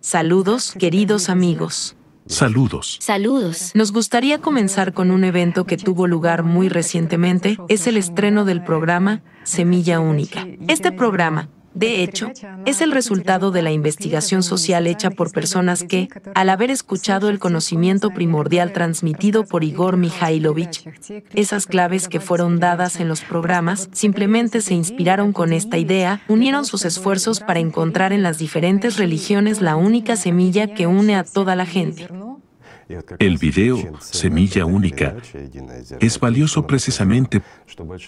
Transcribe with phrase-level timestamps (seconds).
[0.00, 1.94] Saludos, queridos amigos.
[2.26, 2.96] Saludos.
[3.02, 3.72] Saludos.
[3.74, 8.64] Nos gustaría comenzar con un evento que tuvo lugar muy recientemente, es el estreno del
[8.64, 10.46] programa Semilla Única.
[10.68, 12.32] Este programa, de hecho,
[12.66, 17.38] es el resultado de la investigación social hecha por personas que, al haber escuchado el
[17.38, 20.84] conocimiento primordial transmitido por Igor Mikhailovich,
[21.34, 26.64] esas claves que fueron dadas en los programas, simplemente se inspiraron con esta idea, unieron
[26.64, 31.54] sus esfuerzos para encontrar en las diferentes religiones la única semilla que une a toda
[31.54, 32.08] la gente.
[33.18, 35.16] El video Semilla Única
[36.00, 37.42] es valioso precisamente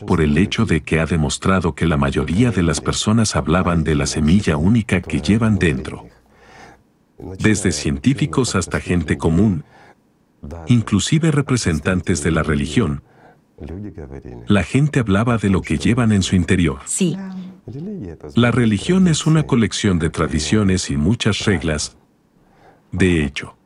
[0.07, 3.95] por el hecho de que ha demostrado que la mayoría de las personas hablaban de
[3.95, 6.07] la semilla única que llevan dentro.
[7.39, 9.65] Desde científicos hasta gente común,
[10.67, 13.03] inclusive representantes de la religión,
[14.49, 16.81] la gente hablaba de lo que llevan en su interior.
[16.87, 17.17] Sí,
[18.35, 21.97] La religión es una colección de tradiciones y muchas reglas.
[22.91, 23.57] De hecho,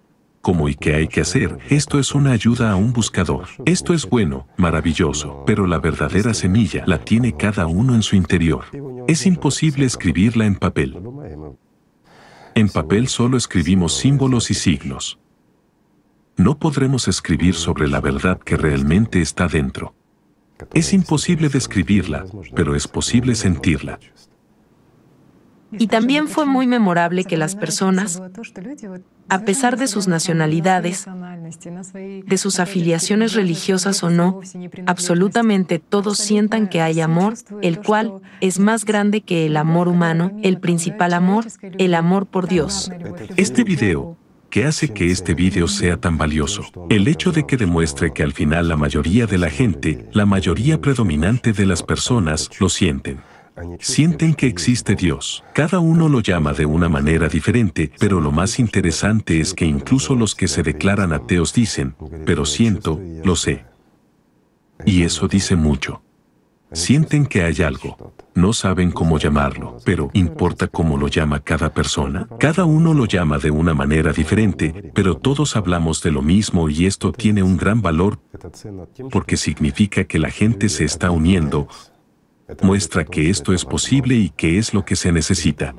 [0.47, 3.49] cómo y qué hay que hacer, esto es una ayuda a un buscador.
[3.65, 8.63] Esto es bueno, maravilloso, pero la verdadera semilla la tiene cada uno en su interior.
[9.09, 11.03] Es imposible escribirla en papel.
[12.55, 15.19] En papel solo escribimos símbolos y signos.
[16.37, 19.97] No podremos escribir sobre la verdad que realmente está dentro.
[20.73, 23.99] Es imposible describirla, pero es posible sentirla.
[25.73, 28.23] Y también fue muy memorable que las personas,
[29.29, 31.07] a pesar de sus nacionalidades,
[32.27, 34.41] de sus afiliaciones religiosas o no,
[34.87, 40.33] absolutamente todos sientan que hay amor, el cual es más grande que el amor humano,
[40.43, 41.47] el principal amor,
[41.79, 42.91] el amor por Dios.
[43.37, 44.17] Este video,
[44.51, 46.63] ¿qué hace que este video sea tan valioso?
[46.89, 50.81] El hecho de que demuestre que al final la mayoría de la gente, la mayoría
[50.81, 53.21] predominante de las personas, lo sienten.
[53.81, 55.45] Sienten que existe Dios.
[55.55, 60.15] Cada uno lo llama de una manera diferente, pero lo más interesante es que incluso
[60.15, 63.65] los que se declaran ateos dicen, pero siento, lo sé.
[64.85, 66.03] Y eso dice mucho.
[66.73, 68.13] Sienten que hay algo.
[68.35, 72.29] No saben cómo llamarlo, pero ¿importa cómo lo llama cada persona?
[72.39, 76.87] Cada uno lo llama de una manera diferente, pero todos hablamos de lo mismo y
[76.87, 78.19] esto tiene un gran valor
[79.11, 81.69] porque significa que la gente se está uniendo,
[82.63, 85.75] muestra que esto es posible y que es lo que se necesita.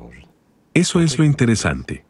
[0.74, 2.06] Eso es lo interesante.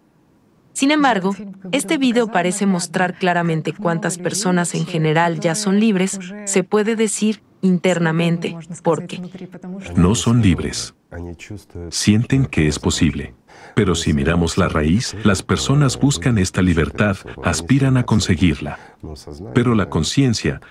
[0.73, 1.35] Sin embargo,
[1.71, 7.41] este video parece mostrar claramente cuántas personas en general ya son libres, se puede decir
[7.61, 9.19] internamente, porque
[9.95, 10.93] No son libres.
[11.89, 13.33] Sienten que es posible.
[13.75, 18.79] Pero si miramos la raíz, las personas buscan esta libertad, aspiran a conseguirla.
[19.53, 20.61] Pero la conciencia,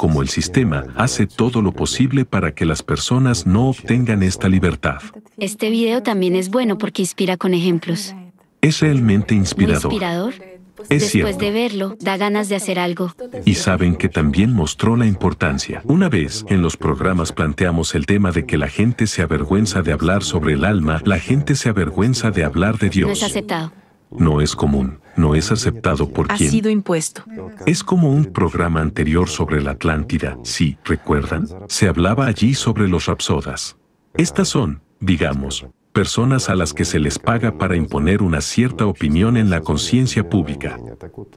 [0.00, 5.02] como el sistema, hace todo lo posible para que las personas no obtengan esta libertad.
[5.36, 8.14] Este video también es bueno porque inspira con ejemplos.
[8.62, 9.92] Es realmente Muy inspirador.
[9.92, 10.32] inspirador.
[10.88, 11.38] Es Después cierto.
[11.38, 13.14] de verlo, da ganas de hacer algo.
[13.44, 15.82] Y saben que también mostró la importancia.
[15.84, 19.92] Una vez, en los programas planteamos el tema de que la gente se avergüenza de
[19.92, 23.22] hablar sobre el alma, la gente se avergüenza de hablar de No es Dios.
[23.22, 23.70] aceptado.
[24.10, 26.50] No es común, no es aceptado por ha quien.
[26.50, 27.24] sido impuesto.
[27.66, 31.46] Es como un programa anterior sobre la Atlántida, sí, ¿recuerdan?
[31.68, 33.76] Se hablaba allí sobre los rapsodas.
[34.14, 39.36] Estas son, digamos, personas a las que se les paga para imponer una cierta opinión
[39.36, 40.78] en la conciencia pública.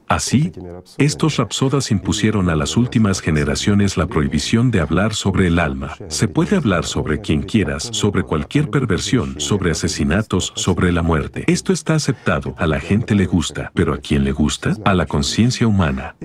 [0.08, 0.52] Así,
[0.98, 5.94] estos rapsodas impusieron a las últimas generaciones la prohibición de hablar sobre el alma.
[6.08, 11.44] Se puede hablar sobre quien quieras, sobre cualquier perversión, sobre asesinatos, sobre la muerte.
[11.46, 14.76] Esto está aceptado, a la gente le gusta, pero ¿a quién le gusta?
[14.84, 16.16] A la conciencia humana.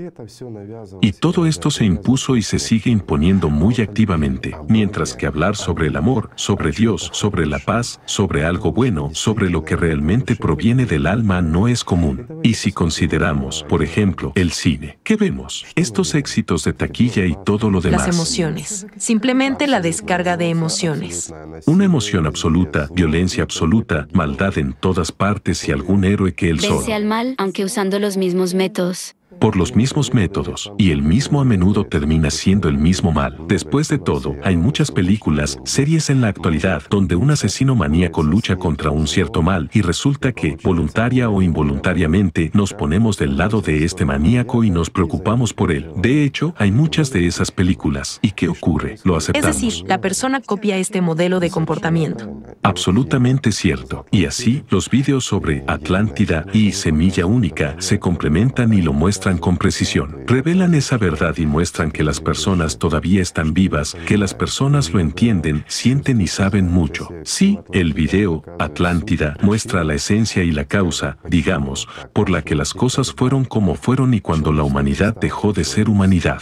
[1.01, 5.87] Y todo esto se impuso y se sigue imponiendo muy activamente, mientras que hablar sobre
[5.87, 7.99] el amor, sobre Dios, sobre la paz,
[8.45, 12.27] algo bueno, sobre lo que realmente proviene del alma no es común.
[12.43, 15.65] Y si consideramos, por ejemplo, el cine, ¿qué vemos?
[15.75, 18.07] Estos éxitos de taquilla y todo lo demás.
[18.07, 18.87] Las emociones.
[18.97, 21.33] Simplemente la descarga de emociones.
[21.65, 26.77] Una emoción absoluta, violencia absoluta, maldad en todas partes y algún héroe que él solo.
[26.77, 29.15] Vence al mal, aunque usando los mismos métodos.
[29.39, 33.37] Por los mismos métodos, y el mismo a menudo termina siendo el mismo mal.
[33.47, 38.55] Después de todo, hay muchas películas, series en la actualidad, donde un asesino maníaco lucha
[38.57, 43.85] contra un cierto mal y resulta que, voluntaria o involuntariamente, nos ponemos del lado de
[43.85, 45.89] este maníaco y nos preocupamos por él.
[45.95, 48.19] De hecho, hay muchas de esas películas.
[48.21, 48.95] ¿Y qué ocurre?
[49.03, 49.61] Lo Es aceptamos.
[49.61, 52.41] decir, la persona copia este modelo de comportamiento.
[52.63, 54.05] Absolutamente cierto.
[54.11, 59.57] Y así, los vídeos sobre Atlántida y Semilla Única se complementan y lo muestran con
[59.57, 60.23] precisión.
[60.25, 64.99] Revelan esa verdad y muestran que las personas todavía están vivas, que las personas lo
[64.99, 67.09] entienden, sienten y saben mucho.
[67.23, 72.73] Sí, el video, Atlántida, muestra la esencia y la causa, digamos, por la que las
[72.73, 76.41] cosas fueron como fueron y cuando la humanidad dejó de ser humanidad.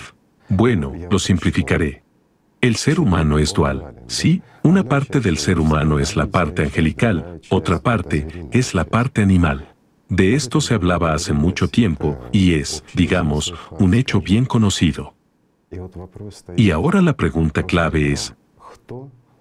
[0.50, 2.04] Bueno, lo simplificaré.
[2.62, 4.42] El ser humano es dual, ¿sí?
[4.64, 9.77] Una parte del ser humano es la parte angelical, otra parte es la parte animal.
[10.10, 15.16] De esto se hablaba hace mucho tiempo y es, digamos, un hecho bien conocido.
[16.56, 18.34] Y ahora la pregunta clave es,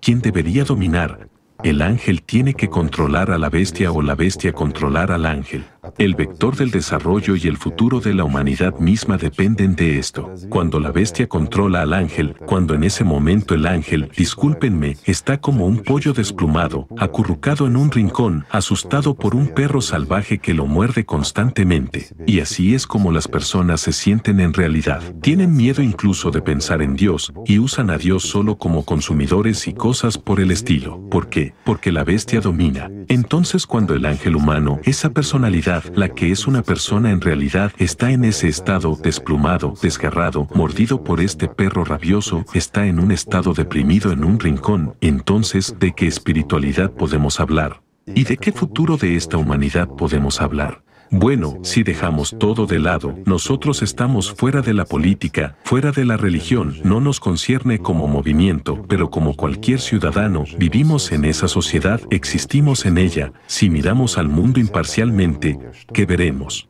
[0.01, 1.29] ¿quién debería dominar
[1.67, 5.65] el ángel tiene que controlar a la bestia o la bestia controlar al ángel.
[5.99, 10.33] El vector del desarrollo y el futuro de la humanidad misma dependen de esto.
[10.49, 15.67] Cuando la bestia controla al ángel, cuando en ese momento el ángel, discúlpenme, está como
[15.67, 21.05] un pollo desplumado, acurrucado en un rincón, asustado por un perro salvaje que lo muerde
[21.05, 22.09] constantemente.
[22.27, 25.03] Y así es como las personas se sienten en realidad.
[25.21, 29.75] Tienen miedo incluso de pensar en Dios y usan a Dios solo como consumidores y
[29.75, 31.01] cosas por el estilo.
[31.11, 31.56] ¿Por qué?
[31.65, 32.91] Porque la bestia domina.
[33.09, 38.13] Entonces cuando el ángel humano, esa personalidad, la que es una persona en realidad, está
[38.13, 44.13] en ese estado desplumado, desgarrado, mordido por este perro rabioso, está en un estado deprimido
[44.13, 47.83] en un rincón, entonces, ¿de qué espiritualidad podemos hablar?
[48.07, 50.83] ¿Y de qué futuro de esta humanidad podemos hablar?
[51.11, 56.17] Bueno, si dejamos todo de lado, nosotros estamos fuera de la política, fuera de la
[56.17, 62.87] religión, no nos concierne como movimiento, pero como cualquier ciudadano, vivimos en esa sociedad, existimos
[62.87, 65.59] en ella, si miramos al mundo imparcialmente,
[65.93, 66.69] ¿qué veremos?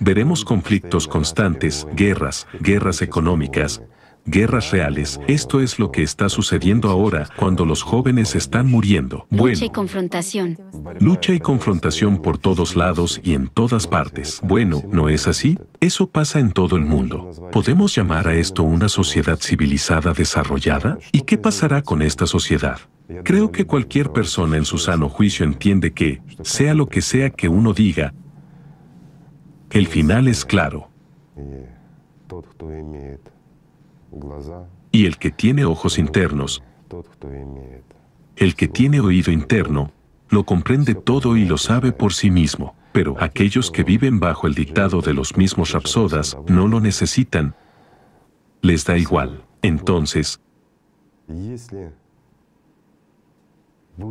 [0.00, 3.82] Veremos conflictos constantes, guerras, guerras económicas,
[4.26, 5.20] guerras reales.
[5.26, 9.26] Esto es lo que está sucediendo ahora cuando los jóvenes están muriendo.
[9.30, 10.58] Bueno, lucha y confrontación.
[11.00, 14.40] Lucha y confrontación por todos lados y en todas partes.
[14.42, 15.58] Bueno, ¿no es así?
[15.80, 17.30] Eso pasa en todo el mundo.
[17.52, 20.98] ¿Podemos llamar a esto una sociedad civilizada desarrollada?
[21.12, 22.78] ¿Y qué pasará con esta sociedad?
[23.24, 27.48] Creo que cualquier persona en su sano juicio entiende que, sea lo que sea que
[27.48, 28.12] uno diga,
[29.70, 30.88] el final es claro.
[34.90, 36.62] Y el que tiene ojos internos,
[38.36, 39.92] el que tiene oído interno,
[40.30, 42.74] lo comprende todo y lo sabe por sí mismo.
[42.92, 47.54] Pero aquellos que viven bajo el dictado de los mismos rapsodas no lo necesitan.
[48.62, 49.44] Les da igual.
[49.62, 50.40] Entonces,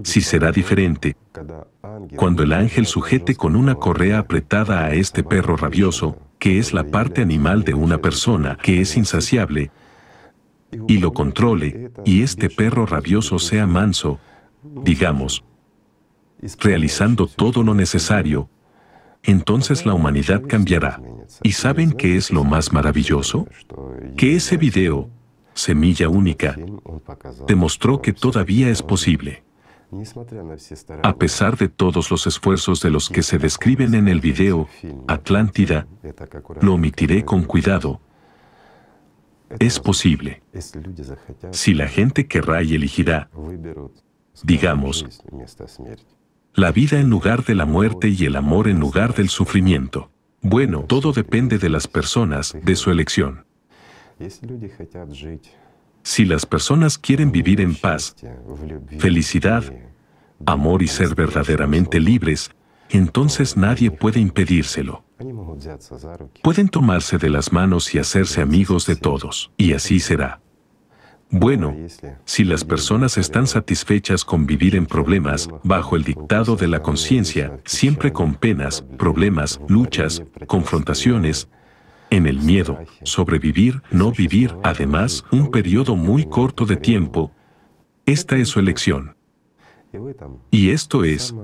[0.04, 1.16] si será diferente,
[2.16, 6.84] cuando el ángel sujete con una correa apretada a este perro rabioso, que es la
[6.84, 9.72] parte animal de una persona que es insaciable,
[10.88, 14.20] y lo controle, y este perro rabioso sea manso,
[14.84, 15.44] digamos,
[16.60, 18.50] realizando todo lo necesario,
[19.24, 21.02] entonces la humanidad cambiará.
[21.44, 23.48] ¿Y saben qué es lo más maravilloso?
[24.16, 25.10] Que ese video,
[25.54, 26.56] Semilla Única,
[27.48, 29.44] demostró que todavía es posible.
[31.04, 34.68] A pesar de todos los esfuerzos de los que se describen en el video,
[35.08, 35.88] Atlántida,
[36.62, 38.02] lo omitiré con cuidado,
[39.60, 40.42] es posible.
[41.52, 43.30] Si la gente querrá y elegirá,
[44.44, 45.06] digamos,
[46.54, 50.10] la vida en lugar de la muerte y el amor en lugar del sufrimiento.
[50.42, 53.46] Bueno, todo depende de las personas, de su elección.
[56.04, 58.16] Si las personas quieren vivir en paz,
[58.98, 59.64] felicidad,
[60.46, 62.52] amor y ser verdaderamente libres,
[62.90, 65.04] entonces nadie puede impedírselo.
[66.44, 70.42] Pueden tomarse de las manos y hacerse amigos de todos, y así será.
[71.30, 71.76] Bueno,
[72.24, 77.60] si las personas están satisfechas con vivir en problemas, bajo el dictado de la conciencia,
[77.66, 81.50] siempre con penas, problemas, luchas, confrontaciones,
[82.10, 87.32] en el miedo, sobrevivir, no vivir, además, un periodo muy corto de tiempo,
[88.06, 89.18] esta es su elección.
[90.50, 91.36] Y esto es,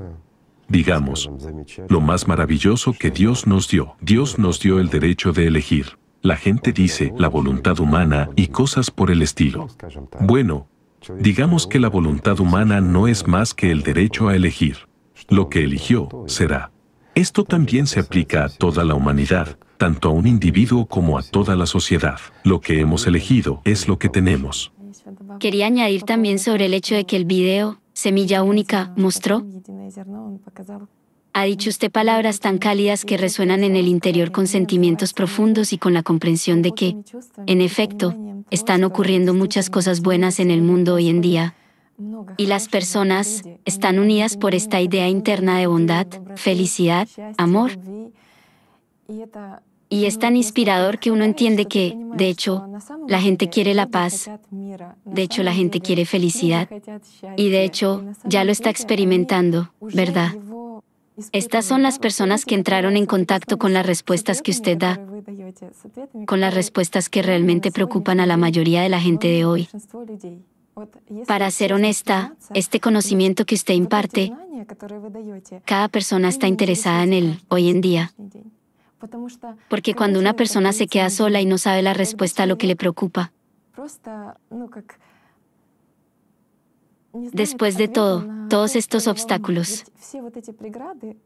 [0.68, 1.30] digamos,
[1.90, 3.96] lo más maravilloso que Dios nos dio.
[4.02, 5.98] Dios nos dio el derecho de elegir.
[6.22, 9.68] La gente dice la voluntad humana y cosas por el estilo.
[10.22, 10.68] Bueno,
[11.20, 14.78] digamos que la voluntad humana no es más que el derecho a elegir.
[15.30, 16.72] Lo que eligió será.
[17.16, 21.56] Esto también se aplica a toda la humanidad, tanto a un individuo como a toda
[21.56, 22.20] la sociedad.
[22.44, 24.72] Lo que hemos elegido es lo que tenemos.
[25.40, 29.46] Quería añadir también sobre el hecho de que el video, Semilla Única, mostró
[31.34, 35.80] ha dicho usted palabras tan cálidas que resuenan en el interior con sentimientos profundos y
[35.80, 36.96] con la comprensión de que,
[37.48, 38.16] en efecto,
[38.52, 41.56] están ocurriendo muchas cosas buenas en el mundo hoy en día.
[42.38, 47.08] Y las personas están unidas por esta idea interna de bondad, felicidad,
[47.38, 47.72] amor.
[49.90, 52.68] Y es tan inspirador que uno entiende que, de hecho,
[53.08, 56.68] la gente quiere la paz, de hecho la gente quiere felicidad,
[57.38, 60.34] y de hecho ya lo está experimentando, ¿verdad?
[61.32, 65.00] Estas son las personas que entraron en contacto con las respuestas que usted da,
[66.26, 69.70] con las respuestas que realmente preocupan a la mayoría de la gente de hoy.
[71.28, 74.34] Para ser honesta, este conocimiento que usted imparte,
[75.66, 78.12] cada persona está interesada en él hoy en día.
[79.70, 82.68] Porque cuando una persona se queda sola y no sabe la respuesta a lo que
[82.68, 83.32] le preocupa,
[87.14, 89.84] Después de todo, todos estos obstáculos.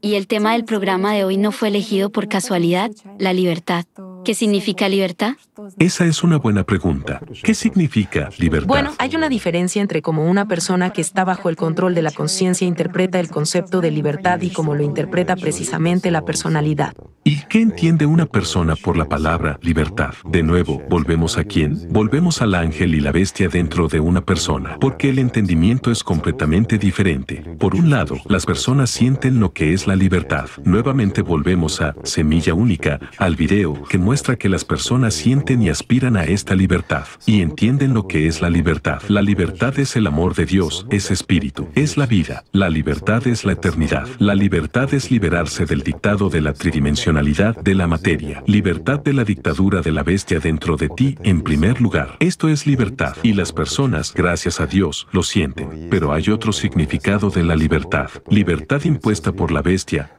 [0.01, 3.86] Y el tema del programa de hoy no fue elegido por casualidad, la libertad.
[4.24, 5.36] ¿Qué significa libertad?
[5.80, 7.22] Esa es una buena pregunta.
[7.44, 8.68] ¿Qué significa libertad?
[8.68, 12.12] Bueno, hay una diferencia entre cómo una persona que está bajo el control de la
[12.12, 16.94] conciencia interpreta el concepto de libertad y cómo lo interpreta precisamente la personalidad.
[17.24, 20.14] ¿Y qué entiende una persona por la palabra libertad?
[20.26, 21.88] De nuevo, volvemos a quién?
[21.90, 26.78] Volvemos al ángel y la bestia dentro de una persona, porque el entendimiento es completamente
[26.78, 27.44] diferente.
[27.60, 30.48] Por un lado, las personas sienten lo que es la libertad.
[30.64, 36.18] Nuevamente volvemos a Semilla Única, al video que muestra que las personas sienten y aspiran
[36.18, 39.02] a esta libertad y entienden lo que es la libertad.
[39.08, 42.44] La libertad es el amor de Dios, es espíritu, es la vida.
[42.52, 44.08] La libertad es la eternidad.
[44.18, 48.44] La libertad es liberarse del dictado de la tridimensionalidad de la materia.
[48.48, 52.18] Libertad de la dictadura de la bestia dentro de ti en primer lugar.
[52.20, 55.90] Esto es libertad y las personas, gracias a Dios, lo sienten.
[55.92, 58.10] Pero hay otro significado de la libertad.
[58.30, 60.17] Libertad impuesta por la bestia,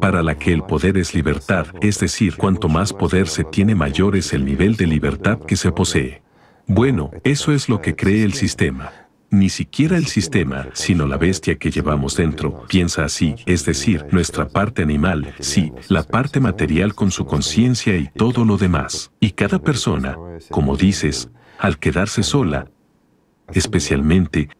[0.00, 4.16] para la que el poder es libertad, es decir, cuanto más poder se tiene mayor
[4.16, 6.22] es el nivel de libertad que se posee.
[6.66, 8.92] Bueno, eso es lo que cree el sistema.
[9.30, 14.48] Ni siquiera el sistema, sino la bestia que llevamos dentro, piensa así, es decir, nuestra
[14.48, 19.10] parte animal, sí, la parte material con su conciencia y todo lo demás.
[19.18, 20.16] Y cada persona,
[20.50, 22.70] como dices, al quedarse sola,
[23.52, 24.50] especialmente,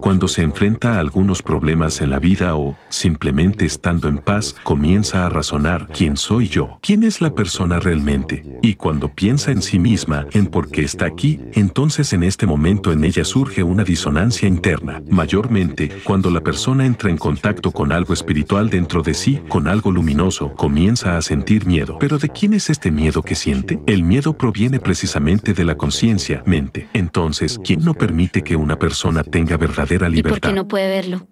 [0.00, 5.26] cuando se enfrenta a algunos problemas en la vida o, simplemente estando en paz, comienza
[5.26, 8.44] a razonar quién soy yo, quién es la persona realmente.
[8.62, 12.92] Y cuando piensa en sí misma, en por qué está aquí, entonces en este momento
[12.92, 15.02] en ella surge una disonancia interna.
[15.08, 19.90] Mayormente, cuando la persona entra en contacto con algo espiritual dentro de sí, con algo
[19.90, 21.96] luminoso, comienza a sentir miedo.
[21.98, 23.80] Pero ¿de quién es este miedo que siente?
[23.86, 26.88] El miedo proviene precisamente de la conciencia, mente.
[26.92, 30.36] Entonces, ¿quién no permite que una persona tenga verdadera libertad.
[30.36, 31.26] ¿Y por qué no puede verlo?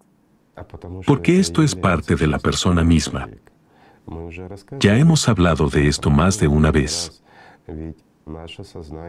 [1.07, 3.29] Porque esto es parte de la persona misma.
[4.79, 7.23] Ya hemos hablado de esto más de una vez.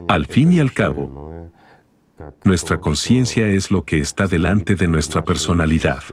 [0.07, 1.51] Al fin y al cabo,
[2.43, 6.03] nuestra conciencia es lo que está delante de nuestra personalidad.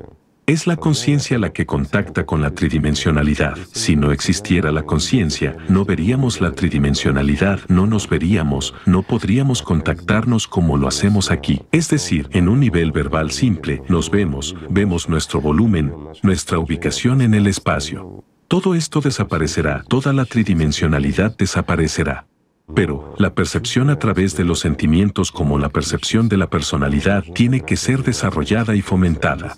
[0.46, 3.58] Es la conciencia la que contacta con la tridimensionalidad.
[3.72, 10.46] Si no existiera la conciencia, no veríamos la tridimensionalidad, no nos veríamos, no podríamos contactarnos
[10.46, 11.62] como lo hacemos aquí.
[11.72, 17.34] Es decir, en un nivel verbal simple, nos vemos, vemos nuestro volumen, nuestra ubicación en
[17.34, 18.22] el espacio.
[18.46, 22.28] Todo esto desaparecerá, toda la tridimensionalidad desaparecerá.
[22.74, 27.60] Pero, la percepción a través de los sentimientos como la percepción de la personalidad tiene
[27.60, 29.56] que ser desarrollada y fomentada.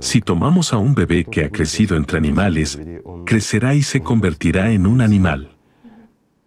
[0.00, 2.78] Si tomamos a un bebé que ha crecido entre animales,
[3.24, 5.56] crecerá y se convertirá en un animal.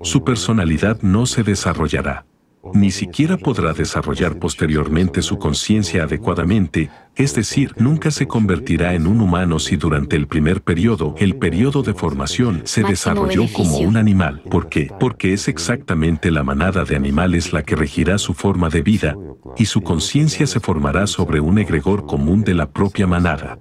[0.01, 2.25] Su personalidad no se desarrollará
[2.73, 9.21] ni siquiera podrá desarrollar posteriormente su conciencia adecuadamente, es decir, nunca se convertirá en un
[9.21, 14.41] humano si durante el primer periodo, el periodo de formación, se desarrolló como un animal.
[14.49, 14.91] ¿Por qué?
[14.99, 19.17] Porque es exactamente la manada de animales la que regirá su forma de vida,
[19.57, 23.59] y su conciencia se formará sobre un egregor común de la propia manada.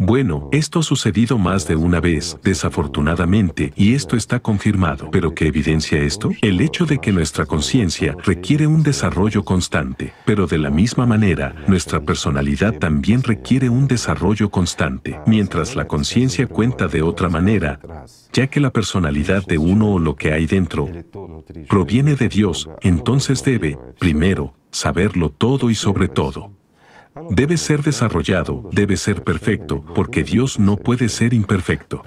[0.00, 5.10] Bueno, esto ha sucedido más de una vez, desafortunadamente, y esto está confirmado.
[5.10, 6.30] ¿Pero qué evidencia esto?
[6.40, 11.52] El hecho de que nuestra conciencia requiere un desarrollo constante, pero de la misma manera,
[11.66, 17.80] nuestra personalidad también requiere un desarrollo constante, mientras la conciencia cuenta de otra manera,
[18.32, 20.88] ya que la personalidad de uno o lo que hay dentro
[21.68, 26.57] proviene de Dios, entonces debe, primero, saberlo todo y sobre todo.
[27.30, 32.02] Debe ser desarrollado, debe ser perfecto, porque Dios no puede ser imperfecto.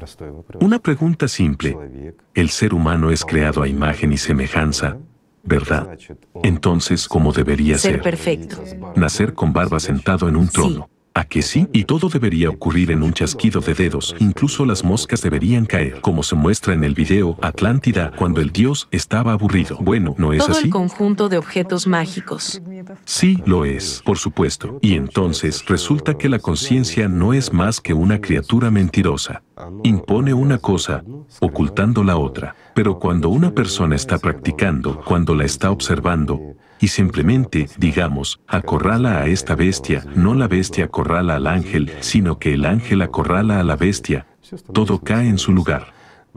[0.60, 2.16] Una pregunta simple.
[2.34, 4.98] El ser humano es creado a imagen y semejanza,
[5.44, 5.98] ¿verdad?
[6.44, 7.94] Entonces, ¿cómo debería ser?
[7.94, 8.58] Ser perfecto.
[8.96, 10.90] Nacer con barba sentado en un trono.
[11.14, 11.68] ¿A que sí?
[11.74, 16.24] Y todo debería ocurrir en un chasquido de dedos, incluso las moscas deberían caer, como
[16.24, 19.78] se muestra en el video Atlántida cuando el dios estaba aburrido.
[19.82, 20.66] Bueno, ¿no es Todo así?
[20.66, 22.62] el conjunto de objetos mágicos.
[23.04, 24.80] Sí, lo es, por supuesto.
[24.82, 29.44] Y entonces resulta que la conciencia no es más que una criatura mentirosa.
[29.84, 31.04] Impone una cosa,
[31.42, 32.56] ocultando la otra.
[32.74, 39.28] Pero cuando una persona está practicando, cuando la está observando, y simplemente, digamos, acorrala a
[39.28, 43.76] esta bestia, no la bestia acorrala al ángel, sino que el ángel acorrala a la
[43.76, 44.26] bestia,
[44.74, 45.94] todo cae en su lugar.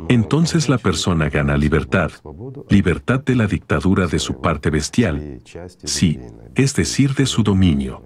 [0.09, 2.11] Entonces la persona gana libertad,
[2.69, 5.41] libertad de la dictadura de su parte bestial,
[5.85, 6.21] sí,
[6.55, 8.03] es decir, de su dominio.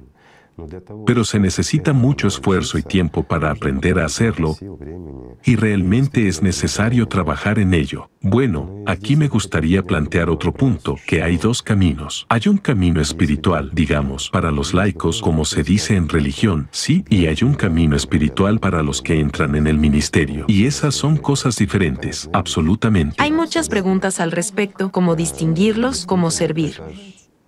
[1.06, 4.56] Pero se necesita mucho esfuerzo y tiempo para aprender a hacerlo,
[5.44, 8.10] y realmente es necesario trabajar en ello.
[8.20, 12.26] Bueno, aquí me gustaría plantear otro punto, que hay dos caminos.
[12.28, 17.26] Hay un camino espiritual, digamos, para los laicos, como se dice en religión, sí, y
[17.26, 20.44] hay un camino espiritual para los que entran en el ministerio.
[20.48, 23.16] Y esas son cosas diferentes, absolutamente.
[23.18, 26.80] Hay muchas preguntas al respecto, cómo distinguirlos, cómo servir.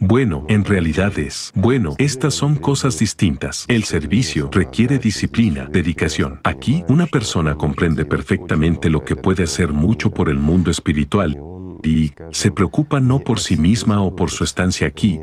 [0.02, 3.66] Bueno, en realidad es, bueno, estas son cosas distintas.
[3.68, 6.40] El servicio requiere disciplina, dedicación.
[6.42, 11.38] Aquí, una persona comprende perfectamente lo que puede hacer mucho por el mundo espiritual
[11.82, 15.20] y se preocupa no por sí misma o por su estancia aquí,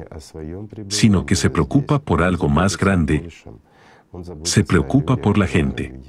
[0.90, 3.30] sino que se preocupa por algo más grande,
[4.44, 6.00] se preocupa por la gente.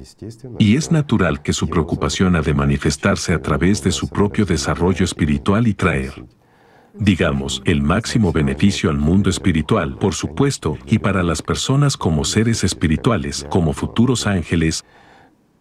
[0.59, 5.07] Y es natural que su preocupación ha de manifestarse a través de su propio desarrollo
[5.07, 6.13] espiritual y traer
[6.99, 12.65] digamos, el máximo beneficio al mundo espiritual, por supuesto, y para las personas como seres
[12.65, 14.85] espirituales, como futuros ángeles,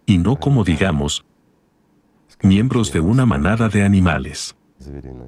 [0.06, 1.26] y no como, digamos,
[2.42, 4.57] miembros de una manada de animales.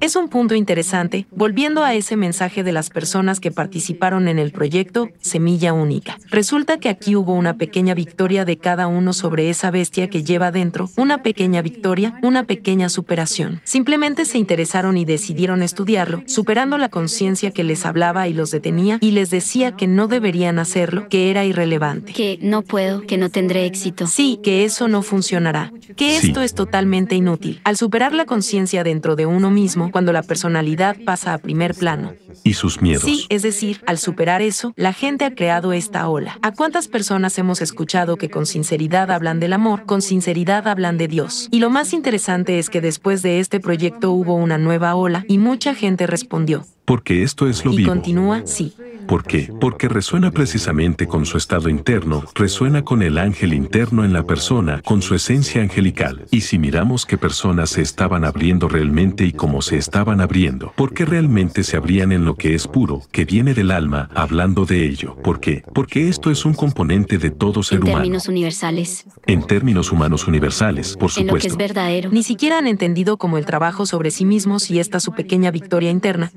[0.00, 4.52] Es un punto interesante, volviendo a ese mensaje de las personas que participaron en el
[4.52, 6.18] proyecto Semilla Única.
[6.30, 10.50] Resulta que aquí hubo una pequeña victoria de cada uno sobre esa bestia que lleva
[10.50, 13.60] dentro, una pequeña victoria, una pequeña superación.
[13.64, 18.98] Simplemente se interesaron y decidieron estudiarlo, superando la conciencia que les hablaba y los detenía
[19.00, 22.12] y les decía que no deberían hacerlo, que era irrelevante.
[22.12, 24.06] Que no puedo, que no tendré éxito.
[24.06, 26.28] Sí, que eso no funcionará, que Sí.
[26.28, 27.60] esto es totalmente inútil.
[27.64, 32.14] Al superar la conciencia dentro de uno mismo, cuando la personalidad pasa a primer plano.
[32.44, 33.02] Y sus miedos.
[33.02, 36.38] Sí, es decir, al superar eso, la gente ha creado esta ola.
[36.42, 41.08] ¿A cuántas personas hemos escuchado que con sinceridad hablan del amor, con sinceridad hablan de
[41.08, 41.48] Dios?
[41.50, 45.38] Y lo más interesante es que después de este proyecto hubo una nueva ola y
[45.38, 46.64] mucha gente respondió.
[46.90, 47.88] Porque esto es lo Y vivo.
[47.92, 48.74] continúa, sí.
[49.06, 49.52] ¿Por qué?
[49.60, 54.82] Porque resuena precisamente con su estado interno, resuena con el ángel interno en la persona,
[54.82, 56.26] con su esencia angelical.
[56.32, 60.92] Y si miramos qué personas se estaban abriendo realmente y cómo se estaban abriendo, ¿por
[60.92, 64.84] qué realmente se abrían en lo que es puro, que viene del alma, hablando de
[64.86, 65.14] ello?
[65.22, 65.62] ¿Por qué?
[65.72, 67.98] Porque esto es un componente de todo ser En humano.
[67.98, 69.06] términos universales.
[69.26, 71.56] En términos humanos universales, por En lo que es supuesto.
[71.58, 72.10] verdadero.
[72.10, 75.90] Ni siquiera han entendido cómo el trabajo sobre sí mismos y esta su pequeña victoria
[75.90, 76.30] interna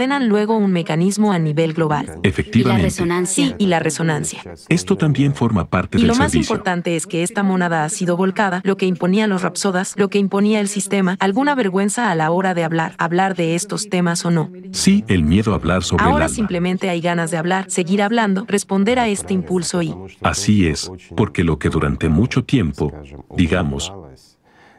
[0.00, 2.04] desencadenan luego un mecanismo a nivel global.
[2.04, 2.82] Y la Efectivamente.
[2.84, 3.46] resonancia.
[3.48, 4.42] Sí, y la resonancia.
[4.68, 6.54] Esto también forma parte Y del lo más servicio.
[6.54, 10.18] importante es que esta monada ha sido volcada, lo que imponía los rapsodas, lo que
[10.18, 14.30] imponía el sistema, alguna vergüenza a la hora de hablar, hablar de estos temas o
[14.30, 14.50] no.
[14.72, 16.34] Sí, el miedo a hablar sobre el Ahora alma.
[16.34, 21.44] simplemente hay ganas de hablar, seguir hablando, responder a este impulso y Así es, porque
[21.44, 22.92] lo que durante mucho tiempo,
[23.36, 23.92] digamos,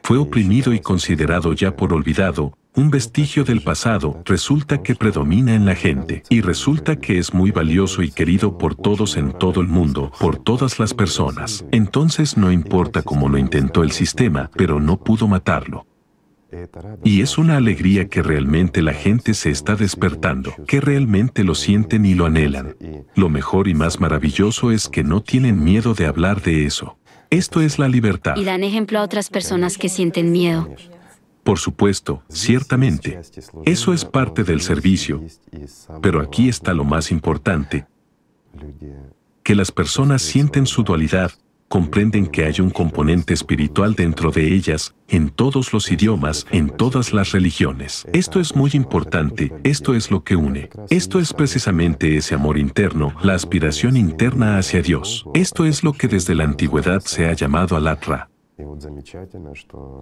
[0.04, 5.66] fue oprimido y considerado ya por olvidado, un vestigio del pasado, resulta que predomina en
[5.66, 9.68] la gente, y resulta que es muy valioso y querido por todos en todo el
[9.68, 11.66] mundo, por todas las personas.
[11.72, 15.86] Entonces no importa cómo lo intentó el sistema, pero no pudo matarlo.
[17.04, 22.06] Y es una alegría que realmente la gente se está despertando, que realmente lo sienten
[22.06, 22.76] y lo anhelan.
[23.16, 26.98] Lo mejor y más maravilloso es que no tienen miedo de hablar de eso.
[27.30, 28.36] Esto es la libertad.
[28.36, 30.70] Y dan ejemplo a otras personas que sienten miedo.
[31.44, 33.20] Por supuesto, ciertamente.
[33.66, 35.24] Eso es parte del servicio.
[36.02, 37.88] Pero aquí está lo más importante,
[39.44, 41.32] que las personas sienten su dualidad,
[41.68, 47.14] comprenden que hay un componente espiritual dentro de ellas, en todos los idiomas, en todas
[47.14, 48.06] las religiones.
[48.12, 50.70] Esto es muy importante, esto es lo que une.
[50.90, 55.26] Esto es precisamente ese amor interno, la aspiración interna hacia Dios.
[55.34, 58.31] Esto es lo que desde la antigüedad se ha llamado alatra.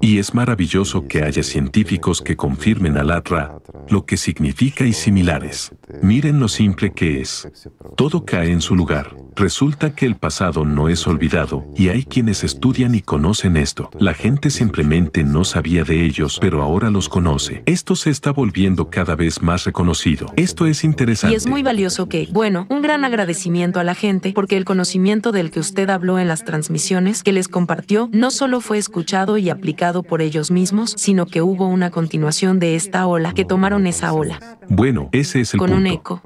[0.02, 3.58] Y es maravilloso que haya científicos que confirmen al Atra,
[3.90, 5.72] lo que significa y similares.
[6.02, 7.50] Miren lo simple que es.
[7.96, 9.16] Todo cae en su lugar.
[9.36, 13.90] Resulta que el pasado no es olvidado, y hay quienes estudian y conocen esto.
[13.98, 17.64] La gente simplemente no sabía de ellos, pero ahora los conoce.
[17.66, 20.34] Esto se está volviendo cada vez más reconocido.
[20.36, 21.34] Esto es interesante.
[21.34, 25.32] Y es muy valioso que, bueno, un gran agradecimiento a la gente, porque el conocimiento
[25.32, 29.50] del que usted habló en las transmisiones que les compartió no solo fue escuchado y
[29.50, 34.12] aplicado por ellos mismos, sino que hubo una continuación de esta ola, que tomaron esa
[34.12, 34.58] ola.
[34.68, 35.80] Bueno, ese es el Con punto.
[35.82, 36.22] un eco.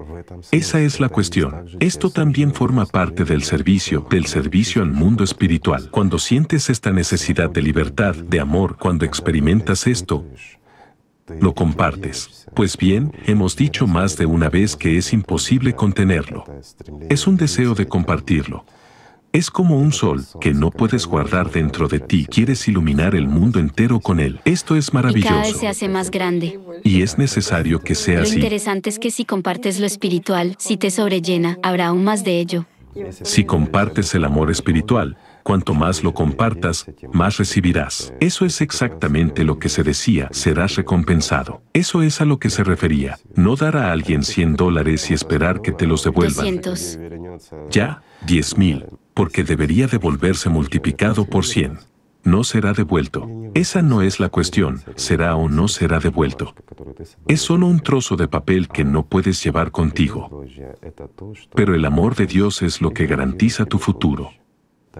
[0.51, 1.65] Esa es la cuestión.
[1.79, 5.89] Esto también forma parte del servicio, del servicio al mundo espiritual.
[5.91, 10.25] Cuando sientes esta necesidad de libertad, de amor, cuando experimentas esto,
[11.39, 12.47] lo compartes.
[12.53, 16.43] Pues bien, hemos dicho más de una vez que es imposible contenerlo.
[17.09, 18.65] Es un deseo de compartirlo.
[19.33, 22.27] Es como un sol que no puedes guardar dentro de ti.
[22.29, 24.39] Quieres iluminar el mundo entero con él.
[24.45, 25.59] Esto es Y cada vez maravilloso.
[25.59, 26.59] se hace más grande.
[26.83, 28.35] Y es necesario que sea Lo así.
[28.35, 32.67] interesante es que si compartes lo espiritual, si te sobrellena, habrá aún más de ello.
[33.23, 38.13] Si compartes el amor espiritual, cuanto más lo compartas, más recibirás.
[38.19, 41.63] Eso es exactamente lo que se decía, serás recompensado.
[41.73, 43.17] Eso es a lo que se refería.
[43.35, 46.61] No dar a alguien 100 dólares y esperar que te los devuelvan.
[46.61, 46.99] 200.
[47.71, 51.79] Ya, 10 mil, porque debería devolverse multiplicado por 100.
[52.23, 53.27] No será devuelto.
[53.53, 56.55] Esa no es la cuestión, será o no será devuelto.
[57.27, 60.45] Es solo un trozo de papel que no puedes llevar contigo.
[61.53, 64.31] Pero el amor de Dios es lo que garantiza tu futuro.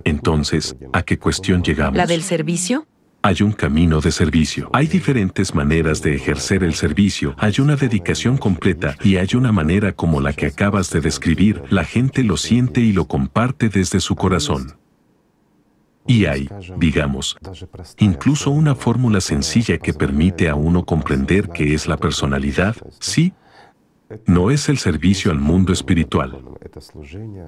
[0.04, 1.95] Entonces, ¿a qué cuestión llegamos?
[1.95, 2.88] ¿La del servicio?
[3.25, 4.69] Hay un camino de servicio.
[4.73, 7.36] Hay diferentes maneras de ejercer el servicio.
[7.38, 11.63] Hay una dedicación completa y hay una manera como la que acabas de describir.
[11.69, 14.75] La gente lo siente y lo comparte desde su corazón.
[16.05, 17.38] Y hay, digamos,
[17.97, 23.31] incluso una fórmula sencilla que permite a uno comprender qué es la personalidad, sí,
[24.26, 26.43] no es el servicio al mundo espiritual.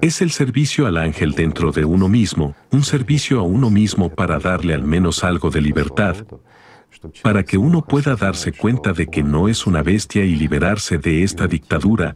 [0.00, 4.38] Es el servicio al ángel dentro de uno mismo, un servicio a uno mismo para
[4.38, 6.16] darle al menos algo de libertad,
[7.22, 11.22] para que uno pueda darse cuenta de que no es una bestia y liberarse de
[11.22, 12.14] esta dictadura,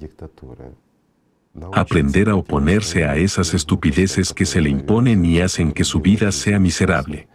[1.73, 6.33] aprender a oponerse a esas estupideces que se le imponen y hacen que su vida
[6.33, 7.29] sea miserable.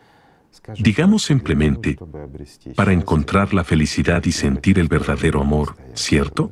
[0.80, 1.97] Digamos simplemente,
[2.75, 6.51] para encontrar la felicidad y sentir el verdadero amor, ¿cierto?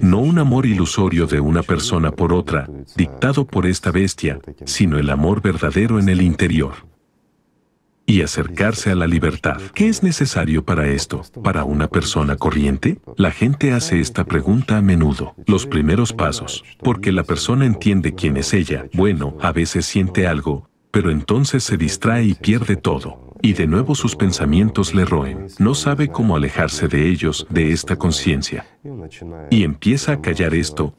[0.00, 5.10] No un amor ilusorio de una persona por otra, dictado por esta bestia, sino el
[5.10, 6.74] amor verdadero en el interior.
[8.06, 9.60] Y acercarse a la libertad.
[9.74, 11.22] ¿Qué es necesario para esto?
[11.42, 13.00] ¿Para una persona corriente?
[13.16, 15.34] La gente hace esta pregunta a menudo.
[15.46, 16.64] Los primeros pasos.
[16.82, 18.86] Porque la persona entiende quién es ella.
[18.92, 23.33] Bueno, a veces siente algo, pero entonces se distrae y pierde todo.
[23.44, 25.48] Y de nuevo sus pensamientos le roen.
[25.58, 28.64] No sabe cómo alejarse de ellos, de esta conciencia.
[29.50, 30.94] Y empieza a callar esto,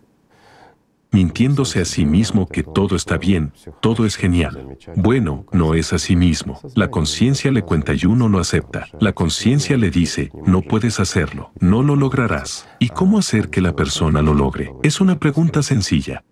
[1.11, 4.77] mintiéndose a sí mismo que todo está bien, todo es genial.
[4.95, 6.59] Bueno, no es a sí mismo.
[6.75, 8.85] La conciencia le cuenta y uno lo acepta.
[8.99, 12.69] La conciencia le dice, no puedes hacerlo, no lo lograrás.
[12.77, 14.71] ¿Y cómo hacer que la persona lo logre?
[14.83, 16.23] Es una pregunta sencilla.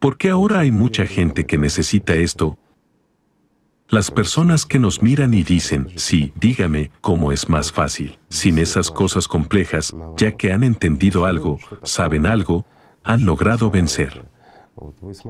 [0.00, 2.58] ¿Por qué ahora hay mucha gente que necesita esto?
[3.92, 8.90] Las personas que nos miran y dicen, sí, dígame, cómo es más fácil, sin esas
[8.90, 12.64] cosas complejas, ya que han entendido algo, saben algo,
[13.04, 14.24] han logrado vencer.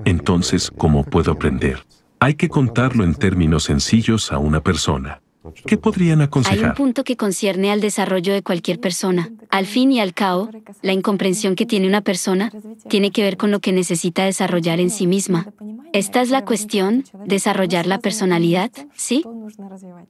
[0.04, 1.84] Entonces, ¿cómo puedo aprender?
[2.20, 5.21] Hay que contarlo en términos sencillos a una persona.
[5.66, 6.74] ¿Qué podrían Hay un aconsejar?
[6.74, 9.30] punto que concierne al desarrollo de cualquier persona.
[9.50, 10.50] Al fin y al cabo,
[10.82, 12.52] la incomprensión que tiene una persona
[12.88, 15.48] tiene que ver con lo que necesita desarrollar en sí misma.
[15.92, 19.24] Esta es la cuestión, desarrollar la personalidad, ¿sí?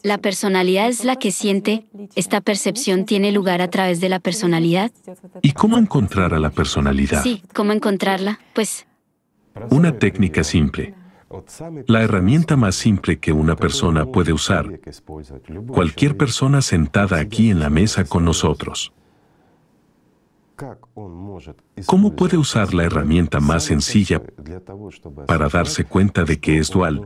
[0.03, 4.93] La personalidad es la que siente, esta percepción tiene lugar a través de la personalidad.
[5.41, 7.23] ¿Y cómo encontrar a la personalidad?
[7.23, 8.39] Sí, ¿cómo encontrarla?
[8.53, 8.87] Pues
[9.71, 10.95] Una técnica simple.
[11.87, 14.81] La herramienta más simple que una persona puede usar,
[15.69, 18.93] cualquier persona sentada aquí en la mesa con nosotros.
[21.87, 24.23] ¿Cómo puede usar la herramienta más sencilla
[25.27, 27.01] para darse cuenta de que es dual,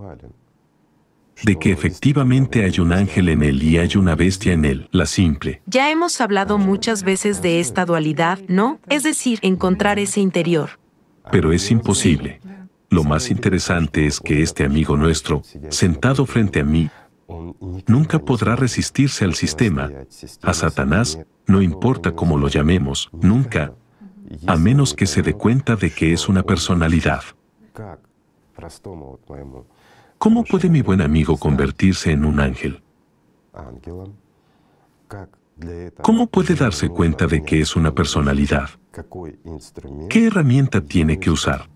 [1.42, 5.06] de que efectivamente hay un ángel en él y hay una bestia en él, la
[5.06, 5.62] simple?
[5.66, 8.80] Ya hemos hablado muchas veces de esta dualidad, ¿no?
[8.88, 10.70] Es decir, encontrar ese interior.
[11.30, 12.40] Pero es imposible.
[12.88, 16.88] Lo más interesante es que este amigo nuestro, sentado frente a mí,
[17.86, 19.90] nunca podrá resistirse al sistema,
[20.42, 23.72] a Satanás, no importa cómo lo llamemos, nunca,
[24.46, 27.22] a menos que se dé cuenta de que es una personalidad.
[30.18, 32.82] ¿Cómo puede mi buen amigo convertirse en un ángel?
[36.02, 38.70] ¿Cómo puede darse cuenta de que es una personalidad?
[40.08, 41.68] ¿Qué herramienta tiene que usar?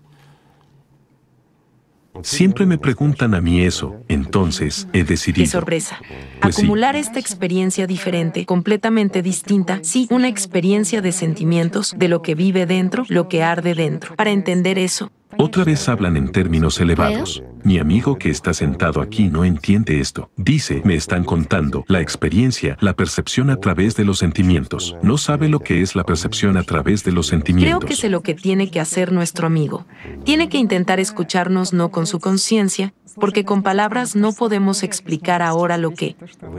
[2.23, 5.45] Siempre me preguntan a mí eso, entonces he decidido.
[5.45, 5.99] Qué sorpresa.
[6.41, 6.61] Pues sí.
[6.61, 12.65] Acumular esta experiencia diferente, completamente distinta, sí, una experiencia de sentimientos, de lo que vive
[12.65, 14.15] dentro, lo que arde dentro.
[14.15, 17.41] Para entender eso, Otra vez hablan en términos elevados.
[17.63, 20.31] Mi amigo que está sentado aquí no entiende esto.
[20.35, 24.95] Dice, me están contando la experiencia, la percepción a través de los sentimientos.
[25.03, 27.85] No sabe lo que es la percepción a través de los creo sentimientos.
[27.85, 29.85] que sé lo que tiene que hacer nuestro amigo.
[30.23, 35.77] Tiene que intentar escucharnos no con su conciencia, porque con palabras no podemos explicar ahora
[35.77, 36.15] lo que.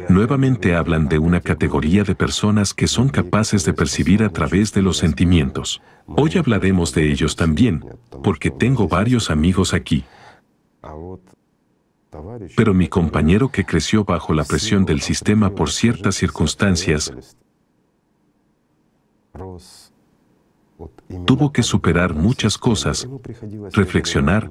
[0.09, 4.83] Nuevamente hablan de una categoría de personas que son capaces de percibir a través de
[4.83, 5.83] los sentimientos.
[6.07, 7.85] Hoy hablaremos de ellos también,
[8.23, 10.05] porque tengo varios amigos aquí.
[12.57, 17.13] Pero mi compañero que creció bajo la presión del sistema por ciertas circunstancias
[21.27, 23.09] tuvo que superar muchas cosas,
[23.73, 24.51] reflexionar,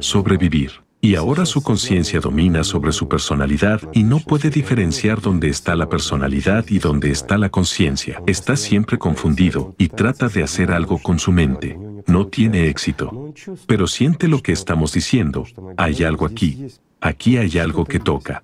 [0.00, 0.72] sobrevivir.
[1.00, 5.88] Y ahora su conciencia domina sobre su personalidad y no puede diferenciar dónde está la
[5.88, 8.20] personalidad y dónde está la conciencia.
[8.26, 11.78] Está siempre confundido y trata de hacer algo con su mente.
[12.08, 13.32] No tiene éxito.
[13.66, 15.44] Pero siente lo que estamos diciendo.
[15.76, 16.66] Hay algo aquí.
[17.00, 18.42] Aquí hay algo que toca.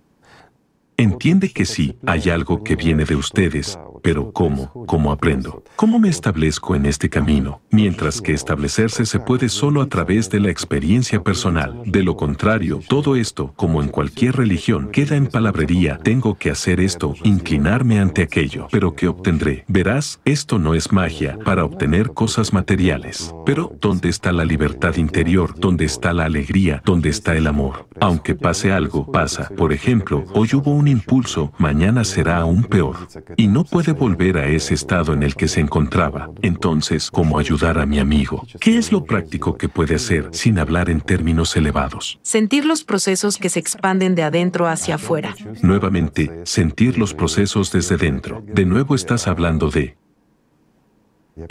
[0.96, 4.84] Entiende que sí, hay algo que viene de ustedes, pero ¿cómo?
[4.86, 5.64] ¿Cómo aprendo?
[5.74, 7.62] ¿Cómo me establezco en este camino?
[7.72, 11.82] Mientras que establecerse se puede solo a través de la experiencia personal.
[11.84, 15.98] De lo contrario, todo esto, como en cualquier religión, queda en palabrería.
[15.98, 18.68] Tengo que hacer esto, inclinarme ante aquello.
[18.70, 19.64] Pero ¿qué obtendré?
[19.66, 23.34] Verás, esto no es magia para obtener cosas materiales.
[23.44, 25.58] Pero, ¿dónde está la libertad interior?
[25.58, 26.82] ¿Dónde está la alegría?
[26.84, 27.88] ¿Dónde está el amor?
[28.00, 29.48] Aunque pase algo, pasa.
[29.56, 32.96] Por ejemplo, hoy hubo un impulso, mañana será aún peor.
[33.36, 36.30] Y no puede volver a ese estado en el que se encontraba.
[36.42, 38.46] Entonces, ¿cómo ayudar a mi amigo?
[38.60, 42.18] ¿Qué es lo práctico que puede hacer sin hablar en términos elevados?
[42.22, 45.34] Sentir los procesos que se expanden de adentro hacia afuera.
[45.62, 48.42] Nuevamente, sentir los procesos desde dentro.
[48.46, 49.96] De nuevo estás hablando de...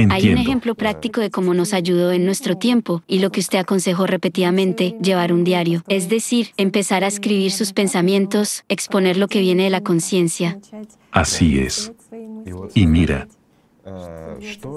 [0.09, 3.59] Hay un ejemplo práctico de cómo nos ayudó en nuestro tiempo y lo que usted
[3.59, 5.83] aconsejó repetidamente, llevar un diario.
[5.89, 10.57] Es decir, empezar a escribir sus pensamientos, exponer lo que viene de la conciencia.
[11.11, 11.91] Así es.
[12.73, 13.27] Y mira,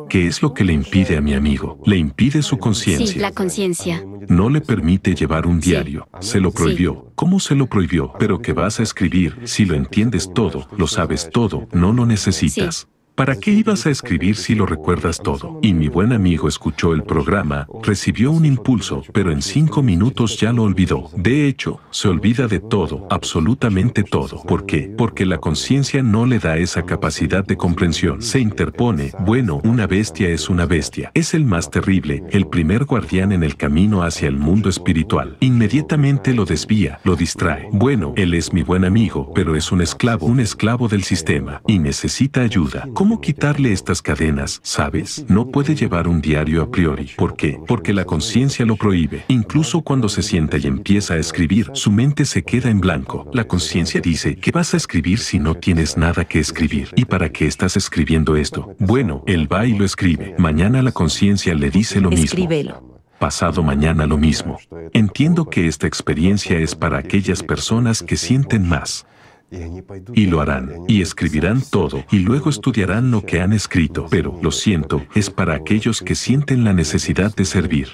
[0.08, 1.78] ¿qué es lo que le impide a mi amigo?
[1.84, 3.22] Le impide su Sí, conciencia.
[3.22, 4.04] la conciencia.
[4.28, 6.08] No le permite llevar un diario.
[6.20, 7.12] Se lo prohibió.
[7.14, 8.12] ¿Cómo se lo prohibió?
[8.18, 12.88] Pero que vas a escribir, si lo entiendes todo, lo sabes todo, no lo necesitas.
[13.16, 15.58] ¿Para qué ibas a escribir si lo recuerdas todo?
[15.62, 20.52] Y mi buen amigo escuchó el programa, recibió un impulso, pero en cinco minutos ya
[20.52, 21.08] lo olvidó.
[21.16, 24.42] De hecho, se olvida de todo, absolutamente todo.
[24.42, 24.92] ¿Por qué?
[24.98, 28.20] Porque la conciencia no le da esa capacidad de comprensión.
[28.20, 31.10] Se interpone, bueno, una bestia es una bestia.
[31.14, 35.38] Es el más terrible, el primer guardián en el camino hacia el mundo espiritual.
[35.40, 37.70] Inmediatamente lo desvía, lo distrae.
[37.72, 41.78] Bueno, él es mi buen amigo, pero es un esclavo, un esclavo del sistema, y
[41.78, 42.86] necesita ayuda.
[42.92, 44.60] ¿Cómo quitarle estas cadenas?
[44.62, 45.24] ¿Sabes?
[45.28, 47.10] No puede llevar un diario a priori.
[47.16, 47.58] ¿Por qué?
[47.66, 49.24] Porque la conciencia lo prohíbe.
[49.28, 53.28] Incluso cuando se sienta y empieza a escribir, su mente se queda en blanco.
[53.32, 56.88] La conciencia dice, ¿qué vas a escribir si no tienes nada que escribir?
[56.96, 58.74] ¿Y para qué estás escribiendo esto?
[58.78, 60.34] Bueno, él va y lo escribe.
[60.38, 62.24] Mañana la conciencia le dice lo mismo.
[62.24, 62.96] Escríbelo.
[63.18, 64.58] Pasado mañana lo mismo.
[64.92, 69.06] Entiendo que esta experiencia es para aquellas personas que sienten más.
[69.50, 74.06] Y lo harán, y escribirán todo, y luego estudiarán lo que han escrito.
[74.10, 77.88] Pero, lo siento, es para aquellos que sienten la necesidad de servir.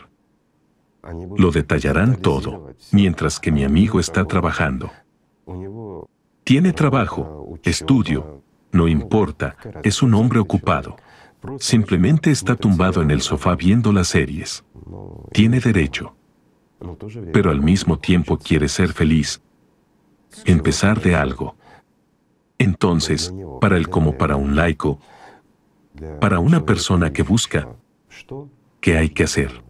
[1.36, 4.90] Lo detallarán todo, mientras que mi amigo está trabajando.
[6.44, 10.96] Tiene trabajo, estudio, no importa, es un hombre ocupado.
[11.58, 14.64] Simplemente está tumbado en el sofá viendo las series.
[15.32, 16.14] Tiene derecho,
[17.32, 19.42] pero al mismo tiempo quiere ser feliz,
[20.44, 21.56] empezar de algo.
[22.58, 25.00] Entonces, para él como para un laico,
[26.20, 27.68] para una persona que busca,
[28.80, 29.62] ¿qué hay que hacer?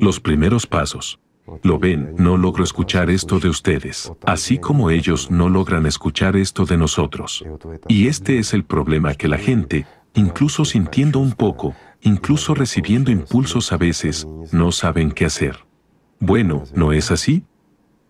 [0.00, 1.18] Los primeros pasos.
[1.62, 6.64] Lo ven, no logro escuchar esto de ustedes, así como ellos no logran escuchar esto
[6.64, 7.44] de nosotros.
[7.88, 13.72] Y este es el problema que la gente, incluso sintiendo un poco, incluso recibiendo impulsos
[13.72, 15.64] a veces, no saben qué hacer.
[16.20, 17.44] Bueno, ¿no es así?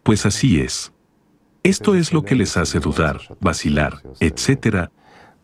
[0.03, 0.93] Pues así es.
[1.63, 4.89] Esto es lo que les hace dudar, vacilar, etc.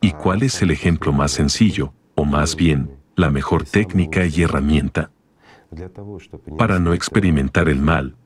[0.01, 5.11] ¿Y cuál es el ejemplo más sencillo, o más bien, la mejor técnica y herramienta?
[6.57, 8.17] Para no experimentar el mal,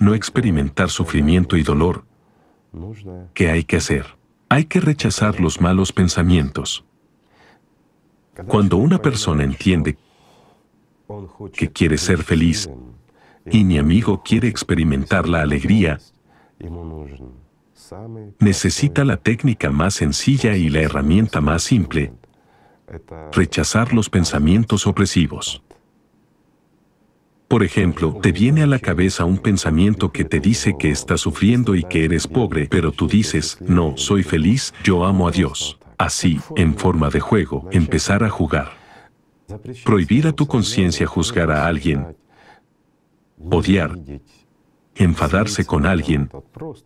[0.00, 2.04] no experimentar sufrimiento y dolor.
[3.32, 4.18] ¿Qué hay que hacer?
[4.50, 6.84] Hay que rechazar los malos pensamientos.
[8.46, 9.96] Cuando una persona entiende
[11.54, 12.68] que quiere ser feliz
[13.50, 15.98] y mi amigo quiere experimentar la alegría,
[18.38, 22.12] necesita la técnica más sencilla y la herramienta más simple,
[23.32, 25.62] rechazar los pensamientos opresivos.
[27.48, 31.74] Por ejemplo, te viene a la cabeza un pensamiento que te dice que estás sufriendo
[31.74, 35.78] y que eres pobre, pero tú dices, no, soy feliz, yo amo a Dios.
[35.96, 38.72] Así, en forma de juego, empezar a jugar.
[39.82, 42.14] Prohibir a tu conciencia juzgar a alguien,
[43.38, 43.96] odiar,
[44.98, 46.30] enfadarse con alguien,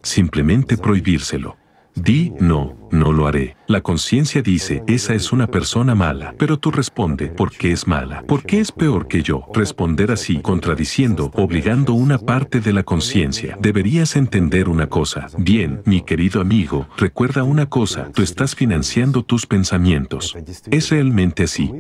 [0.03, 1.57] simplemente prohibírselo.
[1.95, 3.57] Di, no, no lo haré.
[3.67, 8.23] La conciencia dice, esa es una persona mala, pero tú responde, ¿por qué es mala?
[8.23, 9.47] ¿Por qué es peor que yo?
[9.53, 13.59] Responder así, contradiciendo, obligando una parte de la conciencia.
[13.61, 15.27] Deberías entender una cosa.
[15.37, 20.35] Bien, mi querido amigo, recuerda una cosa, tú estás financiando tus pensamientos.
[20.71, 21.73] Es realmente así.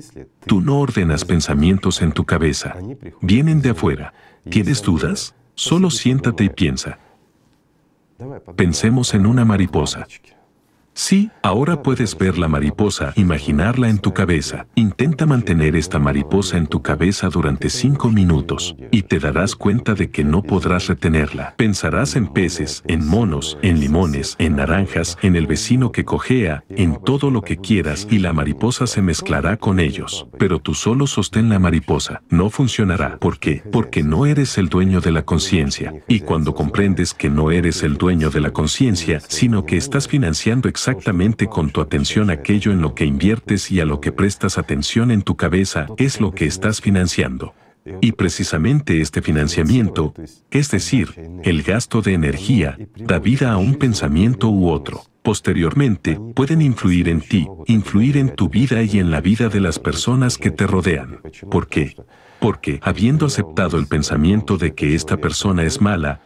[0.46, 2.76] Tú no ordenas pensamientos en tu cabeza.
[3.22, 4.12] Vienen de afuera.
[4.50, 5.34] ¿Tienes dudas?
[5.54, 6.98] Solo siéntate y piensa.
[8.56, 10.06] Pensemos en una mariposa.
[10.94, 14.66] Sí, ahora puedes ver la mariposa, imaginarla en tu cabeza.
[14.74, 20.10] Intenta mantener esta mariposa en tu cabeza durante cinco minutos y te darás cuenta de
[20.10, 21.54] que no podrás retenerla.
[21.56, 26.98] Pensarás en peces, en monos, en limones, en naranjas, en el vecino que cojea, en
[27.02, 30.26] todo lo que quieras y la mariposa se mezclará con ellos.
[30.38, 32.22] Pero tú solo sostén la mariposa.
[32.28, 33.16] No funcionará.
[33.18, 33.62] ¿Por qué?
[33.72, 35.94] Porque no eres el dueño de la conciencia.
[36.06, 40.68] Y cuando comprendes que no eres el dueño de la conciencia, sino que estás financiando
[40.82, 45.12] exactamente con tu atención aquello en lo que inviertes y a lo que prestas atención
[45.12, 47.54] en tu cabeza es lo que estás financiando.
[48.00, 50.12] Y precisamente este financiamiento,
[50.50, 51.14] es decir,
[51.44, 55.02] el gasto de energía, da vida a un pensamiento u otro.
[55.22, 59.78] Posteriormente, pueden influir en ti, influir en tu vida y en la vida de las
[59.78, 61.20] personas que te rodean.
[61.48, 61.94] ¿Por qué?
[62.40, 66.22] Porque, habiendo aceptado el pensamiento de que esta persona es mala,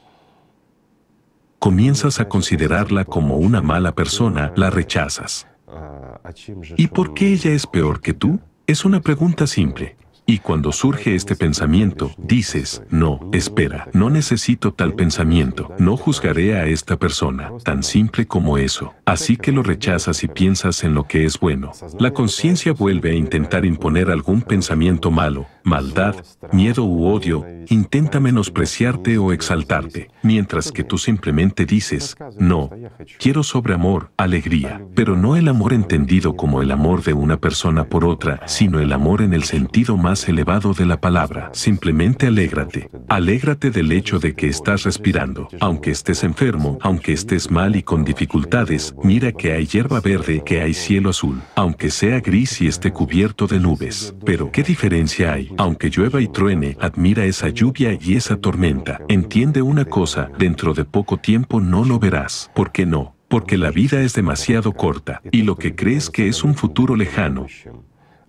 [1.66, 5.48] comienzas a considerarla como una mala persona, la rechazas.
[6.76, 8.38] ¿Y por qué ella es peor que tú?
[8.68, 9.96] Es una pregunta simple.
[10.28, 16.66] Y cuando surge este pensamiento, dices, no, espera, no necesito tal pensamiento, no juzgaré a
[16.66, 18.94] esta persona, tan simple como eso.
[19.04, 21.70] Así que lo rechazas y piensas en lo que es bueno.
[22.00, 26.16] La conciencia vuelve a intentar imponer algún pensamiento malo, maldad,
[26.52, 32.70] miedo u odio, intenta menospreciarte o exaltarte, mientras que tú simplemente dices, no,
[33.18, 37.84] quiero sobre amor, alegría, pero no el amor entendido como el amor de una persona
[37.84, 41.50] por otra, sino el amor en el sentido más elevado de la palabra.
[41.52, 42.90] Simplemente alégrate.
[43.08, 45.48] Alégrate del hecho de que estás respirando.
[45.60, 50.60] Aunque estés enfermo, aunque estés mal y con dificultades, mira que hay hierba verde, que
[50.60, 51.40] hay cielo azul.
[51.54, 54.14] Aunque sea gris y esté cubierto de nubes.
[54.24, 55.52] Pero ¿qué diferencia hay?
[55.56, 59.00] Aunque llueva y truene, admira esa lluvia y esa tormenta.
[59.08, 62.50] Entiende una cosa, dentro de poco tiempo no lo verás.
[62.54, 63.14] ¿Por qué no?
[63.28, 67.46] Porque la vida es demasiado corta, y lo que crees que es un futuro lejano,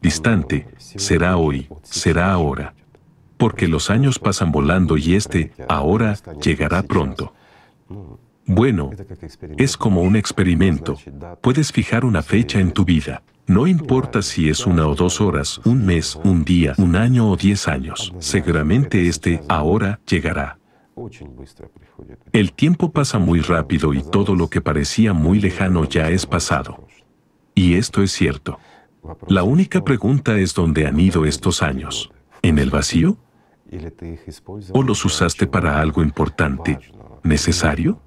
[0.02, 2.74] distante, será hoy, será ahora.
[3.38, 7.34] Porque los años pasan volando y este, ahora, llegará pronto.
[8.48, 8.92] Bueno,
[9.58, 10.98] es como un experimento.
[11.42, 13.22] Puedes fijar una fecha en tu vida.
[13.46, 17.38] No importa si es una o dos horas, un mes, un día, un año o
[17.38, 18.14] diez años.
[18.20, 20.58] Seguramente este, ahora, llegará.
[22.34, 26.88] El tiempo pasa muy rápido y todo lo que parecía muy lejano ya es pasado.
[27.54, 28.60] Y esto es cierto.
[29.28, 32.12] La única pregunta es dónde han ido estos años.
[32.42, 33.18] ¿En el vacío?
[34.74, 36.80] ¿O los usaste para algo importante,
[37.24, 38.02] necesario?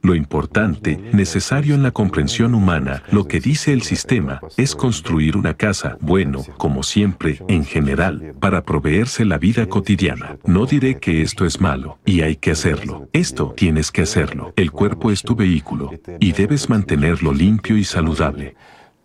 [0.00, 5.54] Lo importante, necesario en la comprensión humana, lo que dice el sistema, es construir una
[5.54, 10.36] casa, bueno, como siempre, en general, para proveerse la vida cotidiana.
[10.44, 13.08] No diré que esto es malo, y hay que hacerlo.
[13.12, 14.52] Esto tienes que hacerlo.
[14.56, 18.54] El cuerpo es tu vehículo, y debes mantenerlo limpio y saludable.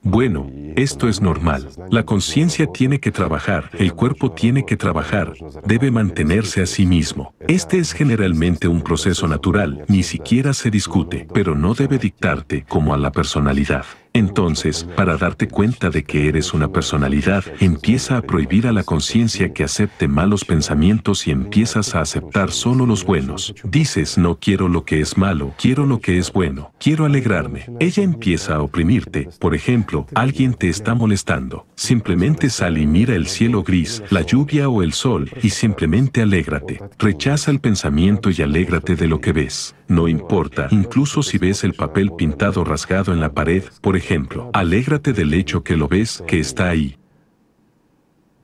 [0.03, 1.69] Bueno, esto es normal.
[1.89, 5.33] La conciencia tiene que trabajar, el cuerpo tiene que trabajar,
[5.65, 7.33] debe mantenerse a sí mismo.
[7.47, 12.93] Este es generalmente un proceso natural, ni siquiera se discute, pero no debe dictarte como
[12.93, 13.85] a la personalidad.
[14.15, 19.53] Entonces, para darte cuenta de que eres una personalidad, empieza a prohibir a la conciencia
[19.53, 23.55] que acepte malos pensamientos y empiezas a aceptar solo los buenos.
[23.63, 27.65] Dices, no quiero lo que es malo, quiero lo que es bueno, quiero alegrarme.
[27.79, 29.29] Ella empieza a oprimirte.
[29.39, 31.65] Por ejemplo, alguien te está molestando.
[31.75, 36.79] Simplemente sal y mira el cielo gris, la lluvia o el sol, y simplemente alégrate.
[36.99, 39.75] Rechaza el pensamiento y alégrate de lo que ves.
[39.93, 45.13] No importa, incluso si ves el papel pintado rasgado en la pared, por ejemplo, alégrate
[45.13, 46.97] del hecho que lo ves, que está ahí.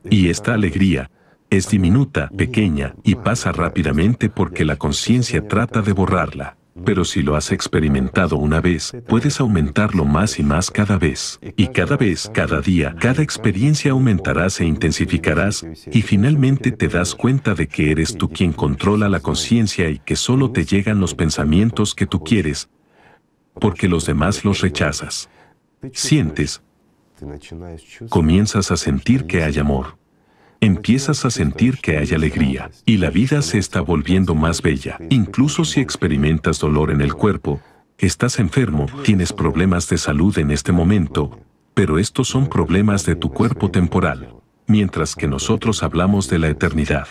[0.08, 1.10] Y esta alegría
[1.50, 6.59] es diminuta, pequeña, y pasa rápidamente porque la conciencia trata de borrarla.
[6.86, 11.40] Pero si lo has experimentado una vez, puedes aumentarlo más y más cada vez.
[11.58, 17.54] Y cada vez, cada día, cada experiencia aumentarás e intensificarás, y finalmente te das cuenta
[17.54, 21.94] de que eres tú quien controla la conciencia y que solo te llegan los pensamientos
[21.94, 22.70] que tú quieres,
[23.60, 25.30] porque los demás los rechazas.
[25.92, 26.62] Sientes,
[28.10, 29.99] comienzas a sentir que hay amor
[30.62, 34.98] empiezas a sentir que hay alegría y la vida se está volviendo más bella.
[35.10, 37.62] Incluso si experimentas dolor en el cuerpo,
[37.98, 41.40] estás enfermo, tienes problemas de salud en este momento,
[41.74, 44.34] pero estos son problemas de tu cuerpo temporal,
[44.68, 47.08] mientras que nosotros hablamos de la eternidad.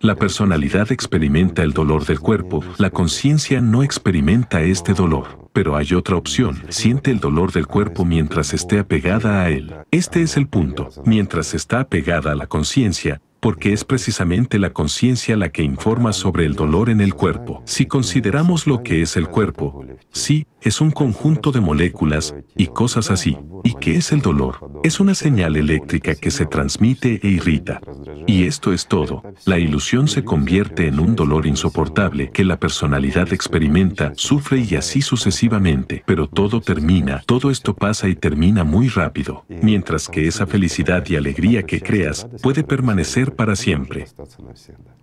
[0.00, 5.48] La personalidad experimenta el dolor del cuerpo, la conciencia no experimenta este dolor.
[5.52, 9.74] Pero hay otra opción, siente el dolor del cuerpo mientras esté apegada a él.
[9.90, 10.88] Este es el punto.
[11.04, 16.44] Mientras está apegada a la conciencia, porque es precisamente la conciencia la que informa sobre
[16.44, 17.62] el dolor en el cuerpo.
[17.66, 23.10] Si consideramos lo que es el cuerpo, sí, es un conjunto de moléculas y cosas
[23.10, 23.38] así.
[23.64, 24.80] ¿Y qué es el dolor?
[24.82, 27.80] Es una señal eléctrica que se transmite e irrita.
[28.28, 29.22] Y esto es todo.
[29.46, 35.00] La ilusión se convierte en un dolor insoportable que la personalidad experimenta, sufre y así
[35.00, 36.02] sucesivamente.
[36.04, 39.46] Pero todo termina, todo esto pasa y termina muy rápido.
[39.48, 44.08] Mientras que esa felicidad y alegría que creas puede permanecer para siempre.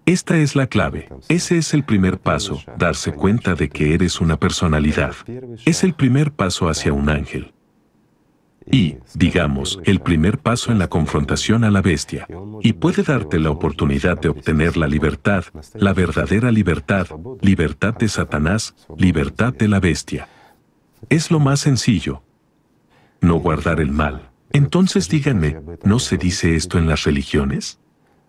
[0.06, 1.10] Esta es la clave.
[1.28, 5.16] Ese es el primer paso, darse cuenta de que eres una personalidad.
[5.66, 7.55] Es el primer paso hacia un ángel.
[8.72, 12.28] Y, digamos, el primer paso en la confrontación a la bestia.
[12.62, 15.46] Y puede darte la oportunidad de obtener la libertad,
[15.76, 17.08] la verdadera libertad,
[17.42, 20.28] libertad de Satanás, libertad de la bestia.
[21.10, 22.24] Es lo más sencillo.
[23.22, 24.30] No guardar el mal.
[24.52, 27.80] Entonces díganme, ¿no se dice esto en las religiones?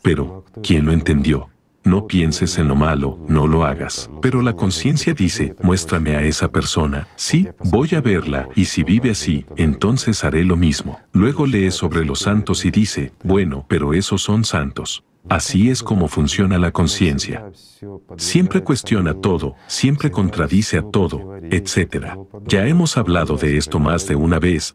[0.02, 1.50] Pero, ¿quién lo entendió?
[1.86, 4.10] No pienses en lo malo, no lo hagas.
[4.20, 7.06] Pero la conciencia dice, muéstrame a esa persona.
[7.14, 10.98] Sí, voy a verla, y si vive así, entonces haré lo mismo.
[11.12, 15.04] Luego lee sobre los santos y dice, bueno, pero esos son santos.
[15.28, 17.44] Así es como funciona la conciencia.
[18.16, 22.16] Siempre cuestiona todo, siempre contradice a todo, etc.
[22.46, 24.74] Ya hemos hablado de esto más de una vez,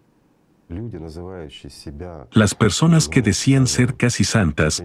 [2.32, 4.84] las personas que decían ser casi santas,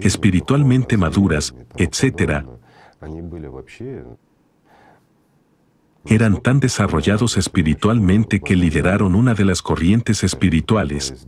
[0.00, 2.44] espiritualmente maduras, etc.,
[6.06, 11.26] eran tan desarrollados espiritualmente que lideraron una de las corrientes espirituales,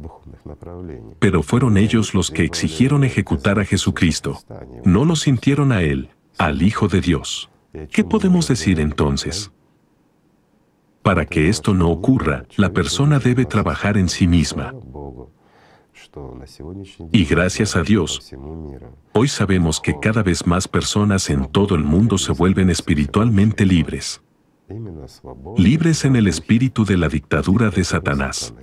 [1.19, 4.41] pero fueron ellos los que exigieron ejecutar a Jesucristo.
[4.85, 7.51] No lo sintieron a Él, al Hijo de Dios.
[7.91, 9.53] ¿Qué podemos decir entonces?
[11.03, 14.74] Para que esto no ocurra, la persona debe trabajar en sí misma.
[17.12, 18.32] Y gracias a Dios,
[19.12, 24.20] hoy sabemos que cada vez más personas en todo el mundo se vuelven espiritualmente libres.
[25.57, 28.55] Libres en el espíritu de la dictadura de Satanás.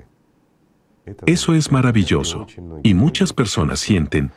[1.25, 2.47] Eso es maravilloso.
[2.83, 4.31] Y muchas personas sienten,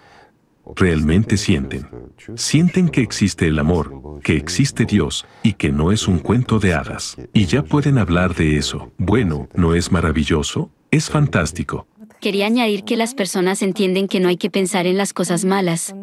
[0.76, 1.88] realmente sienten.
[2.36, 6.74] Sienten que existe el amor, que existe Dios, y que no es un cuento de
[6.74, 7.16] hadas.
[7.32, 8.92] Y ya pueden hablar de eso.
[8.98, 10.70] Bueno, ¿no es maravilloso?
[10.90, 11.86] Es fantástico.
[12.20, 15.94] Quería añadir que las personas entienden que no hay que pensar en las cosas malas,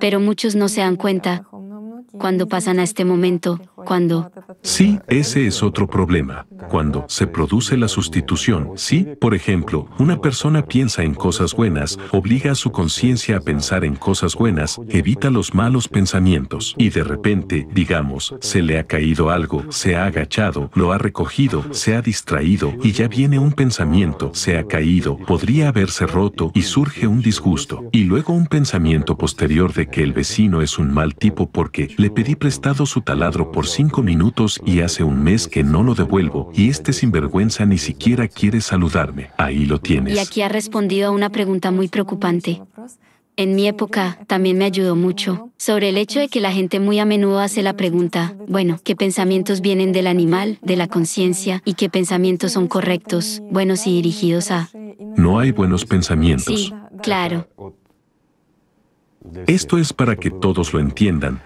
[0.00, 1.44] pero muchos no se dan cuenta
[2.18, 4.30] cuando pasan a este momento, cuando...
[4.60, 6.46] Sí, ese es otro problema.
[6.68, 12.52] Cuando se produce la sustitución, sí, por ejemplo, una persona piensa en cosas buenas, obliga
[12.52, 17.66] a su conciencia a pensar en cosas buenas, evita los malos pensamientos, y de repente,
[17.72, 22.74] digamos, se le ha caído algo, se ha agachado, lo ha recogido, se ha distraído,
[22.82, 27.88] y ya viene un pensamiento, se ha caído, podría haberse roto, y surge un disgusto,
[27.90, 32.10] y luego un pensamiento posterior de que el vecino es un mal tipo porque le
[32.10, 36.50] pedí prestado su taladro por cinco minutos y hace un mes que no lo devuelvo
[36.52, 39.30] y este sinvergüenza ni siquiera quiere saludarme.
[39.36, 40.16] Ahí lo tienes.
[40.16, 42.60] Y aquí ha respondido a una pregunta muy preocupante.
[43.36, 46.98] En mi época, también me ayudó mucho, sobre el hecho de que la gente muy
[46.98, 51.74] a menudo hace la pregunta, bueno, ¿qué pensamientos vienen del animal, de la conciencia, y
[51.74, 54.70] qué pensamientos son correctos, buenos y dirigidos a...
[55.16, 56.46] No hay buenos pensamientos.
[56.46, 57.48] Sí, claro.
[59.46, 61.40] Esto es para que todos lo entiendan.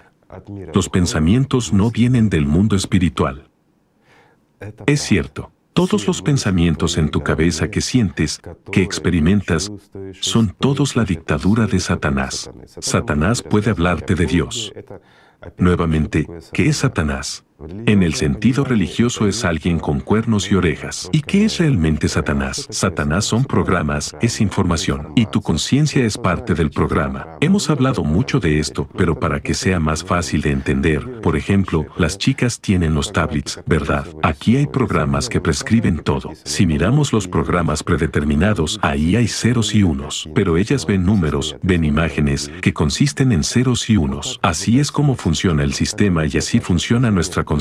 [0.73, 3.49] Los pensamientos no vienen del mundo espiritual.
[4.85, 5.51] Es cierto.
[5.73, 8.39] Todos los pensamientos en tu cabeza que sientes,
[8.71, 9.71] que experimentas,
[10.21, 12.51] son todos la dictadura de Satanás.
[12.79, 14.71] Satanás puede hablarte de Dios.
[15.57, 17.43] Nuevamente, ¿qué es Satanás?
[17.85, 21.09] En el sentido religioso es alguien con cuernos y orejas.
[21.13, 22.67] ¿Y qué es realmente Satanás?
[22.69, 27.25] Satanás son programas, es información, y tu conciencia es parte del programa.
[27.39, 31.85] Hemos hablado mucho de esto, pero para que sea más fácil de entender, por ejemplo,
[31.97, 34.07] las chicas tienen los tablets, ¿verdad?
[34.23, 36.31] Aquí hay programas que prescriben todo.
[36.43, 41.85] Si miramos los programas predeterminados, ahí hay ceros y unos, pero ellas ven números, ven
[41.85, 44.39] imágenes, que consisten en ceros y unos.
[44.41, 47.52] Así es como funciona el sistema y así funciona nuestra conciencia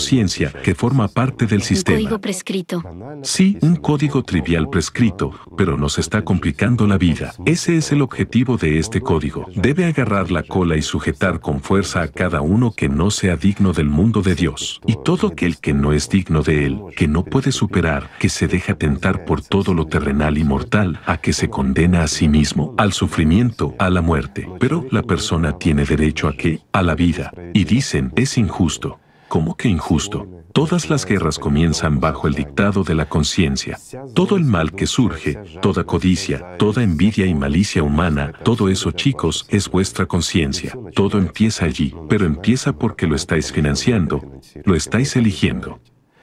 [0.63, 1.99] que forma parte del sistema.
[1.99, 2.83] Un código prescrito.
[3.23, 7.35] Sí, un código trivial prescrito, pero nos está complicando la vida.
[7.45, 9.47] Ese es el objetivo de este código.
[9.55, 13.73] Debe agarrar la cola y sujetar con fuerza a cada uno que no sea digno
[13.73, 14.81] del mundo de Dios.
[14.87, 18.49] Y todo aquel que no es digno de él, que no puede superar, que se
[18.49, 22.75] deja tentar por todo lo terrenal y mortal, a que se condena a sí mismo,
[22.79, 24.49] al sufrimiento, a la muerte.
[24.59, 26.61] Pero la persona tiene derecho a qué?
[26.73, 27.33] A la vida.
[27.53, 28.99] Y dicen, es injusto.
[29.33, 30.29] ¿Cómo que injusto?
[30.53, 33.79] Todas las guerras comienzan bajo el dictado de la conciencia.
[34.15, 39.47] Todo el mal que surge, toda codicia, toda envidia y malicia humana, todo eso chicos
[39.49, 40.77] es vuestra conciencia.
[40.95, 44.21] Todo empieza allí, pero empieza porque lo estáis financiando,
[44.67, 45.81] lo estáis eligiendo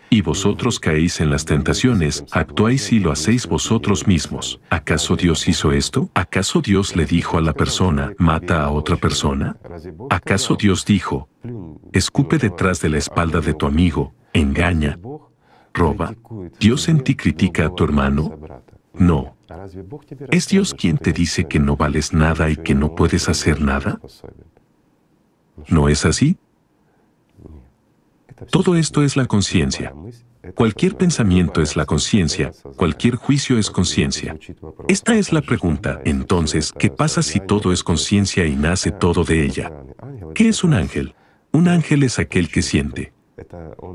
[0.09, 4.59] y vosotros caéis en las tentaciones, actuáis y lo hacéis vosotros mismos.
[4.69, 6.09] ¿Acaso Dios hizo esto?
[6.13, 9.57] ¿Acaso Dios le dijo a la persona, mata a otra persona?
[10.09, 11.29] ¿Acaso Dios dijo,
[11.93, 14.99] escupe detrás de la espalda de tu amigo, engaña,
[15.73, 16.15] roba?
[16.59, 18.37] ¿Dios en ti critica a tu hermano?
[18.93, 19.35] No.
[20.31, 23.99] ¿Es Dios quien te dice que no vales nada y que no puedes hacer nada?
[25.67, 26.37] ¿No es así?
[28.51, 29.93] Todo esto es la conciencia.
[30.55, 34.37] Cualquier pensamiento es la conciencia, cualquier juicio es conciencia.
[34.87, 39.43] Esta es la pregunta, entonces, ¿qué pasa si todo es conciencia y nace todo de
[39.43, 39.71] ella?
[40.33, 41.13] ¿Qué es un ángel?
[41.51, 43.13] Un ángel es aquel que siente.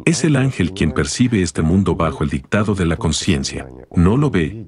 [0.04, 3.68] Es el ángel quien percibe este mundo bajo el dictado de la conciencia.
[3.94, 4.66] No lo ve,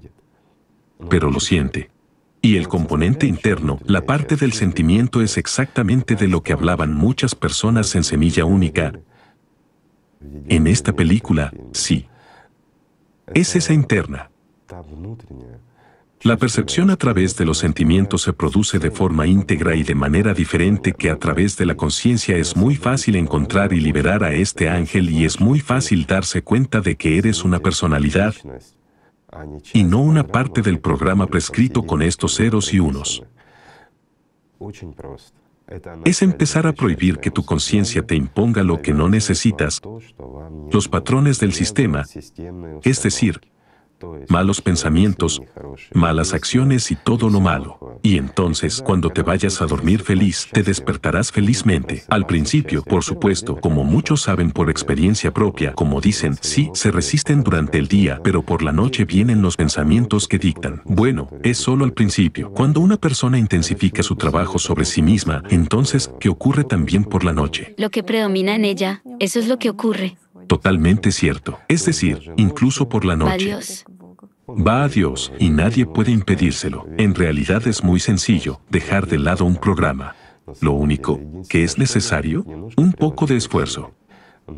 [1.09, 1.91] pero lo siente.
[2.43, 7.35] Y el componente interno, la parte del sentimiento es exactamente de lo que hablaban muchas
[7.35, 8.93] personas en Semilla Única,
[10.49, 12.07] en esta película, sí.
[13.35, 14.31] Es esa interna.
[16.23, 20.35] La percepción a través de los sentimientos se produce de forma íntegra y de manera
[20.35, 22.37] diferente que a través de la conciencia.
[22.37, 26.81] Es muy fácil encontrar y liberar a este ángel y es muy fácil darse cuenta
[26.81, 28.35] de que eres una personalidad
[29.73, 33.23] y no una parte del programa prescrito con estos ceros y unos.
[36.05, 39.83] Es empezar a prohibir que tu conciencia te imponga lo que no necesitas,
[40.73, 42.05] los patrones del sistema,
[42.83, 43.41] es decir,
[44.29, 45.41] malos pensamientos,
[45.93, 48.01] malas acciones y todo lo malo.
[48.03, 52.05] Y entonces, cuando te vayas a dormir feliz, te despertarás felizmente.
[52.09, 57.43] Al principio, por supuesto, como muchos saben por experiencia propia, como dicen, sí, se resisten
[57.43, 60.83] durante el día, pero por la noche vienen los pensamientos que dictan.
[60.85, 62.51] Bueno, es solo al principio.
[62.53, 67.33] Cuando una persona intensifica su trabajo sobre sí misma, entonces, ¿qué ocurre también por la
[67.33, 67.75] noche?
[67.79, 70.17] Lo que predomina en ella, eso es lo que ocurre.
[70.47, 71.59] Totalmente cierto.
[71.69, 73.57] Es decir, incluso por la noche.
[74.49, 76.87] Va a Dios y nadie puede impedírselo.
[76.99, 80.15] En realidad es muy sencillo dejar de lado un programa.
[80.61, 82.45] Lo único que es necesario,
[82.77, 83.93] un poco de esfuerzo.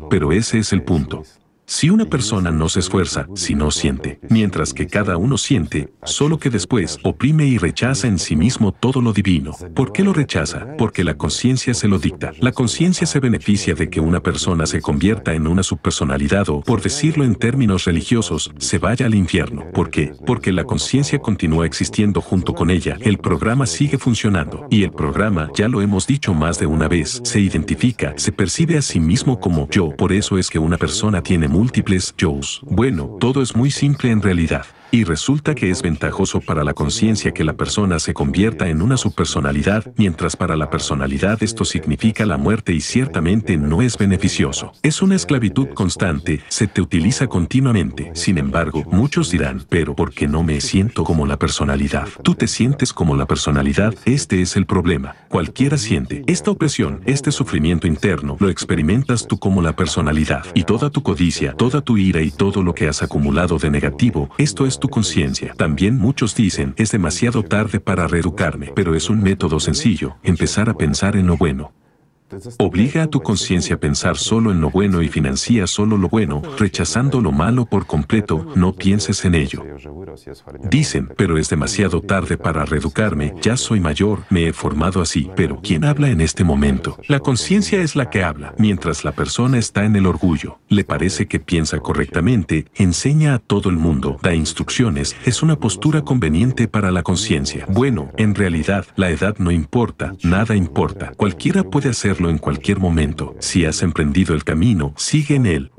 [0.09, 1.23] Pero ese es el punto.
[1.71, 6.39] Si una persona no se esfuerza, si no siente, mientras que cada uno siente, solo
[6.39, 9.55] que después oprime y rechaza en sí mismo todo lo divino.
[9.75, 10.65] ¿Por qué lo rechaza?
[10.79, 12.31] Porque la conciencia se lo dicta.
[12.39, 16.81] La conciencia se beneficia de que una persona se convierta en una subpersonalidad o, por
[16.81, 19.69] decirlo en términos religiosos, se vaya al infierno.
[19.71, 20.11] ¿Por qué?
[20.25, 22.97] Porque la conciencia continúa existiendo junto con ella.
[22.99, 24.65] El programa sigue funcionando.
[24.71, 28.75] Y el programa, ya lo hemos dicho más de una vez, se identifica, se percibe
[28.75, 29.95] a sí mismo como yo.
[29.95, 32.61] Por eso es que una persona tiene múltiples yo's.
[32.63, 34.65] Bueno, todo es muy simple en realidad.
[34.91, 38.97] Y resulta que es ventajoso para la conciencia que la persona se convierta en una
[38.97, 44.73] subpersonalidad, mientras para la personalidad esto significa la muerte y ciertamente no es beneficioso.
[44.81, 48.11] Es una esclavitud constante, se te utiliza continuamente.
[48.15, 52.07] Sin embargo, muchos dirán, pero ¿por qué no me siento como la personalidad?
[52.23, 55.15] Tú te sientes como la personalidad, este es el problema.
[55.27, 60.45] Cualquiera siente esta opresión, este sufrimiento interno, lo experimentas tú como la personalidad.
[60.55, 64.31] Y toda tu codicia, toda tu ira y todo lo que has acumulado de negativo,
[64.39, 65.53] esto es tu conciencia.
[65.55, 70.73] También muchos dicen, es demasiado tarde para reeducarme, pero es un método sencillo, empezar a
[70.73, 71.73] pensar en lo bueno.
[72.57, 76.41] Obliga a tu conciencia a pensar solo en lo bueno y financia solo lo bueno,
[76.57, 79.63] rechazando lo malo por completo, no pienses en ello.
[80.69, 85.59] Dicen, pero es demasiado tarde para reeducarme, ya soy mayor, me he formado así, pero
[85.61, 86.97] ¿quién habla en este momento?
[87.07, 91.27] La conciencia es la que habla, mientras la persona está en el orgullo, le parece
[91.27, 96.91] que piensa correctamente, enseña a todo el mundo, da instrucciones, es una postura conveniente para
[96.91, 97.65] la conciencia.
[97.69, 103.35] Bueno, en realidad, la edad no importa, nada importa, cualquiera puede hacer en cualquier momento.
[103.39, 105.71] Si has emprendido el camino, sigue en él.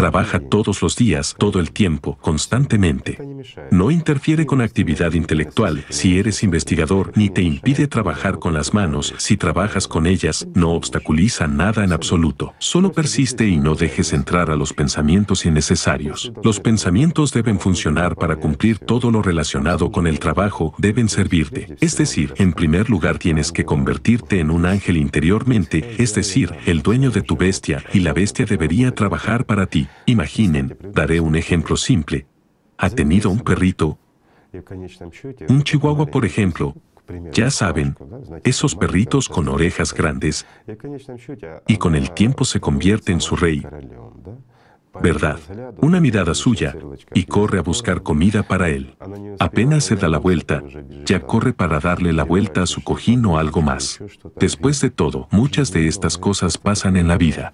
[0.00, 3.18] Trabaja todos los días, todo el tiempo, constantemente.
[3.70, 9.12] No interfiere con actividad intelectual si eres investigador, ni te impide trabajar con las manos
[9.18, 12.54] si trabajas con ellas, no obstaculiza nada en absoluto.
[12.60, 16.32] Solo persiste y no dejes entrar a los pensamientos innecesarios.
[16.42, 21.76] Los pensamientos deben funcionar para cumplir todo lo relacionado con el trabajo, deben servirte.
[21.82, 26.80] Es decir, en primer lugar tienes que convertirte en un ángel interiormente, es decir, el
[26.80, 29.89] dueño de tu bestia, y la bestia debería trabajar para ti.
[30.06, 32.26] Imaginen, daré un ejemplo simple.
[32.78, 33.98] Ha tenido un perrito,
[35.48, 36.74] un chihuahua por ejemplo,
[37.32, 37.96] ya saben,
[38.44, 40.46] esos perritos con orejas grandes,
[41.66, 43.64] y con el tiempo se convierte en su rey.
[45.00, 45.38] ¿Verdad?
[45.80, 46.76] Una mirada suya,
[47.14, 48.96] y corre a buscar comida para él.
[49.38, 50.62] Apenas se da la vuelta,
[51.04, 54.00] ya corre para darle la vuelta a su cojín o algo más.
[54.36, 57.52] Después de todo, muchas de estas cosas pasan en la vida.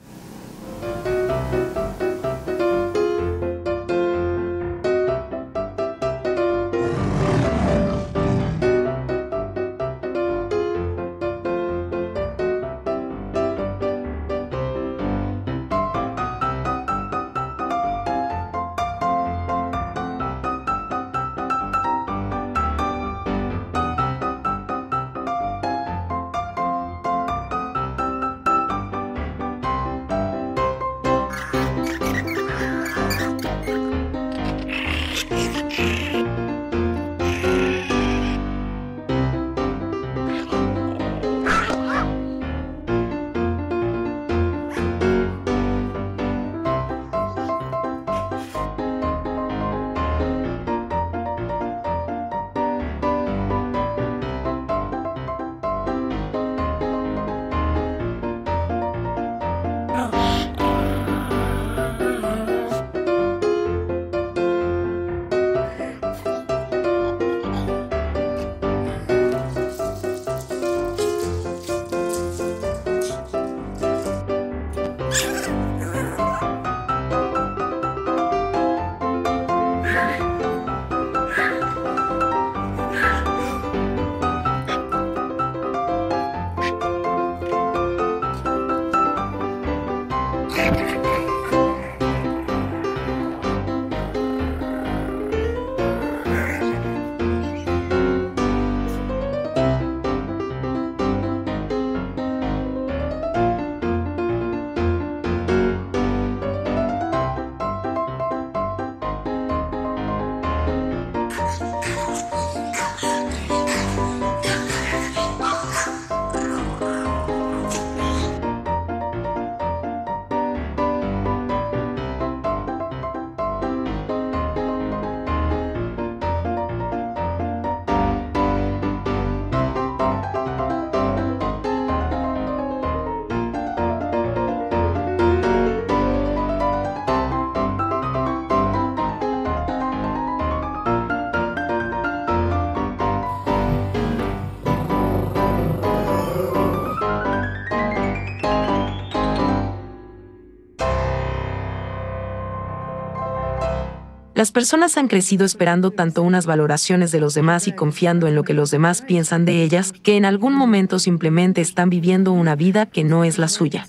[154.37, 158.43] Las personas han crecido esperando tanto unas valoraciones de los demás y confiando en lo
[158.45, 162.85] que los demás piensan de ellas, que en algún momento simplemente están viviendo una vida
[162.85, 163.89] que no es la suya.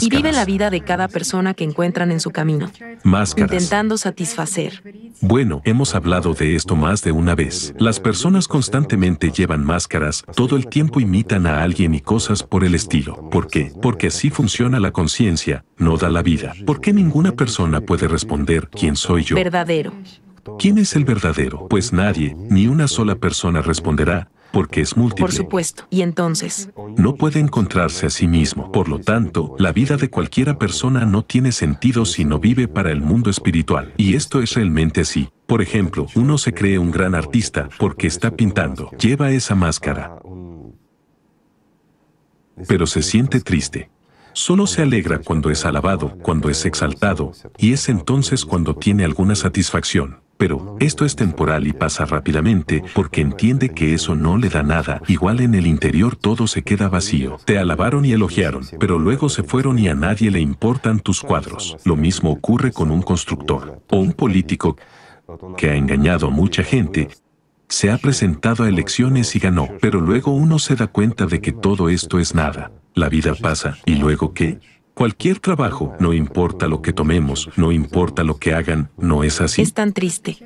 [0.00, 2.70] y viven la vida de cada persona que encuentran en su camino,
[3.02, 3.52] Máscaras.
[3.52, 4.80] intentando satisfacer.
[5.22, 7.74] Bueno, hemos hablado de esto más de una vez.
[7.78, 12.74] Las personas constantemente llevan máscaras, todo el tiempo imitan a alguien y cosas por el
[12.74, 13.28] estilo.
[13.30, 13.70] ¿Por qué?
[13.82, 16.54] Porque así funciona la conciencia, no da la vida.
[16.64, 19.36] ¿Por qué ninguna persona puede responder quién soy yo?
[19.36, 19.92] Verdadero.
[20.58, 21.68] ¿Quién es el verdadero?
[21.68, 25.26] Pues nadie, ni una sola persona responderá, porque es múltiple.
[25.26, 25.84] Por supuesto.
[25.90, 26.70] Y entonces,
[27.00, 28.70] No puede encontrarse a sí mismo.
[28.72, 32.92] Por lo tanto, la vida de cualquiera persona no tiene sentido si no vive para
[32.92, 33.94] el mundo espiritual.
[33.96, 35.30] Y esto es realmente así.
[35.46, 38.90] Por ejemplo, uno se cree un gran artista porque está pintando.
[38.98, 40.20] Lleva esa máscara,
[42.68, 43.90] pero se siente triste.
[44.34, 49.36] Solo se alegra cuando es alabado, cuando es exaltado, y es entonces cuando tiene alguna
[49.36, 50.20] satisfacción.
[50.40, 55.02] Pero esto es temporal y pasa rápidamente porque entiende que eso no le da nada.
[55.06, 57.36] Igual en el interior todo se queda vacío.
[57.44, 61.76] Te alabaron y elogiaron, pero luego se fueron y a nadie le importan tus cuadros.
[61.84, 64.78] Lo mismo ocurre con un constructor o un político
[65.58, 67.08] que ha engañado a mucha gente
[67.68, 71.52] se ha presentado a elecciones y ganó, pero luego uno se da cuenta de que
[71.52, 72.72] todo esto es nada.
[72.94, 74.58] La vida pasa, ¿y luego qué?
[75.00, 79.62] Cualquier trabajo, no importa lo que tomemos, no importa lo que hagan, no es así.
[79.62, 80.36] es tan triste.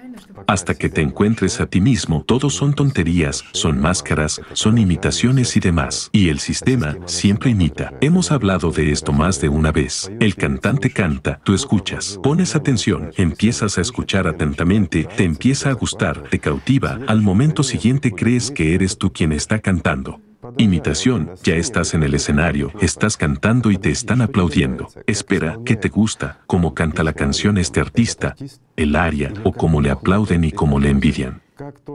[0.46, 5.60] Hasta que te encuentres a ti mismo, todo son tonterías, son máscaras, son imitaciones y
[5.60, 6.08] demás.
[6.12, 7.94] Y el sistema siempre imita.
[8.00, 10.12] Hemos hablado de esto más de una vez.
[10.20, 16.22] El cantante canta, tú escuchas, pones atención, empiezas a escuchar atentamente, te empieza a gustar,
[16.30, 20.20] te cautiva, al momento siguiente crees que eres tú quien está cantando.
[20.58, 24.88] Imitación, ya estás en el escenario, estás cantando y te están aplaudiendo.
[25.06, 26.40] Espera, ¿qué te gusta?
[26.46, 28.36] ¿Cómo canta la canción este artista?
[28.76, 31.42] El aria, o cómo le aplauden y cómo le envidian.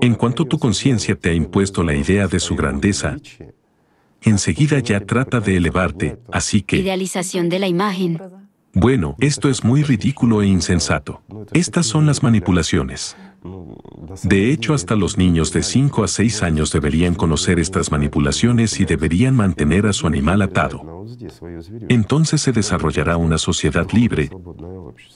[0.01, 3.17] En cuanto tu conciencia te ha impuesto la idea de su grandeza,
[4.21, 8.19] enseguida ya trata de elevarte, así que, Idealización de la imagen.
[8.73, 11.21] bueno, esto es muy ridículo e insensato.
[11.51, 13.17] Estas son las manipulaciones.
[14.23, 18.85] De hecho, hasta los niños de 5 a 6 años deberían conocer estas manipulaciones y
[18.85, 21.05] deberían mantener a su animal atado.
[21.87, 24.29] Entonces se desarrollará una sociedad libre,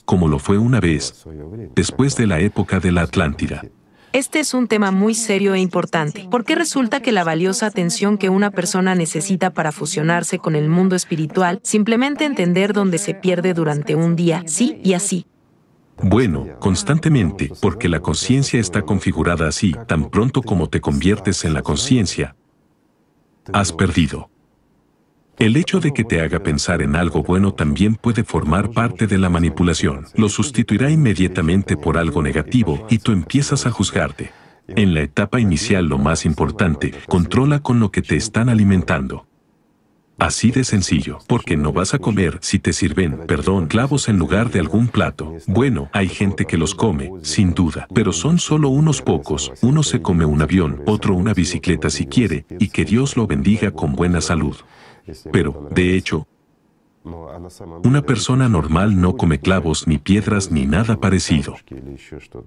[0.04, 1.24] como lo fue una vez,
[1.74, 3.62] después de la época de la Atlántida.
[4.14, 8.28] Este es un tema muy serio e importante, porque resulta que la valiosa atención que
[8.28, 13.96] una persona necesita para fusionarse con el mundo espiritual, simplemente entender dónde se pierde durante
[13.96, 15.26] un día, sí y así.
[16.02, 21.62] Bueno, constantemente, porque la conciencia está configurada así, tan pronto como te conviertes en la
[21.62, 22.36] conciencia,
[23.52, 24.30] has perdido.
[25.38, 29.18] El hecho de que te haga pensar en algo bueno también puede formar parte de
[29.18, 30.06] la manipulación.
[30.14, 34.30] Lo sustituirá inmediatamente por algo negativo y tú empiezas a juzgarte.
[34.68, 39.26] En la etapa inicial lo más importante, controla con lo que te están alimentando.
[40.18, 44.50] Así de sencillo, porque no vas a comer si te sirven, perdón, clavos en lugar
[44.50, 45.34] de algún plato.
[45.46, 49.52] Bueno, hay gente que los come, sin duda, pero son solo unos pocos.
[49.60, 53.72] Uno se come un avión, otro una bicicleta si quiere, y que Dios lo bendiga
[53.72, 54.56] con buena salud.
[55.32, 56.26] Pero, de hecho,
[57.84, 61.56] una persona normal no come clavos ni piedras ni nada parecido.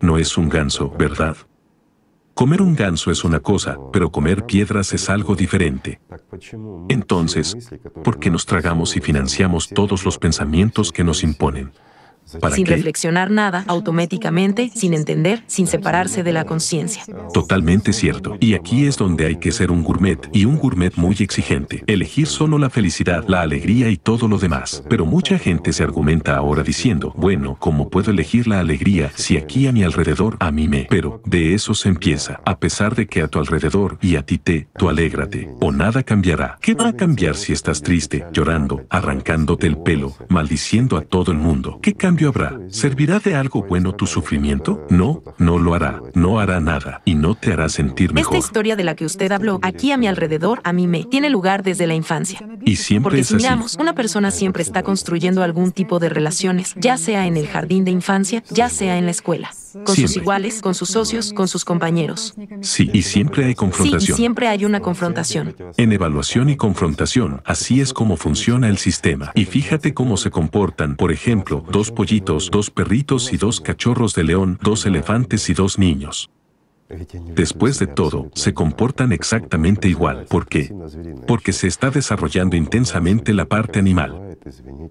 [0.02, 1.38] No es un ganso, ¿verdad?
[2.38, 6.00] Comer un ganso es una cosa, pero comer piedras es algo diferente.
[6.88, 7.58] Entonces,
[8.04, 11.72] ¿por qué nos tragamos y financiamos todos los pensamientos que nos imponen?
[12.40, 12.76] ¿Para sin qué?
[12.76, 17.04] reflexionar nada, automáticamente, sin entender, sin separarse de la conciencia.
[17.34, 18.38] Totalmente cierto.
[18.40, 21.84] Y aquí es donde hay que ser un gourmet, y un gourmet muy exigente.
[21.88, 24.84] Elegir solo la felicidad, la alegría y todo lo demás.
[24.90, 29.68] Pero mucha gente se argumenta ahora diciendo, bueno, ¿cómo puedo elegir la alegría si aquí
[29.68, 30.88] a mi alrededor a mí me?
[30.90, 32.42] Pero, de eso se empieza.
[32.46, 36.04] A pesar de que a tu alrededor y a ti te, tú alégrate, o nada
[36.04, 36.58] cambiará.
[36.62, 41.38] ¿Qué va a cambiar si estás triste, llorando, arrancándote el pelo, maldiciendo a todo el
[41.38, 41.80] mundo?
[41.82, 42.60] ¿Qué cambio habrá?
[42.70, 44.84] ¿Servirá de algo bueno tu sufrimiento?
[44.90, 46.02] No, no lo hará.
[46.16, 48.36] No hará nada y no te hará sentir mejor.
[48.36, 51.30] Esta historia de la que usted habló, aquí a mi alrededor, a mí me, tiene
[51.30, 52.40] lugar desde la infancia.
[52.66, 53.44] Y siempre Porque es si así.
[53.44, 57.86] miramos, una persona siempre está construyendo algún tipo de relaciones, ya sea en el jardín
[57.86, 59.52] de infancia, ya sea en la escuela,
[59.86, 62.36] con sus iguales, con sus socios, con sus compañeros.
[62.62, 64.18] Sí, y siempre hay Sí, y confrontación.
[64.18, 65.56] siempre hay una confrontación.
[65.78, 69.32] En evaluación y confrontación, así es como funciona el sistema.
[69.36, 74.24] Y fíjate cómo se comportan, por ejemplo, dos pollitos, dos perritos y dos cachorros de
[74.24, 76.30] león, dos elefantes y dos niños.
[77.36, 80.26] Después de todo, se comportan exactamente igual.
[80.30, 80.74] ¿Por qué?
[81.28, 84.38] Porque se está desarrollando intensamente la parte animal.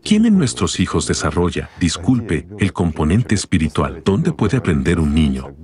[0.03, 4.03] ¿Quién en nuestros hijos desarrolla, disculpe, el componente espiritual?
[4.05, 5.55] ¿Dónde puede aprender un niño?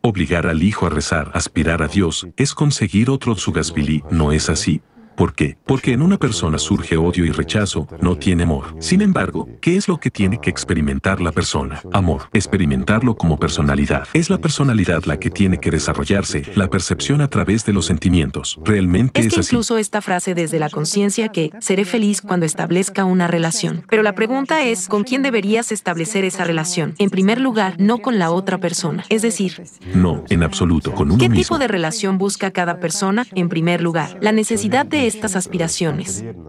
[0.00, 4.80] Obligar al hijo a rezar, aspirar a Dios, es conseguir otro Tsugasvili, ¿no es así?
[5.18, 5.58] ¿Por qué?
[5.66, 8.76] Porque en una persona surge odio y rechazo, no tiene amor.
[8.78, 11.80] Sin embargo, ¿qué es lo que tiene que experimentar la persona?
[11.92, 12.28] Amor.
[12.32, 14.06] Experimentarlo como personalidad.
[14.14, 18.60] Es la personalidad la que tiene que desarrollarse, la percepción a través de los sentimientos.
[18.64, 19.54] Realmente Es es, que así.
[19.56, 23.82] incluso esta frase desde la conciencia que seré feliz cuando establezca una relación.
[23.90, 26.94] Pero la pregunta es, ¿con quién deberías establecer esa relación?
[26.98, 29.04] En primer lugar, no con la otra persona.
[29.08, 29.64] Es decir,
[29.94, 31.42] No, en absoluto, con uno ¿qué mismo.
[31.42, 33.26] tipo de relación busca cada persona?
[33.34, 35.07] En primer lugar, la necesidad de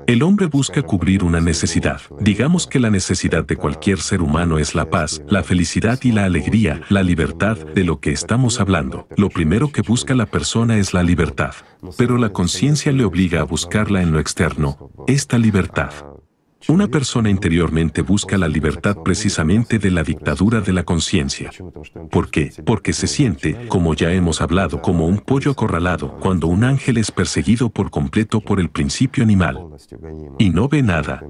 [0.07, 2.01] El hombre busca cubrir una necesidad.
[2.19, 6.25] Digamos que la necesidad de cualquier ser humano es la paz, la felicidad y la
[6.25, 9.07] alegría, la libertad de lo que estamos hablando.
[9.15, 11.53] Lo primero que busca la persona es la libertad.
[11.97, 15.91] Pero la conciencia le obliga a buscarla en lo externo, esta libertad.
[16.67, 21.51] Una persona interiormente busca la libertad precisamente de la dictadura de la conciencia.
[22.11, 22.51] ¿Por qué?
[22.65, 27.11] Porque se siente, como ya hemos hablado, como un pollo acorralado cuando un ángel es
[27.11, 29.67] perseguido por completo por el principio animal.
[30.37, 31.23] Y no ve nada,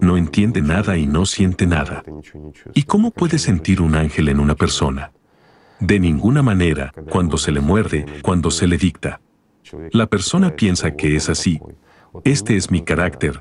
[0.00, 2.04] no entiende nada y no siente nada.
[2.74, 5.12] ¿Y cómo puede sentir un ángel en una persona?
[5.80, 9.20] De ninguna manera, cuando se le muerde, cuando se le dicta.
[9.92, 11.60] La persona piensa que es así.
[12.24, 13.40] Este es mi carácter.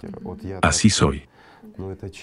[0.62, 1.24] Así soy.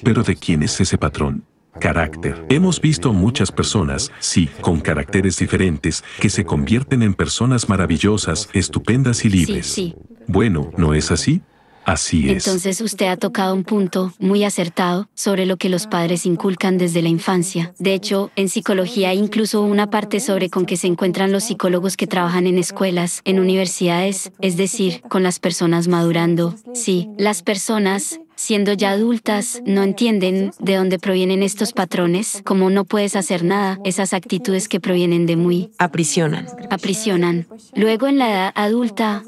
[0.03, 1.45] Pero ¿de quién es ese patrón?
[1.81, 2.47] Carácter.
[2.51, 9.25] Hemos visto muchas personas, sí, con caracteres diferentes, que se convierten en personas maravillosas, estupendas
[9.25, 9.67] y Sí, libres.
[9.67, 9.95] sí.
[10.29, 11.43] Bueno, ¿no es así?
[11.85, 12.47] Así es.
[12.47, 17.03] Entonces usted ha tocado un punto muy acertado sobre lo que los padres inculcan desde
[17.03, 17.75] la infancia.
[17.79, 21.97] De hecho, en psicología hay incluso una parte sobre con que se encuentran los psicólogos
[21.97, 26.55] que trabajan en escuelas, en universidades, es decir, con las personas madurando.
[26.75, 32.85] Sí, las personas, siendo ya adultas, no entienden de dónde provienen estos patrones, como no
[32.85, 36.47] puedes hacer nada, esas actitudes que provienen de muy Aprisionan.
[36.71, 37.47] aprisionan.
[37.75, 39.23] Luego en la edad adulta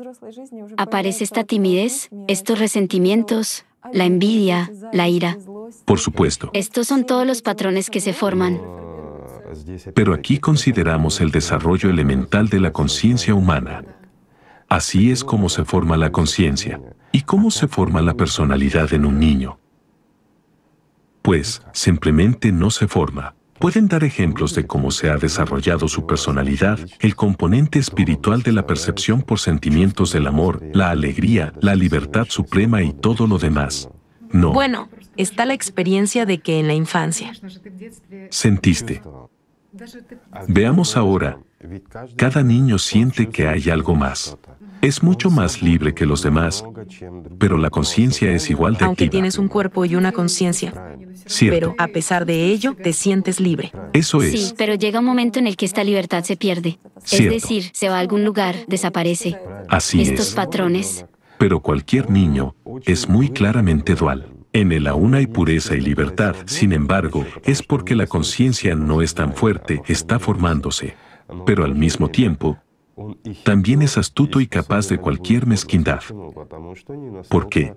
[0.77, 5.39] aparece esta timidez, estos resentimientos, la envidia, la ira.
[5.85, 6.51] Por supuesto.
[6.53, 8.61] Estos son todos los patrones que se forman.
[9.95, 13.85] Pero aquí consideramos el desarrollo elemental de la conciencia humana.
[14.69, 16.81] Así es como se forma la conciencia.
[17.17, 19.59] ¿Y cómo se forma la personalidad en un niño?
[21.23, 23.35] Pues, simplemente no se forma.
[23.59, 28.67] Pueden dar ejemplos de cómo se ha desarrollado su personalidad, el componente espiritual de la
[28.67, 33.89] percepción por sentimientos del amor, la alegría, la libertad suprema y todo lo demás.
[34.31, 37.33] No, Bueno, está la experiencia de que en la infancia,
[38.29, 39.01] sentiste.
[40.49, 41.39] Veamos ahora,
[42.16, 44.37] cada niño siente que hay algo más.
[44.83, 46.64] Es mucho más libre que los demás,
[47.39, 49.11] pero la conciencia es igual de aunque activa.
[49.11, 50.72] tienes un cuerpo y una conciencia,
[51.24, 53.72] Cierto, pero a pesar de ello, te sientes libre.
[53.95, 54.55] eso Sí, es.
[54.57, 56.79] pero llega un momento en el que esta libertad se pierde.
[57.03, 57.35] Cierto.
[57.35, 59.39] Es decir, se va a algún lugar, desaparece.
[59.68, 60.35] Así Estos es.
[60.35, 61.07] patrones,
[61.39, 62.55] Pero cualquier niño
[62.85, 64.29] es muy claramente dual.
[64.57, 69.13] En él aún hay pureza y libertad, sin embargo, es porque la conciencia no es
[69.15, 70.97] tan fuerte, está formándose.
[71.45, 72.57] Pero al mismo tiempo,
[73.45, 76.01] también es astuto y capaz de cualquier mezquindad.
[77.29, 77.75] ¿Por qué?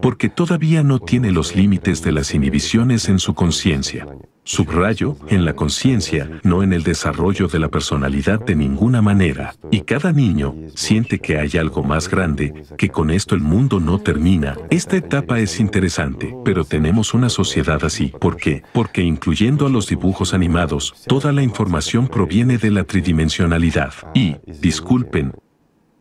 [0.00, 4.06] Porque todavía no tiene los límites de las inhibiciones en su conciencia.
[4.46, 9.54] Subrayo, en la conciencia, no en el desarrollo de la personalidad de ninguna manera.
[9.70, 14.00] Y cada niño siente que hay algo más grande, que con esto el mundo no
[14.00, 14.58] termina.
[14.68, 18.12] Esta etapa es interesante, pero tenemos una sociedad así.
[18.20, 18.62] ¿Por qué?
[18.74, 23.94] Porque incluyendo a los dibujos animados, toda la información proviene de la tridimensionalidad.
[24.12, 25.32] Y, disculpen,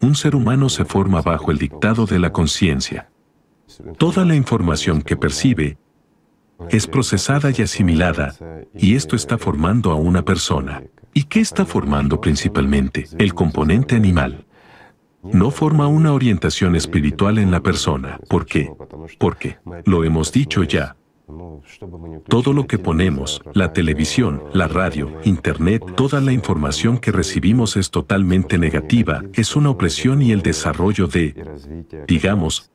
[0.01, 3.09] un ser humano se forma bajo el dictado de la conciencia.
[3.97, 5.77] Toda la información que percibe
[6.69, 8.35] es procesada y asimilada,
[8.75, 10.83] y esto está formando a una persona.
[11.13, 13.07] ¿Y qué está formando principalmente?
[13.17, 14.45] El componente animal.
[15.21, 18.19] No forma una orientación espiritual en la persona.
[18.27, 18.71] ¿Por qué?
[19.19, 20.95] Porque, lo hemos dicho ya,
[22.27, 27.91] todo lo que ponemos, la televisión, la radio, internet, toda la información que recibimos es
[27.91, 31.33] totalmente negativa, es una opresión y el desarrollo de,
[32.07, 32.72] digamos,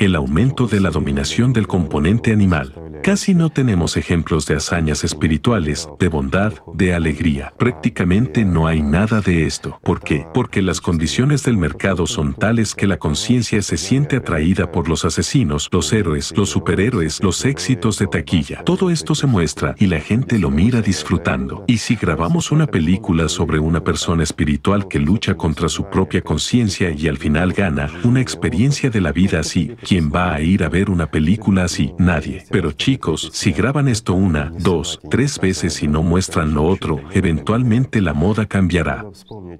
[0.00, 2.74] el aumento de la dominación del componente animal.
[3.02, 7.52] Casi no tenemos ejemplos de hazañas espirituales, de bondad, de alegría.
[7.58, 9.78] Prácticamente no hay nada de esto.
[9.82, 10.26] ¿Por qué?
[10.34, 15.06] Porque las condiciones del mercado son tales que la conciencia se siente atraída por los
[15.06, 18.62] asesinos, los héroes, los superhéroes, los éxitos de taquilla.
[18.64, 21.64] Todo esto se muestra y la gente lo mira disfrutando.
[21.66, 26.90] Y si grabamos una película sobre una persona espiritual que lucha contra su propia conciencia
[26.90, 30.68] y al final gana una experiencia de la vida así, ¿Quién va a ir a
[30.68, 31.92] ver una película así?
[31.98, 32.44] Nadie.
[32.48, 38.00] Pero chicos, si graban esto una, dos, tres veces y no muestran lo otro, eventualmente
[38.00, 39.04] la moda cambiará.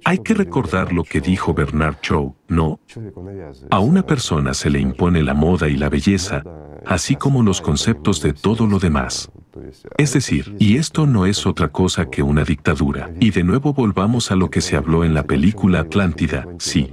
[0.05, 2.78] Hay que recordar lo que dijo Bernard Shaw, ¿no?
[3.72, 6.45] A una persona se le impone la moda y la belleza,
[6.87, 9.33] así como los conceptos de todo lo demás.
[9.99, 13.11] Es decir, y esto no es otra cosa que una dictadura.
[13.18, 16.89] Y de nuevo volvamos a lo que se habló en la película Atlántida, sí,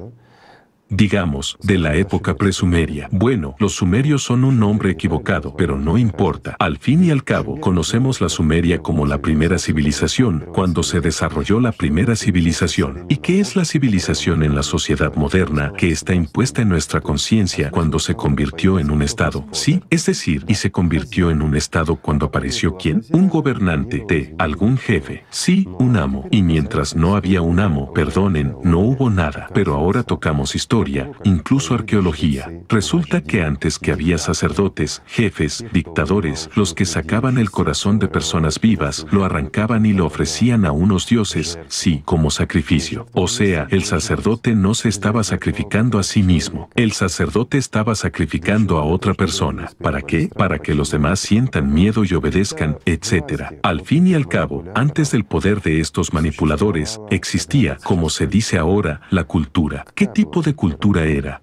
[0.90, 3.10] digamos, de la época presumeria.
[3.12, 6.56] Bueno, los sumerios son un nombre equivocado, pero no importa.
[6.60, 11.60] Al fin y al cabo, conocemos la Sumeria como la primera civilización, cuando se desarrolló
[11.60, 13.06] la primera civilización.
[13.10, 17.72] ¿Y qué es la civilización en la sociedad moderna que está impuesta en nuestra conciencia
[17.72, 19.46] cuando se convirtió en un Estado?
[19.52, 23.04] Sí, es decir, y se convirtió en un Estado cuando apareció quién?
[23.12, 25.26] Un gobernante de algún jefe.
[25.30, 26.28] Sí, un amo.
[26.32, 29.48] Y mientras no había un amo, perdonen, no hubo nada.
[29.54, 30.77] Pero ahora tocamos historia
[31.24, 32.52] incluso arqueología.
[32.70, 38.60] Resulta que antes que había sacerdotes, jefes, dictadores, los que sacaban el corazón de personas
[38.60, 43.08] vivas, lo arrancaban y lo ofrecían a unos dioses, sí, como sacrificio.
[43.14, 48.78] O sea, el sacerdote no se estaba sacrificando a sí mismo, el sacerdote estaba sacrificando
[48.78, 49.72] a otra persona.
[49.82, 50.30] ¿Para qué?
[50.36, 53.56] Para que los demás sientan miedo y obedezcan, etc.
[53.64, 58.58] Al fin y al cabo, antes del poder de estos manipuladores, existía, como se dice
[58.58, 59.86] ahora, la cultura.
[59.96, 60.67] ¿Qué tipo de cultura?
[60.68, 61.42] Cultura era.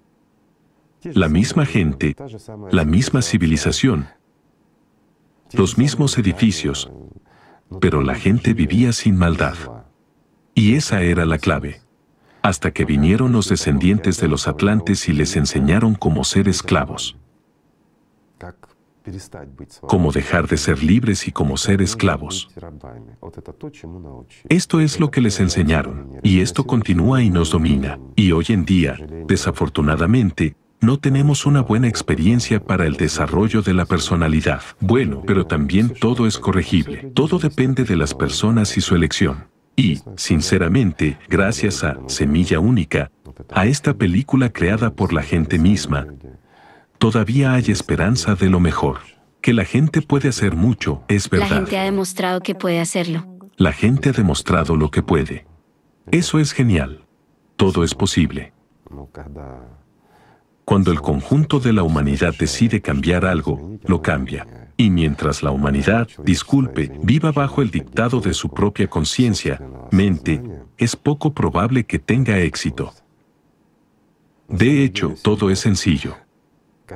[1.03, 2.15] La misma gente,
[2.71, 4.07] la misma civilización,
[5.53, 6.91] los mismos edificios,
[7.81, 9.57] pero la gente vivía sin maldad.
[10.55, 11.81] Y esa era la clave.
[12.43, 17.17] Hasta que vinieron los descendientes de los atlantes y les enseñaron cómo ser esclavos.
[19.83, 22.51] Cómo dejar de ser libres y cómo ser esclavos.
[24.49, 27.99] Esto es lo que les enseñaron, y esto continúa y nos domina.
[28.17, 28.97] Y hoy en día,
[29.27, 34.61] desafortunadamente, no tenemos una buena experiencia para el desarrollo de la personalidad.
[34.81, 37.11] Bueno, pero también todo es corregible.
[37.15, 39.49] Todo depende de las personas y su elección.
[39.77, 43.11] Y, sinceramente, gracias a Semilla Única,
[43.51, 46.07] a esta película creada por la gente misma,
[47.05, 49.01] todavía hay esperanza de lo mejor.
[49.43, 51.51] Que la gente puede hacer mucho, es verdad.
[51.51, 53.27] La gente ha demostrado que puede hacerlo.
[53.59, 55.47] La gente ha demostrado lo que puede.
[56.11, 57.05] Eso es genial.
[57.57, 58.55] Todo es posible.
[60.65, 64.71] Cuando el conjunto de la humanidad decide cambiar algo, lo cambia.
[64.79, 70.43] Y mientras la humanidad, disculpe, viva bajo el dictado de su propia conciencia, mente,
[70.79, 72.95] es poco probable que tenga éxito.
[74.49, 76.24] De hecho, todo es sencillo.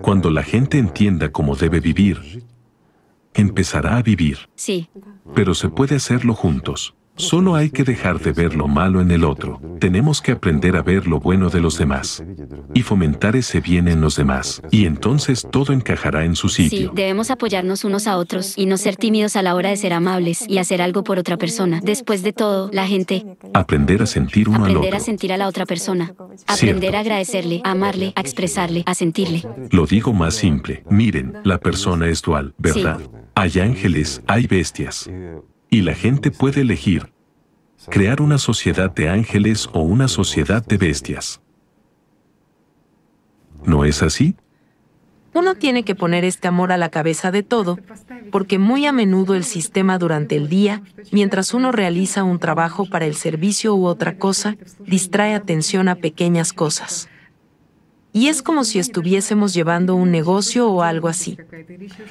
[0.02, 2.44] Cuando la gente entienda cómo debe vivir,
[3.34, 4.38] empezará a vivir.
[4.54, 4.88] Sí.
[5.34, 6.94] Pero se puede hacerlo juntos.
[7.18, 9.60] Solo hay que dejar de ver lo malo en el otro.
[9.80, 12.22] Tenemos que aprender a ver lo bueno de los demás
[12.74, 14.62] y fomentar ese bien en los demás.
[14.70, 16.90] Y entonces todo encajará en su sitio.
[16.90, 19.92] Sí, debemos apoyarnos unos a otros y no ser tímidos a la hora de ser
[19.92, 21.80] amables y hacer algo por otra persona.
[21.82, 23.26] Después de todo, la gente...
[23.52, 24.78] Aprender a sentir uno al otro.
[24.78, 26.14] Aprender a sentir a la otra persona.
[26.46, 29.42] Aprender a agradecerle, a amarle, a expresarle, a sentirle.
[29.70, 30.84] Lo digo más simple.
[30.88, 33.00] Miren, la persona es dual, ¿verdad?
[33.34, 35.10] Hay ángeles, hay bestias.
[35.70, 37.12] Y la gente puede elegir
[37.88, 41.40] crear una sociedad de ángeles o una sociedad de bestias.
[43.64, 44.34] ¿No es así?
[45.34, 47.78] Uno tiene que poner este amor a la cabeza de todo,
[48.32, 53.06] porque muy a menudo el sistema durante el día, mientras uno realiza un trabajo para
[53.06, 57.08] el servicio u otra cosa, distrae atención a pequeñas cosas
[58.18, 61.38] y es como si estuviésemos llevando un negocio o algo así.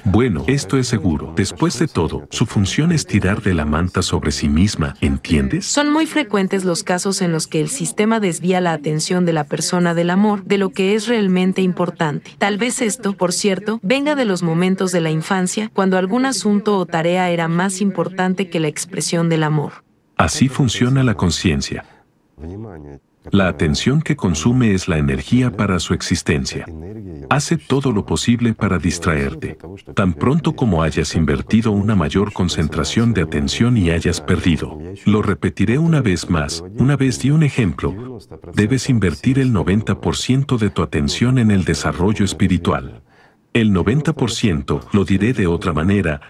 [0.06, 1.34] Bueno, esto es seguro.
[1.36, 5.66] Después de todo, su función es tirar de la manta sobre sí misma, ¿entiendes?
[5.66, 9.44] Son muy frecuentes los casos en los que el sistema desvía la atención de la
[9.44, 12.32] persona del amor de lo que es realmente importante.
[12.38, 16.78] Tal vez esto, por cierto, venga de los momentos de la infancia, cuando algún asunto
[16.78, 19.84] o tarea era más importante que la expresión del amor.
[20.16, 21.84] Así funciona la conciencia.
[23.32, 26.66] La atención que consume es la energía para su existencia.
[27.30, 29.58] Hace todo lo posible para distraerte.
[29.94, 34.80] Tan pronto como hayas invertido una mayor concentración de atención y hayas perdido.
[35.06, 38.20] Lo repetiré una vez más, una vez di un ejemplo.
[38.54, 43.04] Debes invertir el 90% de tu atención en el desarrollo espiritual.
[43.54, 46.22] El 90%, lo diré de otra manera,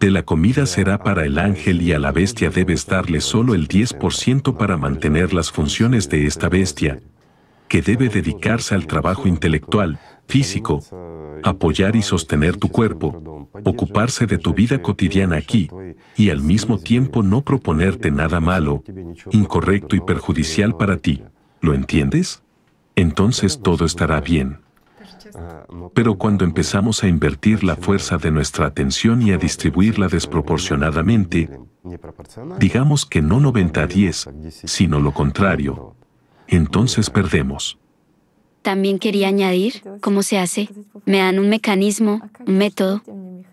[0.00, 3.68] de la comida será para el ángel y a la bestia debes darle solo el
[3.68, 7.00] 10% para mantener las funciones de esta bestia,
[7.68, 10.82] que debe dedicarse al trabajo intelectual, físico,
[11.42, 15.68] apoyar y sostener tu cuerpo, ocuparse de tu vida cotidiana aquí,
[16.16, 18.82] y al mismo tiempo no proponerte nada malo,
[19.30, 21.22] incorrecto y perjudicial para ti.
[21.60, 22.42] ¿Lo entiendes?
[22.96, 24.60] Entonces todo estará bien.
[25.94, 31.50] Pero cuando empezamos a invertir la fuerza de nuestra atención y a distribuirla desproporcionadamente,
[32.58, 34.28] digamos que no 90 a 10,
[34.64, 35.94] sino lo contrario,
[36.48, 37.78] entonces perdemos.
[38.62, 40.68] También quería añadir, ¿cómo se hace?
[41.06, 43.02] Me dan un mecanismo, un método.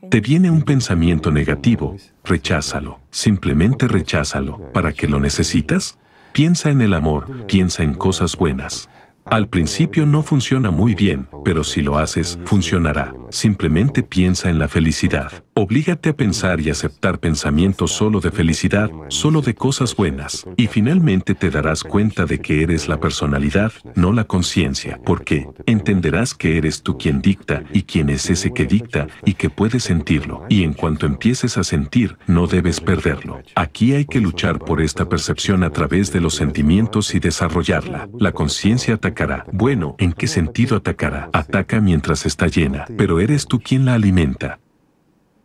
[0.09, 4.71] Te viene un pensamiento negativo, recházalo, simplemente recházalo.
[4.73, 5.97] ¿Para qué lo necesitas?
[6.33, 8.89] Piensa en el amor, piensa en cosas buenas.
[9.29, 13.13] Al principio no funciona muy bien, pero si lo haces, funcionará.
[13.29, 15.43] Simplemente piensa en la felicidad.
[15.59, 20.45] Oblígate a pensar y aceptar pensamientos solo de felicidad, solo de cosas buenas.
[20.55, 24.99] Y finalmente te darás cuenta de que eres la personalidad, no la conciencia.
[25.03, 29.49] Porque entenderás que eres tú quien dicta y quién es ese que dicta y que
[29.49, 30.45] puedes sentirlo.
[30.47, 33.41] Y en cuanto empieces a sentir, no debes perderlo.
[33.55, 38.07] Aquí hay que luchar por esta percepción a través de los sentimientos y desarrollarla.
[38.19, 39.43] La conciencia atacará.
[39.51, 41.31] Bueno, ¿en qué sentido atacará?
[41.33, 44.59] Ataca mientras está llena, pero eres tú quien la alimenta.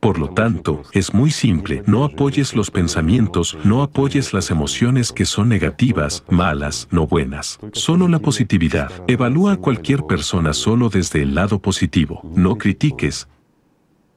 [0.02, 5.24] Por lo tanto, es muy simple, no apoyes los pensamientos, no apoyes las emociones que
[5.24, 7.60] son negativas, malas, no buenas.
[7.72, 8.90] Solo la positividad.
[9.06, 12.20] Evalúa a cualquier persona solo desde el lado positivo.
[12.34, 13.28] No critiques,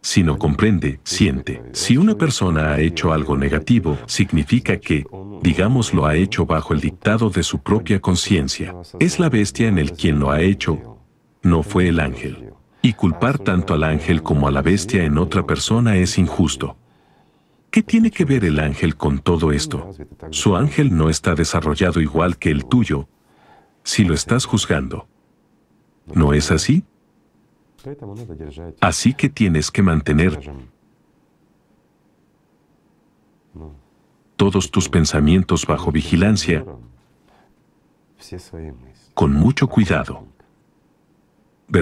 [0.02, 1.62] sino comprende, siente.
[1.74, 5.06] Si una persona ha hecho algo negativo, significa que,
[5.44, 8.74] digamos, lo ha hecho bajo el dictado de su propia conciencia.
[9.00, 10.98] Es la bestia en el quien lo ha hecho,
[11.44, 12.55] no fue el ángel
[12.86, 16.78] y culpar tanto al ángel como a la bestia en otra persona es injusto.
[17.72, 19.90] ¿Qué tiene que ver el ángel con todo esto?
[20.30, 23.10] Su ángel no está desarrollado igual que el tuyo,
[23.84, 25.08] si lo estás juzgando.
[26.14, 26.84] ¿No es así?
[28.82, 30.40] Así que tienes que mantener
[34.36, 36.64] todos tus pensamientos bajo vigilancia
[39.16, 40.35] con mucho cuidado.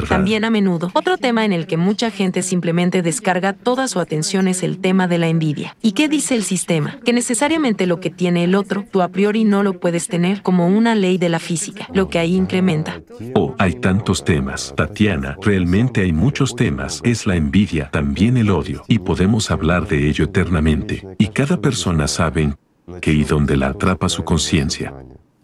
[0.07, 4.47] También a menudo, otro tema en el que mucha gente simplemente descarga toda su atención
[4.47, 5.75] es el tema de la envidia.
[5.81, 6.99] ¿Y qué dice el sistema?
[7.03, 10.67] Que necesariamente lo que tiene el otro, tú a priori no lo puedes tener como
[10.67, 13.01] una ley de la física, lo que ahí incrementa.
[13.35, 14.73] Oh, hay tantos temas.
[14.75, 17.01] Tatiana, realmente hay muchos temas.
[17.03, 18.83] Es la envidia, también el odio.
[18.87, 21.05] Y podemos hablar de ello eternamente.
[21.17, 22.55] Y cada persona sabe
[23.01, 24.93] que y donde la atrapa su conciencia.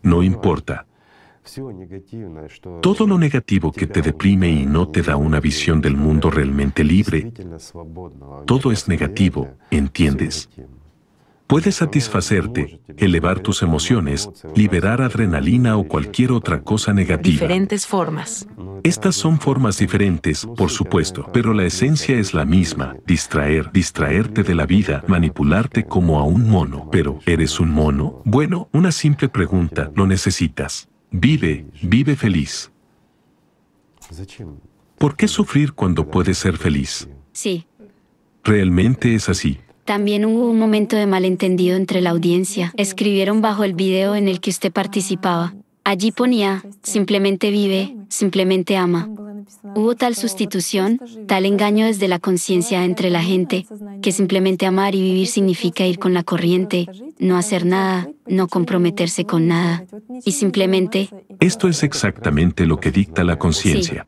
[0.01, 0.85] No importa.
[2.81, 6.83] Todo lo negativo que te deprime y no te da una visión del mundo realmente
[6.83, 7.31] libre,
[8.45, 10.49] todo es negativo, ¿entiendes?
[11.49, 17.31] Puedes satisfacerte, elevar tus emociones, liberar adrenalina o cualquier otra cosa negativa.
[17.31, 18.47] Diferentes formas.
[18.83, 24.53] Estas son formas diferentes, por supuesto, pero la esencia es la misma, distraer, distraerte de
[24.53, 26.87] la vida, manipularte como a un mono.
[26.91, 28.21] Pero, ¿eres un mono?
[28.25, 30.88] Bueno, una simple pregunta, ¿lo necesitas?
[31.11, 32.71] Vive, vive feliz.
[34.97, 37.07] ¿Por qué sufrir cuando puedes ser feliz?
[37.31, 37.65] Sí.
[38.43, 39.59] Realmente es así.
[39.85, 42.73] También hubo un momento de malentendido entre la audiencia.
[42.77, 45.55] Escribieron bajo el video en el que usted participaba.
[45.89, 49.09] Allí ponía, simplemente vive, simplemente ama.
[49.75, 53.65] Hubo tal sustitución, tal engaño desde la conciencia entre la gente,
[53.99, 56.85] que simplemente amar y vivir significa ir con la corriente,
[57.17, 59.83] no hacer nada, no comprometerse con nada,
[60.23, 61.09] y simplemente...
[61.39, 64.05] Esto es exactamente lo que dicta la conciencia.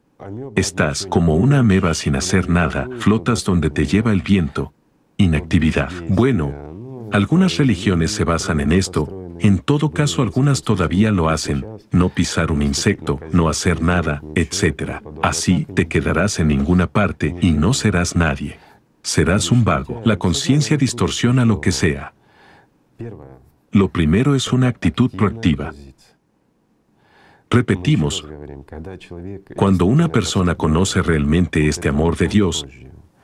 [0.56, 4.72] Estás como una ameba sin hacer nada, flotas donde te lleva el viento.
[5.18, 5.90] Inactividad.
[6.10, 12.10] Bueno, algunas religiones se basan en esto, en todo caso algunas todavía lo hacen, no
[12.10, 15.02] pisar un insecto, no hacer nada, etc.
[15.24, 18.60] Así te quedarás en ninguna parte y no serás nadie.
[19.02, 20.02] Serás un vago.
[20.06, 22.14] La conciencia distorsiona lo que sea.
[23.72, 25.74] Lo primero es una actitud proactiva.
[27.50, 28.26] Repetimos,
[29.58, 32.66] cuando una persona conoce realmente este amor de Dios,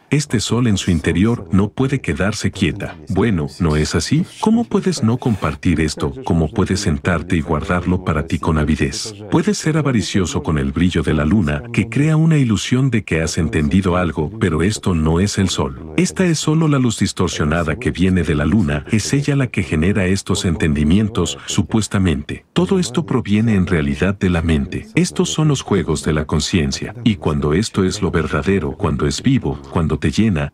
[0.10, 2.96] este sol en su interior no puede quedarse quieta.
[3.10, 4.26] Bueno, ¿no es así?
[4.40, 6.14] ¿Cómo puedes no compartir esto?
[6.24, 9.14] ¿Cómo puedes sentarte y guardarlo para ti con avidez?
[9.30, 13.22] Puedes ser avaricioso con el brillo de la luna, que crea una ilusión de que
[13.22, 15.94] has entendido algo, pero esto no es el sol.
[15.98, 19.64] Esta es solo la luz distorsionada que viene de la luna, es ella la que
[19.64, 22.46] genera estos entendimientos, supuestamente.
[22.54, 24.88] Todo esto proviene en realidad de la mente.
[24.96, 26.96] Estos son los juegos de la conciencia.
[27.04, 30.54] Y cuando esto es lo verdadero, cuando es vivo, cuando te llena,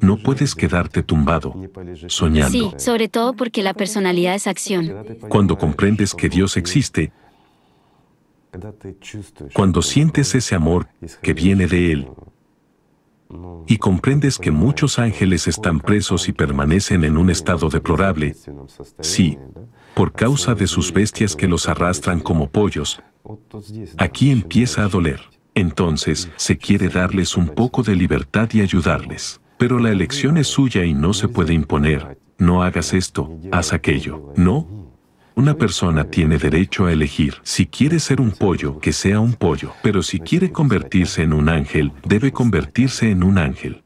[0.00, 1.54] no puedes quedarte tumbado,
[2.08, 2.50] soñando.
[2.50, 4.92] Sí, sobre todo porque la personalidad es acción.
[5.28, 7.10] Cuando comprendes que Dios existe,
[9.54, 10.88] cuando sientes ese amor
[11.22, 12.08] que viene de Él,
[13.66, 18.34] y comprendes que muchos ángeles están presos y permanecen en un estado deplorable,
[19.00, 19.38] sí,
[19.94, 23.02] por causa de sus bestias que los arrastran como pollos,
[23.98, 25.20] Aquí empieza a doler.
[25.54, 29.40] Entonces, se quiere darles un poco de libertad y ayudarles.
[29.58, 32.18] Pero la elección es suya y no se puede imponer.
[32.38, 34.32] No hagas esto, haz aquello.
[34.36, 34.78] No.
[35.34, 37.34] Una persona tiene derecho a elegir.
[37.42, 39.72] Si quiere ser un pollo, que sea un pollo.
[39.82, 43.82] Pero si quiere convertirse en un ángel, debe convertirse en un ángel.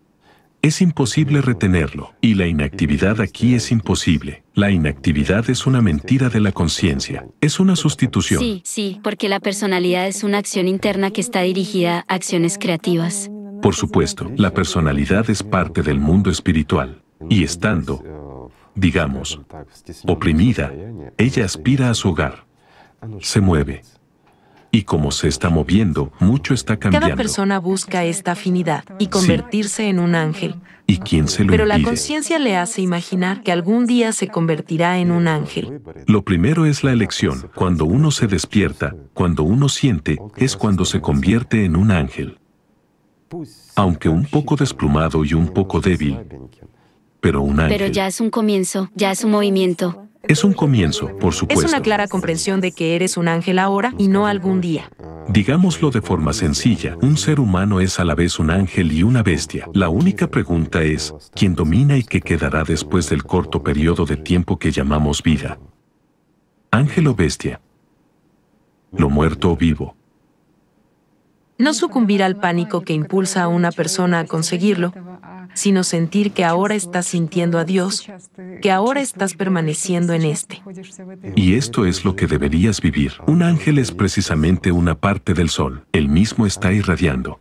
[0.63, 4.45] Es imposible retenerlo, y la inactividad aquí es imposible.
[4.55, 8.41] La inactividad es una mentira de la conciencia, es una sustitución.
[8.41, 13.29] Sí, sí, porque la personalidad es una acción interna que está dirigida a acciones creativas.
[13.61, 19.41] Por supuesto, la personalidad es parte del mundo espiritual, y estando, digamos,
[20.07, 20.73] oprimida,
[21.19, 22.47] ella aspira a su hogar.
[23.21, 23.83] Se mueve,
[24.75, 27.07] y como se está moviendo, mucho está cambiando.
[27.07, 30.57] Cada persona busca esta afinidad y convertirse en un ángel.
[30.87, 31.79] ¿Y quién se lo Pero impide?
[31.79, 35.83] la conciencia le hace imaginar que algún día se convertirá en un ángel.
[36.07, 37.51] Lo primero es la elección.
[37.55, 42.39] Cuando uno se despierta, cuando uno siente, es cuando se convierte en un ángel.
[43.77, 46.19] Aunque un poco desplumado y un poco débil,
[47.21, 47.79] pero un ángel.
[47.79, 50.02] Pero ya es un comienzo, ya es un movimiento.
[50.29, 51.69] Es un comienzo, por Es supuesto.
[51.69, 54.91] una clara comprensión de que eres un ángel ahora y no algún día.
[55.29, 59.23] Digámoslo de forma sencilla, un ser humano es a la vez un ángel y una
[59.23, 59.69] bestia.
[59.73, 64.59] La única pregunta es, ¿quién domina y qué quedará después del corto periodo de tiempo
[64.59, 65.59] que llamamos vida?
[66.71, 67.61] Ángel o bestia.
[68.93, 69.97] Lo muerto o vivo.
[71.63, 74.93] No sucumbir al pánico que impulsa a una persona a conseguirlo,
[75.55, 78.05] sino sentir que ahora estás sintiendo a Dios,
[78.61, 80.61] que ahora estás permaneciendo en este.
[81.37, 83.13] Y esto es lo que deberías vivir.
[83.29, 85.87] Un ángel es precisamente una parte del sol.
[85.93, 87.39] El mismo está irradiando.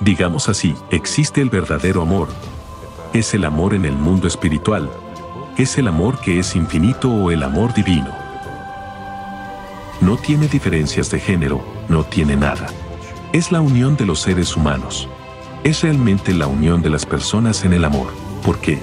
[0.00, 2.26] Digamos así, existe el verdadero amor.
[3.12, 4.90] Es el amor en el mundo espiritual.
[5.56, 8.21] Es el amor que es infinito o el amor divino.
[10.02, 12.66] No tiene diferencias de género, no tiene nada.
[13.32, 15.08] Es la unión de los seres humanos.
[15.62, 18.08] Es realmente la unión de las personas en el amor.
[18.44, 18.80] ¿Por qué?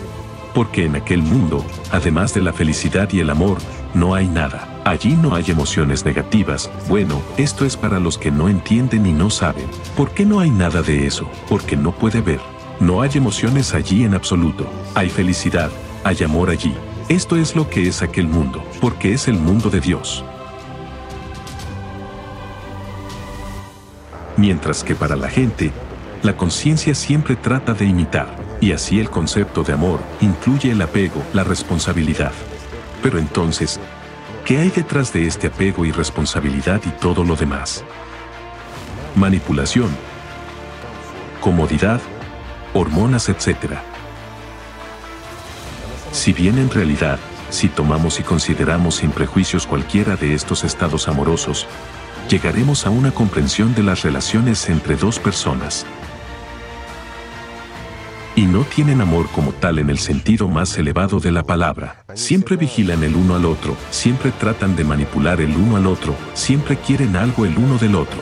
[0.53, 3.57] Porque en aquel mundo, además de la felicidad y el amor,
[3.93, 4.81] no hay nada.
[4.85, 6.71] Allí no hay emociones negativas.
[6.87, 9.67] Bueno, esto es para los que no entienden y no saben.
[9.97, 11.29] ¿Por qué no hay nada de eso?
[11.49, 12.39] Porque no puede ver.
[12.79, 14.65] No hay emociones allí en absoluto.
[14.95, 15.69] Hay felicidad,
[16.05, 16.73] hay amor allí.
[17.09, 20.23] Esto es lo que es aquel mundo, porque es el mundo de Dios.
[24.39, 25.73] Mientras que para la gente,
[26.23, 31.21] la conciencia siempre trata de imitar, y así el concepto de amor incluye el apego,
[31.33, 32.31] la responsabilidad.
[33.03, 33.81] Pero entonces,
[34.45, 37.83] ¿qué hay detrás de este apego y responsabilidad y todo lo demás?
[39.13, 39.89] Manipulación,
[41.41, 41.99] comodidad,
[42.73, 43.73] hormonas, etc.
[46.13, 51.67] Si bien en realidad, si tomamos y consideramos sin prejuicios cualquiera de estos estados amorosos,
[52.29, 55.85] llegaremos a una comprensión de las relaciones entre dos personas.
[58.35, 62.03] Y no tienen amor como tal en el sentido más elevado de la palabra.
[62.13, 66.77] Siempre vigilan el uno al otro, siempre tratan de manipular el uno al otro, siempre
[66.77, 68.21] quieren algo el uno del otro.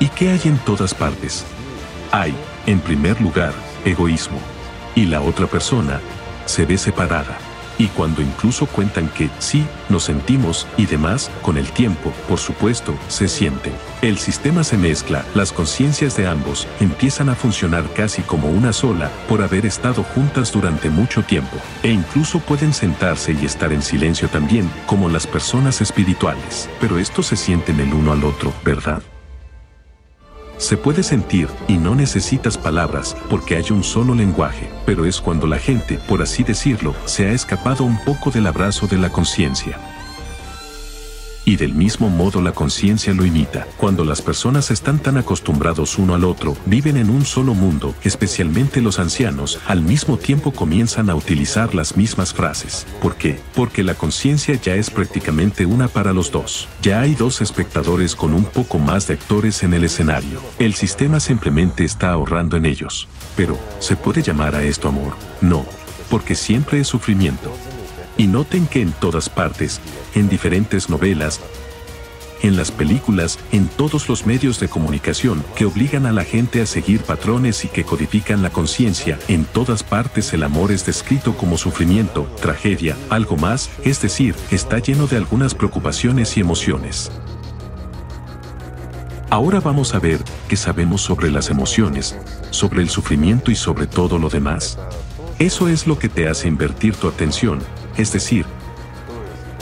[0.00, 1.44] ¿Y qué hay en todas partes?
[2.10, 2.34] Hay,
[2.66, 3.52] en primer lugar,
[3.84, 4.38] egoísmo.
[4.96, 6.00] Y la otra persona
[6.46, 7.38] se ve separada.
[7.78, 12.94] Y cuando incluso cuentan que sí, nos sentimos y demás, con el tiempo, por supuesto,
[13.08, 13.72] se sienten.
[14.02, 19.10] El sistema se mezcla, las conciencias de ambos empiezan a funcionar casi como una sola
[19.28, 21.56] por haber estado juntas durante mucho tiempo.
[21.82, 26.68] E incluso pueden sentarse y estar en silencio también, como las personas espirituales.
[26.80, 29.02] Pero esto se sienten el uno al otro, ¿verdad?
[30.56, 35.46] Se puede sentir, y no necesitas palabras, porque hay un solo lenguaje, pero es cuando
[35.46, 39.93] la gente, por así decirlo, se ha escapado un poco del abrazo de la conciencia.
[41.44, 43.66] Y del mismo modo la conciencia lo imita.
[43.76, 48.80] Cuando las personas están tan acostumbrados uno al otro, viven en un solo mundo, especialmente
[48.80, 52.86] los ancianos, al mismo tiempo comienzan a utilizar las mismas frases.
[53.02, 53.38] ¿Por qué?
[53.54, 56.68] Porque la conciencia ya es prácticamente una para los dos.
[56.82, 60.40] Ya hay dos espectadores con un poco más de actores en el escenario.
[60.58, 63.06] El sistema simplemente está ahorrando en ellos.
[63.36, 65.14] Pero, ¿se puede llamar a esto amor?
[65.40, 65.66] No,
[66.08, 67.52] porque siempre es sufrimiento.
[68.16, 69.80] Y noten que en todas partes,
[70.14, 71.40] en diferentes novelas,
[72.44, 76.66] en las películas, en todos los medios de comunicación que obligan a la gente a
[76.66, 81.56] seguir patrones y que codifican la conciencia, en todas partes el amor es descrito como
[81.56, 87.10] sufrimiento, tragedia, algo más, es decir, está lleno de algunas preocupaciones y emociones.
[89.30, 92.14] Ahora vamos a ver qué sabemos sobre las emociones,
[92.50, 94.78] sobre el sufrimiento y sobre todo lo demás.
[95.38, 97.60] Eso es lo que te hace invertir tu atención,
[97.96, 98.46] es decir,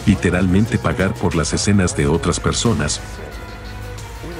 [0.06, 3.00] literalmente pagar por las escenas de otras personas,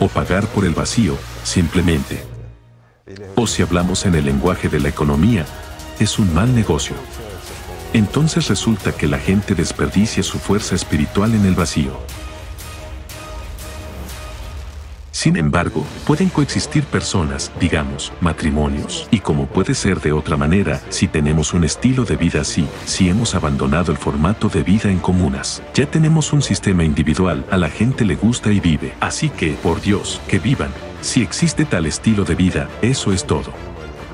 [0.01, 2.25] o pagar por el vacío, simplemente.
[3.37, 5.45] O si hablamos en el lenguaje de la economía,
[6.01, 6.97] es un mal negocio.
[7.93, 11.99] Entonces resulta que la gente desperdicia su fuerza espiritual en el vacío.
[15.13, 21.07] Sin embargo, pueden coexistir personas, digamos, matrimonios, y como puede ser de otra manera, si
[21.07, 25.63] tenemos un estilo de vida así, si hemos abandonado el formato de vida en comunas,
[25.75, 29.83] ya tenemos un sistema individual, a la gente le gusta y vive, así que, por
[29.83, 30.71] Dios, que vivan.
[31.03, 33.53] Si existe tal estilo de vida, eso es todo.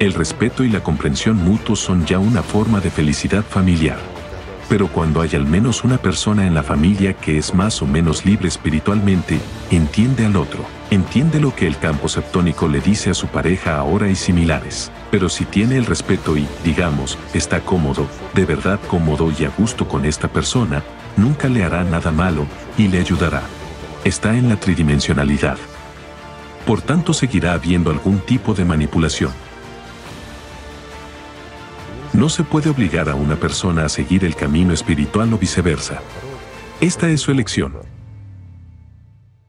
[0.00, 3.98] El respeto y la comprensión mutuos son ya una forma de felicidad familiar.
[4.68, 8.26] Pero cuando hay al menos una persona en la familia que es más o menos
[8.26, 9.38] libre espiritualmente,
[9.70, 14.08] entiende al otro, entiende lo que el campo septónico le dice a su pareja ahora
[14.10, 14.92] y similares.
[15.10, 19.88] Pero si tiene el respeto y, digamos, está cómodo, de verdad cómodo y a gusto
[19.88, 20.82] con esta persona,
[21.16, 22.46] nunca le hará nada malo
[22.76, 23.42] y le ayudará.
[24.04, 25.56] Está en la tridimensionalidad.
[26.66, 29.32] Por tanto seguirá habiendo algún tipo de manipulación.
[32.18, 36.00] No se puede obligar a una persona a seguir el camino espiritual o viceversa.
[36.80, 37.74] Esta es su elección.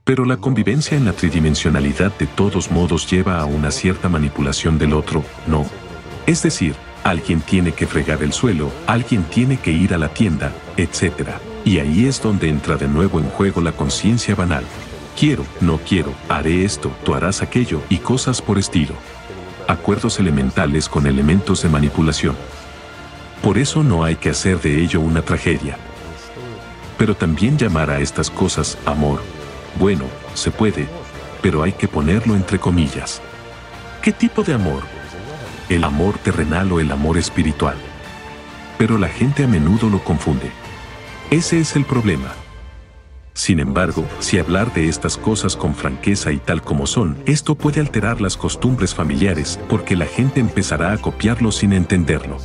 [0.03, 4.93] Pero la convivencia en la tridimensionalidad de todos modos lleva a una cierta manipulación del
[4.93, 5.65] otro, ¿no?
[6.27, 10.53] Es decir, alguien tiene que fregar el suelo, alguien tiene que ir a la tienda,
[10.77, 11.39] etc.
[11.65, 14.63] Y ahí es donde entra de nuevo en juego la conciencia banal.
[15.19, 18.93] Quiero, no quiero, haré esto, tú harás aquello y cosas por estilo
[19.69, 22.35] acuerdos elementales con elementos de manipulación.
[23.41, 25.77] Por eso no hay que hacer de ello una tragedia.
[26.97, 29.21] Pero también llamar a estas cosas amor.
[29.79, 30.87] Bueno, se puede,
[31.41, 33.21] pero hay que ponerlo entre comillas.
[34.01, 34.83] ¿Qué tipo de amor?
[35.69, 37.77] ¿El amor terrenal o el amor espiritual?
[38.77, 40.51] Pero la gente a menudo lo confunde.
[41.31, 42.33] Ese es el problema.
[43.33, 47.79] Sin embargo, si hablar de estas cosas con franqueza y tal como son, esto puede
[47.79, 52.37] alterar las costumbres familiares, porque la gente empezará a copiarlo sin entenderlo.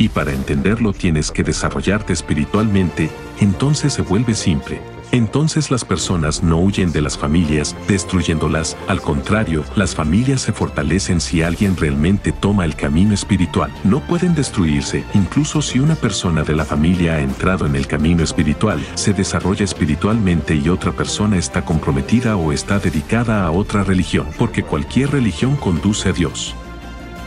[0.00, 4.80] Y para entenderlo tienes que desarrollarte espiritualmente, entonces se vuelve simple.
[5.12, 11.20] Entonces las personas no huyen de las familias, destruyéndolas, al contrario, las familias se fortalecen
[11.20, 13.70] si alguien realmente toma el camino espiritual.
[13.84, 18.24] No pueden destruirse, incluso si una persona de la familia ha entrado en el camino
[18.24, 24.28] espiritual, se desarrolla espiritualmente y otra persona está comprometida o está dedicada a otra religión,
[24.38, 26.54] porque cualquier religión conduce a Dios.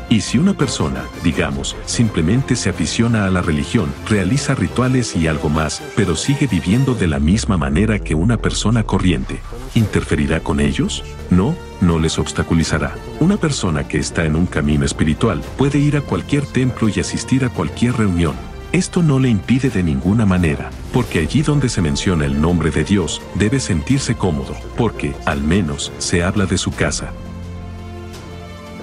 [0.09, 5.49] Y si una persona, digamos, simplemente se aficiona a la religión, realiza rituales y algo
[5.49, 9.39] más, pero sigue viviendo de la misma manera que una persona corriente,
[9.75, 11.03] ¿interferirá con ellos?
[11.30, 12.95] No, no les obstaculizará.
[13.19, 17.45] Una persona que está en un camino espiritual puede ir a cualquier templo y asistir
[17.45, 18.35] a cualquier reunión.
[18.71, 22.84] Esto no le impide de ninguna manera, porque allí donde se menciona el nombre de
[22.84, 27.13] Dios, debe sentirse cómodo, porque, al menos, se habla de su casa,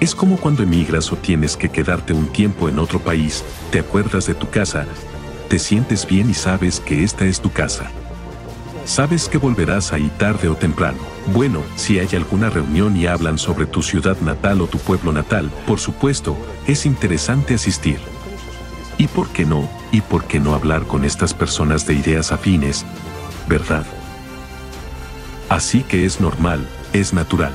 [0.01, 4.25] es como cuando emigras o tienes que quedarte un tiempo en otro país, te acuerdas
[4.25, 4.87] de tu casa,
[5.47, 7.91] te sientes bien y sabes que esta es tu casa.
[8.83, 10.97] Sabes que volverás ahí tarde o temprano.
[11.31, 15.51] Bueno, si hay alguna reunión y hablan sobre tu ciudad natal o tu pueblo natal,
[15.67, 17.99] por supuesto, es interesante asistir.
[18.97, 19.69] ¿Y por qué no?
[19.91, 22.87] ¿Y por qué no hablar con estas personas de ideas afines?
[23.47, 23.85] ¿Verdad?
[25.47, 27.53] Así que es normal, es natural.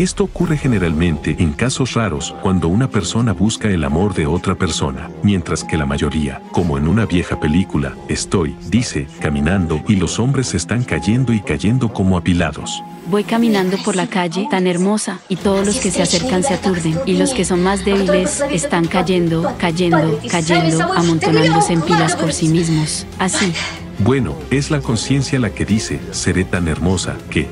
[0.00, 5.10] Esto ocurre generalmente en casos raros cuando una persona busca el amor de otra persona,
[5.22, 10.54] mientras que la mayoría, como en una vieja película, estoy, dice, caminando y los hombres
[10.54, 12.82] están cayendo y cayendo como apilados.
[13.10, 16.98] Voy caminando por la calle tan hermosa y todos los que se acercan se aturden
[17.04, 22.48] y los que son más débiles están cayendo, cayendo, cayendo, amontonándose en pilas por sí
[22.48, 23.06] mismos.
[23.18, 23.52] Así.
[23.98, 27.50] Bueno, es la conciencia la que dice, seré tan hermosa que,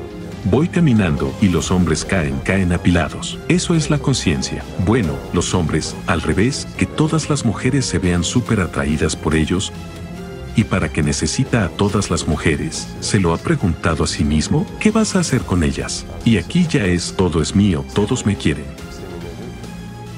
[0.51, 3.39] Voy caminando y los hombres caen, caen apilados.
[3.49, 4.65] Eso es la conciencia.
[4.87, 9.73] Bueno, los hombres, al revés, que todas las mujeres se vean súper atraídas por ellos.
[10.57, 12.89] ¿Y para qué necesita a todas las mujeres?
[13.01, 14.66] ¿Se lo ha preguntado a sí mismo?
[14.81, 16.07] ¿Qué vas a hacer con ellas?
[16.25, 18.65] Y aquí ya es, todo es mío, todos me quieren.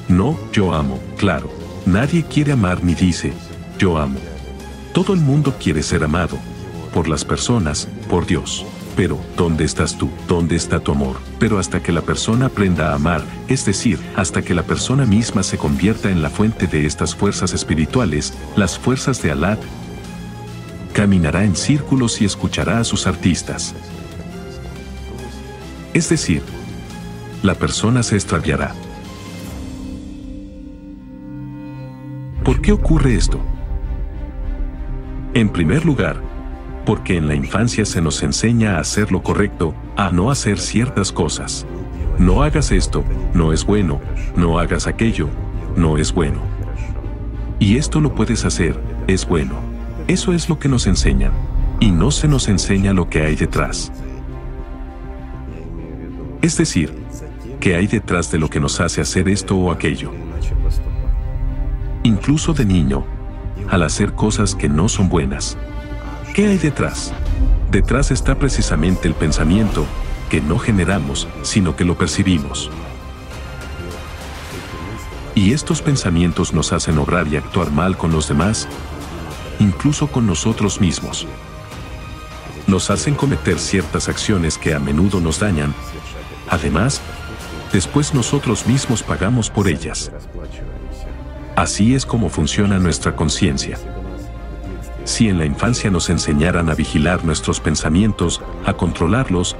[0.06, 1.50] No, yo amo, claro.
[1.86, 3.32] Nadie quiere amar ni dice,
[3.78, 4.20] yo amo.
[4.94, 6.38] Todo el mundo quiere ser amado.
[6.94, 8.64] Por las personas, por Dios.
[9.00, 10.10] Pero, ¿dónde estás tú?
[10.28, 11.16] ¿Dónde está tu amor?
[11.38, 15.42] Pero hasta que la persona aprenda a amar, es decir, hasta que la persona misma
[15.42, 19.56] se convierta en la fuente de estas fuerzas espirituales, las fuerzas de Alá,
[20.92, 23.74] caminará en círculos y escuchará a sus artistas.
[25.94, 26.42] Es decir,
[27.42, 28.74] la persona se extraviará.
[32.44, 33.40] ¿Por qué ocurre esto?
[35.32, 36.29] En primer lugar,
[36.90, 41.12] porque en la infancia se nos enseña a hacer lo correcto, a no hacer ciertas
[41.12, 41.64] cosas.
[42.18, 44.00] No hagas esto, no es bueno,
[44.34, 45.28] no hagas aquello,
[45.76, 46.40] no es bueno.
[47.60, 48.76] Y esto lo puedes hacer,
[49.06, 49.54] es bueno.
[50.08, 51.30] Eso es lo que nos enseñan.
[51.78, 53.92] Y no se nos enseña lo que hay detrás.
[56.42, 56.92] Es decir,
[57.60, 60.10] qué hay detrás de lo que nos hace hacer esto o aquello.
[62.02, 63.04] Incluso de niño,
[63.68, 65.56] al hacer cosas que no son buenas.
[66.34, 67.12] ¿Qué hay detrás?
[67.72, 69.84] Detrás está precisamente el pensamiento,
[70.28, 72.70] que no generamos, sino que lo percibimos.
[75.34, 78.68] Y estos pensamientos nos hacen obrar y actuar mal con los demás,
[79.58, 81.26] incluso con nosotros mismos.
[82.68, 85.74] Nos hacen cometer ciertas acciones que a menudo nos dañan.
[86.48, 87.00] Además,
[87.72, 90.12] después nosotros mismos pagamos por ellas.
[91.56, 93.78] Así es como funciona nuestra conciencia.
[95.04, 99.56] Si en la infancia nos enseñaran a vigilar nuestros pensamientos, a controlarlos,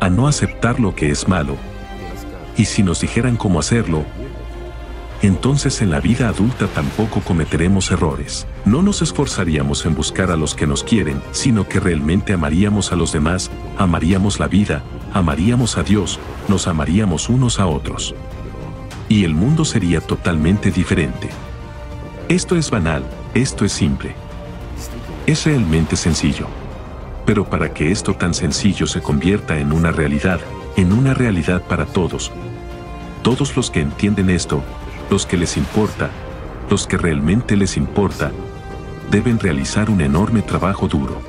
[0.00, 1.56] a no aceptar lo que es malo,
[2.56, 4.04] y si nos dijeran cómo hacerlo,
[5.22, 8.46] entonces en la vida adulta tampoco cometeremos errores.
[8.64, 12.96] No nos esforzaríamos en buscar a los que nos quieren, sino que realmente amaríamos a
[12.96, 14.82] los demás, amaríamos la vida,
[15.14, 18.14] amaríamos a Dios, nos amaríamos unos a otros.
[19.08, 21.28] Y el mundo sería totalmente diferente.
[22.28, 24.14] Esto es banal, esto es simple.
[25.26, 26.46] Es realmente sencillo.
[27.24, 30.38] Pero para que esto tan sencillo se convierta en una realidad,
[30.76, 32.30] en una realidad para todos,
[33.22, 34.62] todos los que entienden esto,
[35.10, 36.10] los que les importa,
[36.70, 38.30] los que realmente les importa,
[39.10, 41.20] deben realizar un enorme trabajo duro.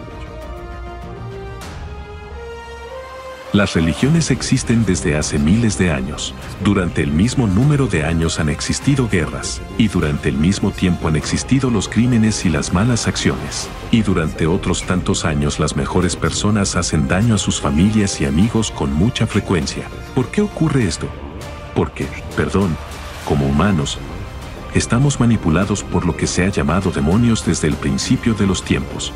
[3.57, 6.35] Las religiones existen desde hace miles de años.
[6.63, 11.15] Durante el mismo número de años han existido guerras, y durante el mismo tiempo han
[11.15, 13.67] existido los crímenes y las malas acciones.
[13.89, 18.69] Y durante otros tantos años las mejores personas hacen daño a sus familias y amigos
[18.69, 19.87] con mucha frecuencia.
[20.13, 21.07] ¿Por qué ocurre esto?
[21.73, 22.05] Porque,
[22.35, 22.77] perdón,
[23.25, 23.97] como humanos,
[24.75, 29.11] estamos manipulados por lo que se ha llamado demonios desde el principio de los tiempos.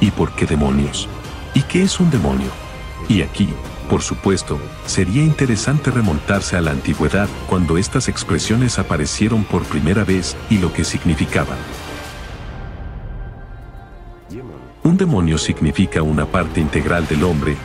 [0.00, 1.06] ¿Y por qué demonios?
[1.52, 2.69] ¿Y qué es un demonio?
[3.10, 3.48] Y aquí,
[3.88, 10.36] por supuesto, sería interesante remontarse a la antigüedad cuando estas expresiones aparecieron por primera vez
[10.48, 11.58] y lo que significaban.
[14.84, 17.56] Un demonio significa una parte integral del hombre,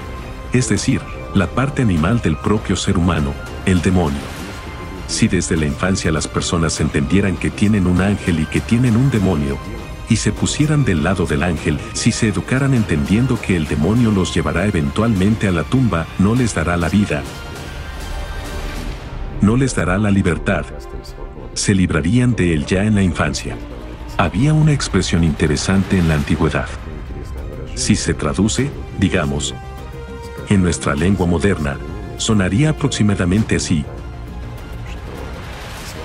[0.51, 0.99] es decir,
[1.35, 3.31] la parte animal del propio ser humano,
[3.67, 4.17] el demonio.
[5.07, 9.11] Si desde la infancia las personas entendieran que tienen un ángel y que tienen un
[9.11, 9.59] demonio,
[10.09, 14.33] y se pusieran del lado del ángel, si se educaran entendiendo que el demonio los
[14.33, 17.23] llevará eventualmente a la tumba, no les dará la vida,
[19.41, 20.65] no les dará la libertad,
[21.53, 23.57] se librarían de él ya en la infancia.
[24.17, 26.67] Había una expresión interesante en la antigüedad.
[27.75, 29.53] Si se traduce, digamos,
[30.49, 31.77] en nuestra lengua moderna,
[32.17, 33.83] sonaría aproximadamente así.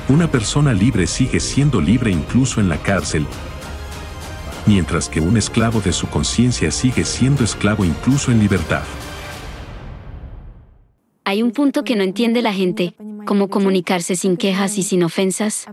[0.08, 3.26] Una persona libre sigue siendo libre incluso en la cárcel,
[4.66, 8.82] mientras que un esclavo de su conciencia sigue siendo esclavo incluso en libertad.
[11.30, 15.68] Hay un punto que no entiende la gente, cómo comunicarse sin quejas y sin ofensas.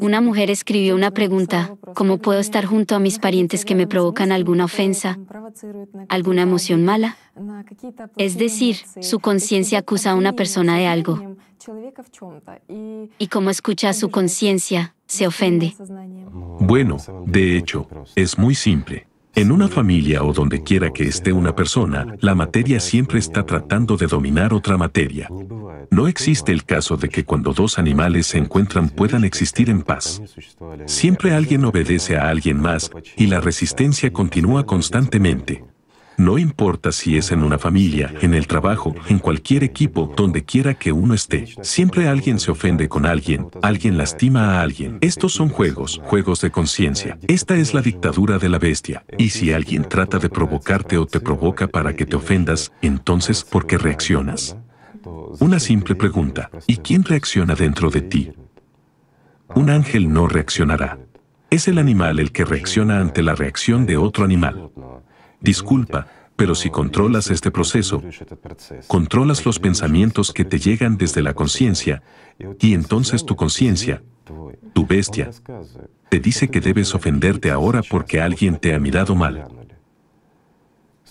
[0.00, 4.32] Una mujer escribió una pregunta, ¿cómo puedo estar junto a mis parientes que me provocan
[4.32, 5.18] alguna ofensa,
[6.08, 7.18] alguna emoción mala?
[8.16, 11.36] Es decir, su conciencia acusa a una persona de algo.
[13.18, 15.74] Y como escucha a su conciencia, se ofende.
[16.58, 19.05] Bueno, de hecho, es muy simple.
[19.36, 23.98] En una familia o donde quiera que esté una persona, la materia siempre está tratando
[23.98, 25.28] de dominar otra materia.
[25.90, 30.22] No existe el caso de que cuando dos animales se encuentran puedan existir en paz.
[30.86, 35.62] Siempre alguien obedece a alguien más y la resistencia continúa constantemente.
[36.18, 40.74] No importa si es en una familia, en el trabajo, en cualquier equipo, donde quiera
[40.74, 41.46] que uno esté.
[41.60, 44.96] Siempre alguien se ofende con alguien, alguien lastima a alguien.
[45.02, 47.18] Estos son juegos, juegos de conciencia.
[47.28, 49.04] Esta es la dictadura de la bestia.
[49.18, 53.66] Y si alguien trata de provocarte o te provoca para que te ofendas, entonces ¿por
[53.66, 54.56] qué reaccionas?
[55.38, 56.50] Una simple pregunta.
[56.66, 58.32] ¿Y quién reacciona dentro de ti?
[59.54, 60.98] Un ángel no reaccionará.
[61.50, 64.70] Es el animal el que reacciona ante la reacción de otro animal.
[65.46, 68.02] Disculpa, pero si controlas este proceso,
[68.88, 72.02] controlas los pensamientos que te llegan desde la conciencia,
[72.58, 74.02] y entonces tu conciencia,
[74.74, 75.30] tu bestia,
[76.08, 79.46] te dice que debes ofenderte ahora porque alguien te ha mirado mal.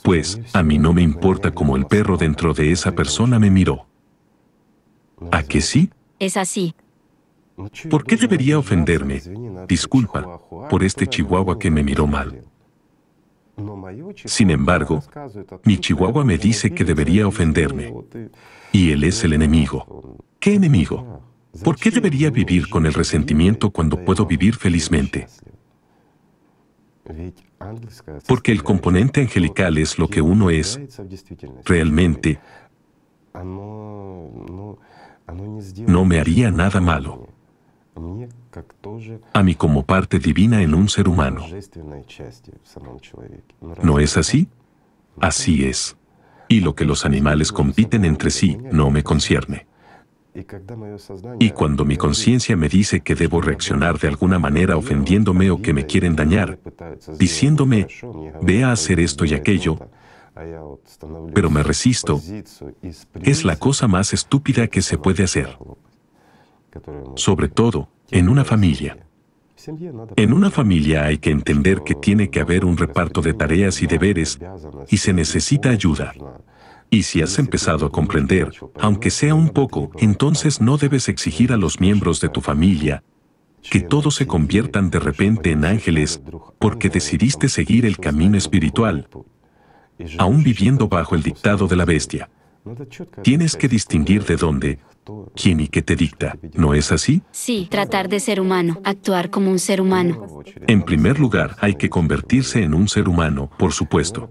[0.03, 3.87] Pues, a mí no me importa cómo el perro dentro de esa persona me miró.
[5.31, 5.89] ¿A qué sí?
[6.19, 6.75] Es así.
[7.89, 9.21] ¿Por qué debería ofenderme?
[9.65, 12.43] Disculpa, por este chihuahua que me miró mal.
[14.25, 15.03] Sin embargo,
[15.63, 17.93] mi chihuahua me dice que debería ofenderme.
[18.71, 20.17] Y él es el enemigo.
[20.39, 21.21] ¿Qué enemigo?
[21.63, 25.27] ¿Por qué debería vivir con el resentimiento cuando puedo vivir felizmente?
[28.27, 30.79] Porque el componente angelical es lo que uno es
[31.63, 32.39] realmente.
[35.87, 37.34] No me haría nada malo.
[39.33, 41.45] A mí como parte divina en un ser humano.
[43.81, 44.47] ¿No es así?
[45.19, 45.95] Así es.
[46.47, 49.67] Y lo que los animales compiten entre sí no me concierne.
[51.39, 55.73] Y cuando mi conciencia me dice que debo reaccionar de alguna manera ofendiéndome o que
[55.73, 56.59] me quieren dañar,
[57.17, 57.87] diciéndome,
[58.41, 59.79] ve a hacer esto y aquello,
[61.33, 62.21] pero me resisto,
[63.23, 65.57] es la cosa más estúpida que se puede hacer.
[67.15, 68.97] Sobre todo, en una familia.
[70.15, 73.87] En una familia hay que entender que tiene que haber un reparto de tareas y
[73.87, 74.39] deberes
[74.89, 76.13] y se necesita ayuda.
[76.89, 81.57] Y si has empezado a comprender, aunque sea un poco, entonces no debes exigir a
[81.57, 83.03] los miembros de tu familia
[83.69, 86.21] que todos se conviertan de repente en ángeles
[86.59, 89.07] porque decidiste seguir el camino espiritual,
[90.17, 92.29] aún viviendo bajo el dictado de la bestia.
[93.21, 94.79] Tienes que distinguir de dónde,
[95.35, 97.21] quién y qué te dicta, ¿no es así?
[97.31, 100.43] Sí, tratar de ser humano, actuar como un ser humano.
[100.67, 104.29] En primer lugar, hay que convertirse en un ser humano, por supuesto.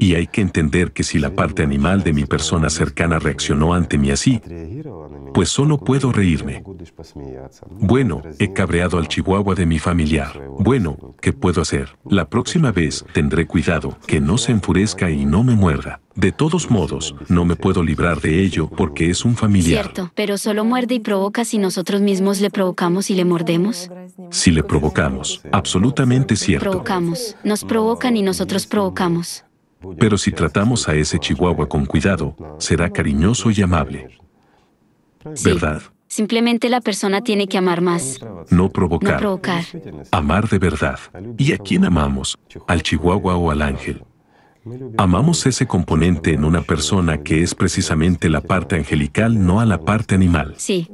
[0.00, 3.98] Y hay que entender que si la parte animal de mi persona cercana reaccionó ante
[3.98, 4.40] mí así,
[5.34, 6.62] pues solo puedo reírme.
[7.70, 10.40] Bueno, he cabreado al chihuahua de mi familiar.
[10.58, 11.98] Bueno, ¿qué puedo hacer?
[12.04, 16.00] La próxima vez tendré cuidado, que no se enfurezca y no me muerda.
[16.18, 19.84] De todos modos, no me puedo librar de ello porque es un familiar.
[19.84, 23.88] Cierto, pero solo muerde y provoca si nosotros mismos le provocamos y le mordemos.
[24.32, 26.70] Si le provocamos, absolutamente cierto.
[26.70, 29.44] Provocamos, nos provocan y nosotros provocamos.
[30.00, 34.08] Pero si tratamos a ese chihuahua con cuidado, será cariñoso y amable.
[35.36, 35.44] Sí.
[35.44, 35.82] ¿Verdad?
[36.08, 38.18] Simplemente la persona tiene que amar más,
[38.50, 39.12] No provocar.
[39.12, 39.64] no provocar.
[40.10, 40.98] Amar de verdad.
[41.36, 42.36] ¿Y a quién amamos?
[42.66, 44.02] ¿Al chihuahua o al ángel?
[44.96, 49.80] Amamos ese componente en una persona que es precisamente la parte angelical, no a la
[49.80, 50.54] parte animal.
[50.56, 50.88] Sí,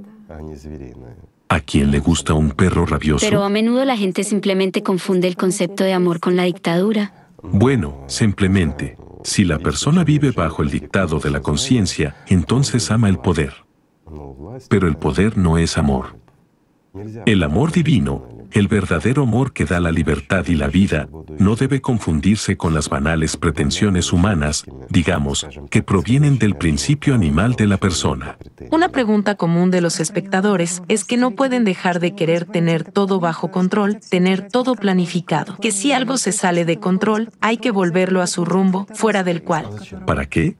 [1.48, 3.24] ¿A quién le gusta un perro rabioso?
[3.24, 7.12] pero a menudo la gente simplemente confunde el concepto de amor con la dictadura.
[7.42, 13.18] Bueno, simplemente, si la persona vive bajo el dictado de la conciencia, entonces ama el
[13.18, 13.52] poder.
[14.68, 16.16] Pero el poder no es amor.
[17.26, 21.08] El amor divino, el verdadero amor que da la libertad y la vida,
[21.38, 27.66] no debe confundirse con las banales pretensiones humanas, digamos, que provienen del principio animal de
[27.66, 28.38] la persona.
[28.70, 33.18] Una pregunta común de los espectadores es que no pueden dejar de querer tener todo
[33.18, 38.22] bajo control, tener todo planificado, que si algo se sale de control, hay que volverlo
[38.22, 39.64] a su rumbo, fuera del cual
[40.06, 40.56] ¿Para qué?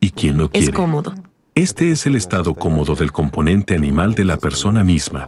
[0.00, 0.66] ¿Y quién lo quiere?
[0.66, 1.14] es cómodo.
[1.56, 5.26] Este es el estado cómodo del componente animal de la persona misma.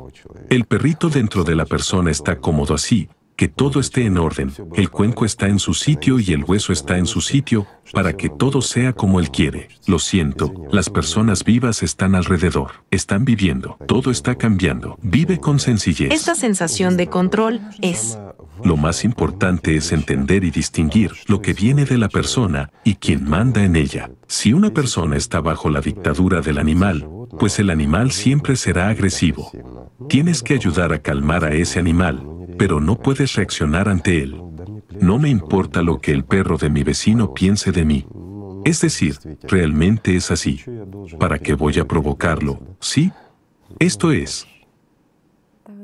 [0.51, 4.91] El perrito dentro de la persona está cómodo así, que todo esté en orden, el
[4.91, 8.61] cuenco está en su sitio y el hueso está en su sitio, para que todo
[8.61, 9.69] sea como él quiere.
[9.87, 16.13] Lo siento, las personas vivas están alrededor, están viviendo, todo está cambiando, vive con sencillez.
[16.13, 18.19] Esta sensación de control es
[18.65, 23.29] Lo más importante es entender y distinguir lo que viene de la persona y quien
[23.29, 24.11] manda en ella.
[24.27, 27.09] Si una persona está bajo la dictadura del animal,
[27.39, 29.51] pues el animal siempre será agresivo.
[30.09, 32.27] Tienes que ayudar a calmar a ese animal,
[32.59, 34.41] pero no puedes reaccionar ante él.
[35.01, 38.07] No me importa lo que el perro de mi vecino piense de mí.
[38.65, 40.61] Es decir, realmente es así.
[41.19, 42.61] ¿Para qué voy a provocarlo?
[42.81, 43.13] ¿Sí?
[43.79, 44.47] Esto es.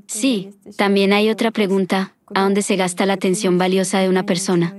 [0.07, 2.15] Sí, también hay otra pregunta.
[2.35, 4.75] ¿A dónde se gasta la atención valiosa de una persona?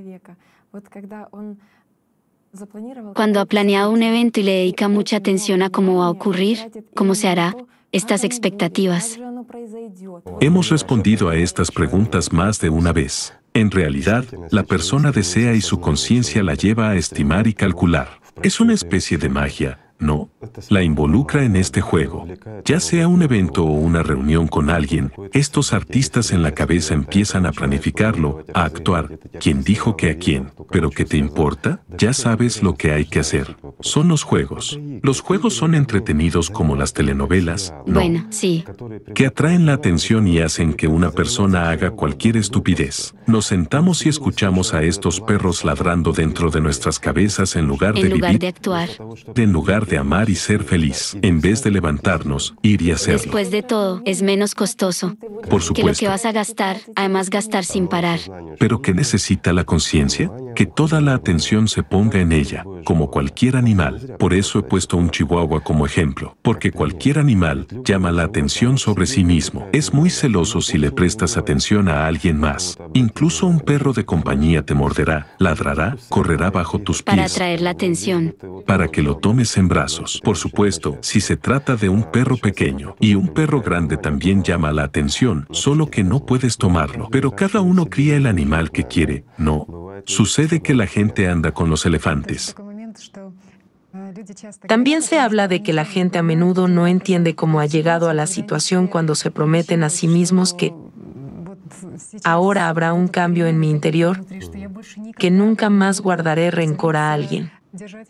[3.14, 6.60] Cuando ha planeado un evento y le dedica mucha atención a cómo va a ocurrir,
[6.96, 7.56] cómo se hará,
[7.92, 9.20] estas expectativas.
[10.42, 13.34] Hemos respondido a estas preguntas más de una vez.
[13.54, 18.20] En realidad, la persona desea y su conciencia la lleva a estimar y calcular.
[18.44, 20.30] Es una especie de magia, ¿no?
[20.70, 22.26] La involucra en este juego.
[22.64, 27.46] Ya sea un evento o una reunión con alguien, estos artistas en la cabeza empiezan
[27.46, 29.20] a planificarlo, a actuar.
[29.40, 30.52] ¿Quién dijo que a quién?
[30.70, 31.82] ¿Pero qué te importa?
[31.98, 33.58] Ya sabes lo que hay que hacer.
[33.82, 34.80] Son los juegos.
[35.02, 37.96] Los juegos son entretenidos como las telenovelas, ¿no?
[38.00, 38.64] Bueno, sí.
[39.14, 43.16] que atraen la atención y hacen que una persona haga cualquier estupidez.
[43.28, 48.02] Nos sentamos y escuchamos a estos perros ladrando dentro de nuestras cabezas en lugar de
[48.02, 48.90] En lugar vivir, de actuar.
[49.36, 53.22] en lugar de de amar y ser feliz, en vez de levantarnos, ir y hacerlo.
[53.22, 55.16] Después de todo, es menos costoso
[55.50, 56.08] Por que lo que supuesto.
[56.10, 58.20] vas a gastar, además gastar sin parar.
[58.60, 60.30] Pero ¿qué necesita la conciencia?
[60.54, 64.18] Que toda la atención se ponga en ella, como cualquier animal.
[64.20, 69.06] Por eso he puesto un chihuahua como ejemplo, porque cualquier animal llama la atención sobre
[69.06, 69.70] sí mismo.
[69.72, 72.78] Es muy celoso si le prestas atención a alguien más.
[72.94, 77.70] Incluso un perro de compañía te morderá, ladrará, correrá bajo tus Para pies atraer la
[77.70, 78.36] atención.
[78.68, 79.70] para que lo tomes en
[80.24, 84.72] Por supuesto, si se trata de un perro pequeño y un perro grande también llama
[84.72, 87.10] la atención, solo que no puedes tomarlo.
[87.12, 89.68] Pero cada uno cría el animal que quiere, ¿no?
[90.06, 92.56] Sucede que la gente anda con los elefantes.
[94.68, 98.14] También se habla de que la gente a menudo no entiende cómo ha llegado a
[98.14, 100.74] la situación cuando se prometen a sí mismos que
[102.24, 104.26] ahora habrá un cambio en mi interior,
[105.18, 107.52] que nunca más guardaré rencor a alguien.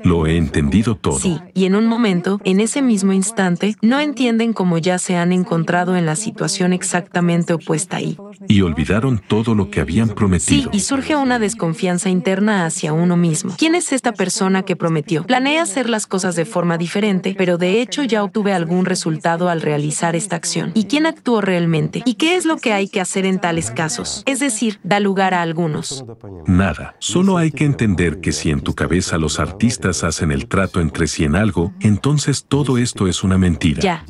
[0.04, 1.20] Lo he entendido todo.
[1.20, 5.32] Sí, y en un momento, en ese mismo instante, no entienden cómo ya se han
[5.32, 8.18] encontrado en la situación exactamente opuesta ahí.
[8.48, 10.70] Y olvidaron todo lo que habían Sí, prometido.
[10.74, 13.56] y surge una desconfianza interna hacia uno mismo.
[13.58, 15.24] ¿Quién es esta persona que prometió?
[15.26, 19.62] Planeé hacer las cosas de forma diferente, pero de hecho ya obtuve algún resultado al
[19.62, 20.72] realizar esta acción.
[20.76, 22.04] ¿Y quién actuó realmente?
[22.06, 24.24] ¿Y qué es lo que hay que hacer en tales casos?
[24.26, 26.06] Es decir, da lugar a algunos.
[26.46, 26.96] Nada.
[27.00, 29.55] Solo hay que entender que si en tu cabeza los artistas
[30.04, 33.82] hacen el trato entre sí en algo, entonces todo esto es una mentira.
[33.82, 34.06] Ya.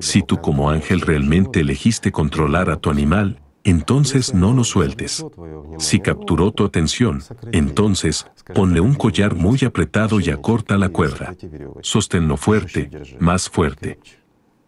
[0.00, 5.26] Si tú como ángel realmente elegiste controlar a tu animal, entonces no lo sueltes.
[5.78, 7.22] Si capturó tu atención,
[7.52, 11.34] entonces ponle un collar muy apretado y acorta la cuerda.
[11.80, 13.98] Sosténlo fuerte, más fuerte.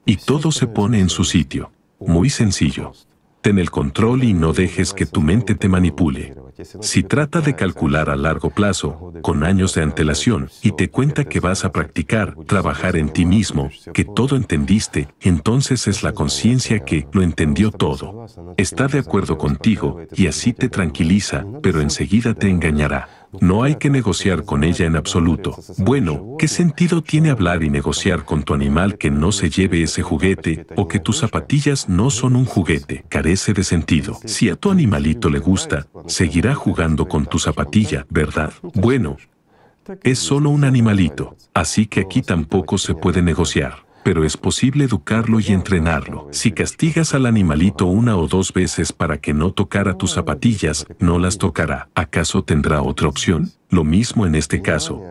[0.05, 1.71] Y todo se pone en su sitio.
[2.01, 2.93] Muy sencillo.
[3.41, 6.35] Ten el control y no dejes que tu mente te manipule.
[6.81, 11.41] Si trata de calcular a largo plazo, con años de antelación, y te cuenta que
[11.41, 17.07] vas a practicar, trabajar en ti mismo, que todo entendiste, entonces es la conciencia que
[17.13, 18.27] lo entendió todo.
[18.57, 23.09] Está de acuerdo contigo y así te tranquiliza, pero enseguida te engañará.
[23.41, 25.57] No hay que negociar con ella en absoluto.
[25.79, 30.03] Bueno, ¿qué sentido tiene hablar y negociar con tu animal que no se lleve ese
[30.03, 33.05] juguete o que tus zapatillas no son un juguete?
[33.09, 34.19] Carece de sentido.
[34.25, 38.53] Si a tu animalito le gusta, seguirá jugando con tu zapatilla, ¿verdad?
[38.75, 39.17] Bueno,
[40.03, 43.88] es solo un animalito, así que aquí tampoco se puede negociar.
[44.05, 46.29] Pero es posible educarlo y entrenarlo.
[46.31, 51.19] Si castigas al animalito una o dos veces para que no tocara tus zapatillas, no
[51.19, 51.89] las tocará.
[51.95, 53.51] ¿Acaso tendrá otra opción?
[53.69, 55.03] Lo mismo en este caso.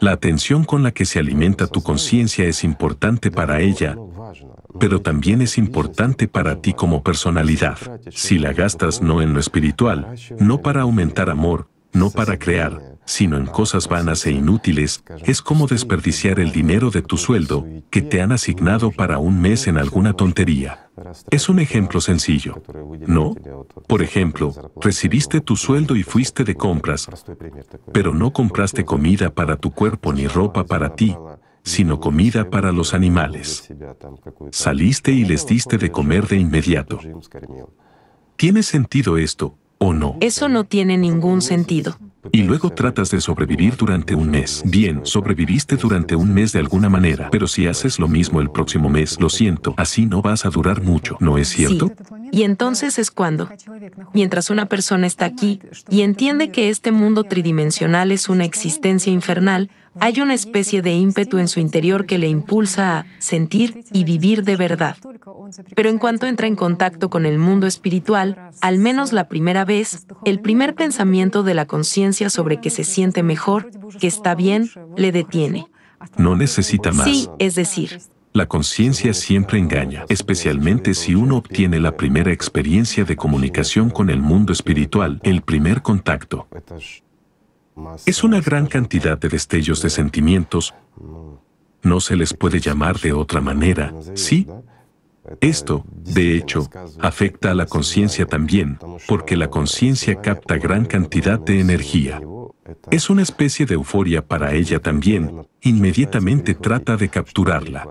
[0.00, 3.96] La atención con la que se alimenta tu conciencia es importante para ella,
[4.78, 7.78] pero también es importante para ti como personalidad.
[8.10, 13.38] Si la gastas no en lo espiritual, no para aumentar amor, no para crear, sino
[13.38, 18.20] en cosas vanas e inútiles, es como desperdiciar el dinero de tu sueldo que te
[18.20, 20.90] han asignado para un mes en alguna tontería.
[21.30, 22.62] Es un ejemplo sencillo.
[23.06, 23.34] ¿No?
[23.86, 27.08] Por ejemplo, recibiste tu sueldo y fuiste de compras,
[27.94, 31.16] pero no compraste comida para tu cuerpo ni ropa para ti,
[31.64, 33.72] sino comida para los animales.
[34.50, 37.00] Saliste y les diste de comer de inmediato.
[38.36, 40.18] ¿Tiene sentido esto o no?
[40.20, 41.96] Eso no tiene ningún sentido.
[42.32, 44.62] Y luego tratas de sobrevivir durante un mes.
[44.64, 48.88] Bien, sobreviviste durante un mes de alguna manera, pero si haces lo mismo el próximo
[48.88, 51.88] mes, lo siento, así no vas a durar mucho, ¿no es cierto?
[51.88, 52.14] Sí.
[52.32, 53.48] Y entonces es cuando,
[54.12, 59.70] mientras una persona está aquí y entiende que este mundo tridimensional es una existencia infernal,
[60.00, 64.44] hay una especie de ímpetu en su interior que le impulsa a sentir y vivir
[64.44, 64.96] de verdad.
[65.74, 70.06] Pero en cuanto entra en contacto con el mundo espiritual, al menos la primera vez,
[70.24, 75.12] el primer pensamiento de la conciencia sobre que se siente mejor, que está bien, le
[75.12, 75.66] detiene.
[76.16, 77.04] No necesita más.
[77.04, 78.00] Sí, es decir,
[78.34, 84.20] La conciencia siempre engaña, especialmente si uno obtiene la primera experiencia de comunicación con el
[84.20, 86.46] mundo espiritual, el primer contacto.
[88.06, 90.74] Es una gran cantidad de destellos de sentimientos.
[91.82, 94.46] No se les puede llamar de otra manera, ¿sí?
[95.40, 96.68] Esto, de hecho,
[97.00, 102.20] afecta a la conciencia también, porque la conciencia capta gran cantidad de energía.
[102.90, 105.46] Es una especie de euforia para ella también.
[105.62, 107.88] Inmediatamente trata de capturarla.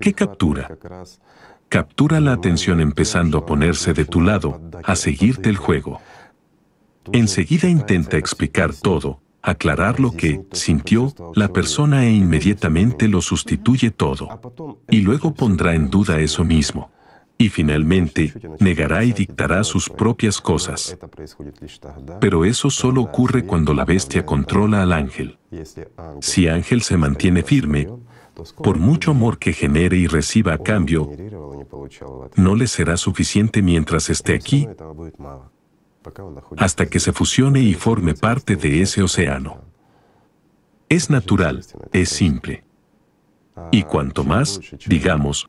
[0.00, 0.76] ¿Qué captura?
[1.68, 6.00] Captura la atención empezando a ponerse de tu lado, a seguirte el juego.
[7.12, 14.40] Enseguida intenta explicar todo, aclarar lo que sintió la persona e inmediatamente lo sustituye todo.
[14.88, 16.90] Y luego pondrá en duda eso mismo.
[17.36, 20.96] Y finalmente, negará y dictará sus propias cosas.
[22.20, 25.38] Pero eso solo ocurre cuando la bestia controla al ángel.
[26.20, 27.88] Si ángel se mantiene firme,
[28.62, 31.10] por mucho amor que genere y reciba a cambio,
[32.36, 34.66] no le será suficiente mientras esté aquí
[36.56, 39.62] hasta que se fusione y forme parte de ese océano.
[40.88, 42.64] Es natural, es simple.
[43.70, 45.48] Y cuanto más, digamos,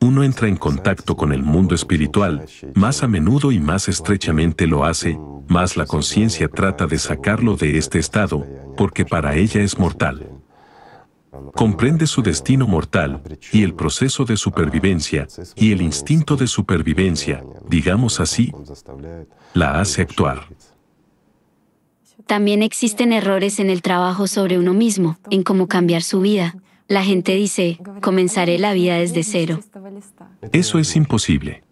[0.00, 4.84] uno entra en contacto con el mundo espiritual, más a menudo y más estrechamente lo
[4.84, 5.18] hace,
[5.48, 8.46] más la conciencia trata de sacarlo de este estado,
[8.76, 10.31] porque para ella es mortal.
[11.54, 18.20] Comprende su destino mortal y el proceso de supervivencia y el instinto de supervivencia, digamos
[18.20, 18.52] así,
[19.54, 20.46] la hace actuar.
[22.26, 26.54] También existen errores en el trabajo sobre uno mismo, en cómo cambiar su vida.
[26.88, 29.60] La gente dice, comenzaré la vida desde cero.
[30.52, 31.62] Eso es imposible.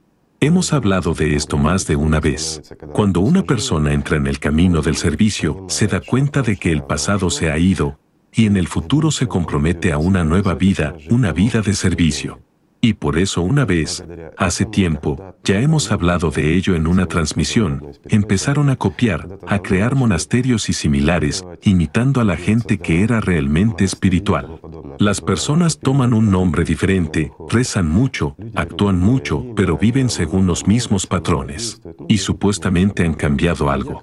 [0.43, 2.63] Hemos hablado de esto más de una vez.
[2.93, 6.83] Cuando una persona entra en el camino del servicio, se da cuenta de que el
[6.83, 7.99] pasado se ha ido,
[8.33, 12.41] y en el futuro se compromete a una nueva vida, una vida de servicio.
[12.83, 14.03] Y por eso una vez,
[14.39, 19.95] hace tiempo, ya hemos hablado de ello en una transmisión, empezaron a copiar, a crear
[19.95, 24.61] monasterios y similares, imitando a la gente que era realmente espiritual.
[24.99, 31.07] Las personas toman un nombre diferente, rezan mucho, actúan mucho, pero viven según los mismos
[31.07, 31.83] patrones.
[32.09, 34.01] Y supuestamente han cambiado algo.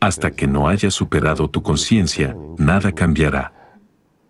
[0.00, 3.59] Hasta que no hayas superado tu conciencia, nada cambiará.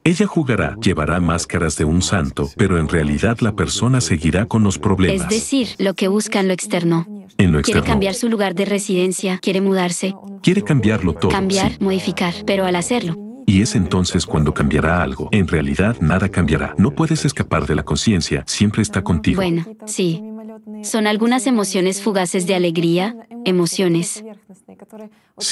[0.02, 4.78] Ella jugará, llevará máscaras de un santo, pero en realidad la persona seguirá con los
[4.78, 5.24] problemas.
[5.24, 7.06] Es decir, lo que busca en lo externo.
[7.36, 7.84] En lo Quiere externo.
[7.84, 11.30] cambiar su lugar de residencia, quiere mudarse, Quiere cambiarlo todo.
[11.30, 11.78] cambiar, sí.
[11.80, 13.14] modificar, pero al hacerlo,
[13.50, 15.28] Y es entonces cuando cambiará algo.
[15.32, 16.72] En realidad nada cambiará.
[16.78, 19.42] No puedes escapar de la conciencia, siempre está contigo.
[19.42, 20.22] bueno, sí.
[20.84, 24.22] Son algunas emociones fugaces de alegría, emociones.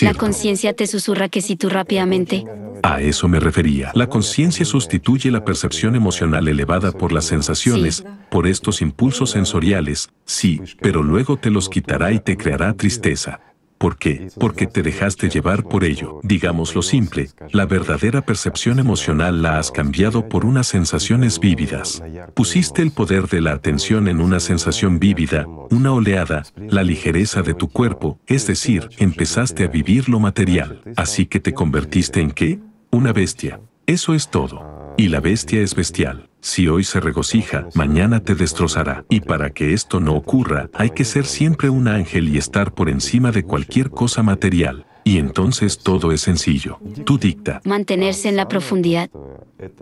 [0.00, 2.44] La conciencia te susurra que si tú rápidamente,
[2.84, 3.90] A eso me refería.
[3.94, 10.60] La conciencia sustituye la percepción emocional elevada por las sensaciones, por estos impulsos sensoriales, sí,
[10.80, 13.40] pero luego te los quitará y te creará tristeza.
[13.78, 14.28] ¿Por qué?
[14.38, 16.20] Porque te dejaste llevar por ello.
[16.24, 22.02] Digámoslo simple, la verdadera percepción emocional la has cambiado por unas sensaciones vívidas.
[22.34, 27.54] Pusiste el poder de la atención en una sensación vívida, una oleada, la ligereza de
[27.54, 30.82] tu cuerpo, es decir, empezaste a vivir lo material.
[30.96, 32.58] Así que te convertiste en qué?
[32.90, 33.60] Una bestia.
[33.86, 34.94] Eso es todo.
[34.96, 36.27] Y la bestia es bestial.
[36.40, 39.04] Si hoy se regocija, mañana te destrozará.
[39.08, 42.88] Y para que esto no ocurra, hay que ser siempre un ángel y estar por
[42.88, 44.86] encima de cualquier cosa material.
[45.04, 46.78] Y entonces todo es sencillo.
[47.04, 47.60] Tú dicta.
[47.64, 49.10] mantenerse en la profundidad.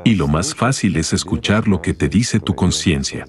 [0.05, 3.27] Y lo más fácil es escuchar lo que te dice tu conciencia.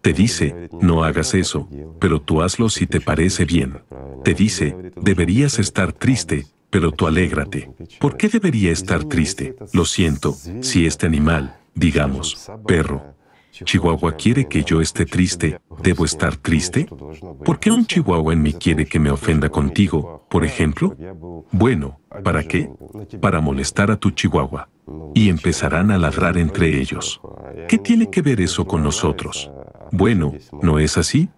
[0.00, 1.66] Te dice, no hagas eso,
[1.98, 3.78] pero tú hazlo si te parece bien.
[4.22, 7.70] Te dice, deberías estar triste, pero tú alégrate.
[8.00, 9.54] ¿Por qué debería estar triste?
[9.72, 13.14] Lo siento, si este animal, digamos, perro,
[13.52, 16.88] Chihuahua quiere que yo esté triste, ¿debo estar triste?
[17.44, 20.96] ¿Por qué un chihuahua en mí quiere que me ofenda contigo, por ejemplo?
[21.52, 22.68] Bueno, ¿para qué?
[23.20, 24.68] Para molestar a tu chihuahua.
[25.14, 27.20] Y empezarán a ladrar entre ellos.
[27.68, 29.48] ¿Qué tiene que ver eso con nosotros?
[29.92, 31.28] Bueno, ¿no es así?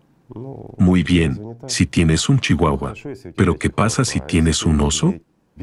[0.78, 1.38] Muy bien,
[1.68, 2.94] si tienes un chihuahua.
[3.36, 5.14] Pero ¿qué pasa si tienes un oso?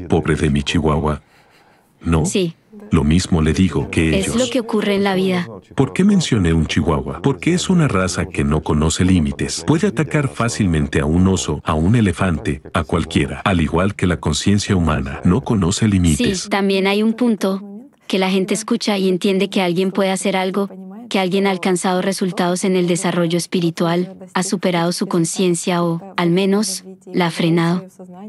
[0.08, 1.22] Pobre de mi chihuahua.
[2.02, 2.26] ¿No?
[2.26, 2.54] Sí,
[2.90, 4.50] Lo mismo le digo que es lo ellos.
[4.50, 5.48] que ocurre en la vida.
[5.74, 7.22] ¿Por qué mencioné un chihuahua?
[7.22, 9.64] Porque es una raza que no conoce límites.
[9.66, 13.40] Puede atacar fácilmente a un oso, a un elefante, a cualquiera.
[13.44, 16.48] Al igual que la conciencia humana, no conoce Sí, límites.
[16.50, 17.62] también hay un punto
[18.06, 20.68] que la gente escucha y entiende que alguien puede hacer algo,
[21.14, 26.30] que alguien ha alcanzado resultados en el desarrollo espiritual, ha superado su conciencia o, al
[26.30, 26.82] menos,
[27.12, 27.86] la ha frenado.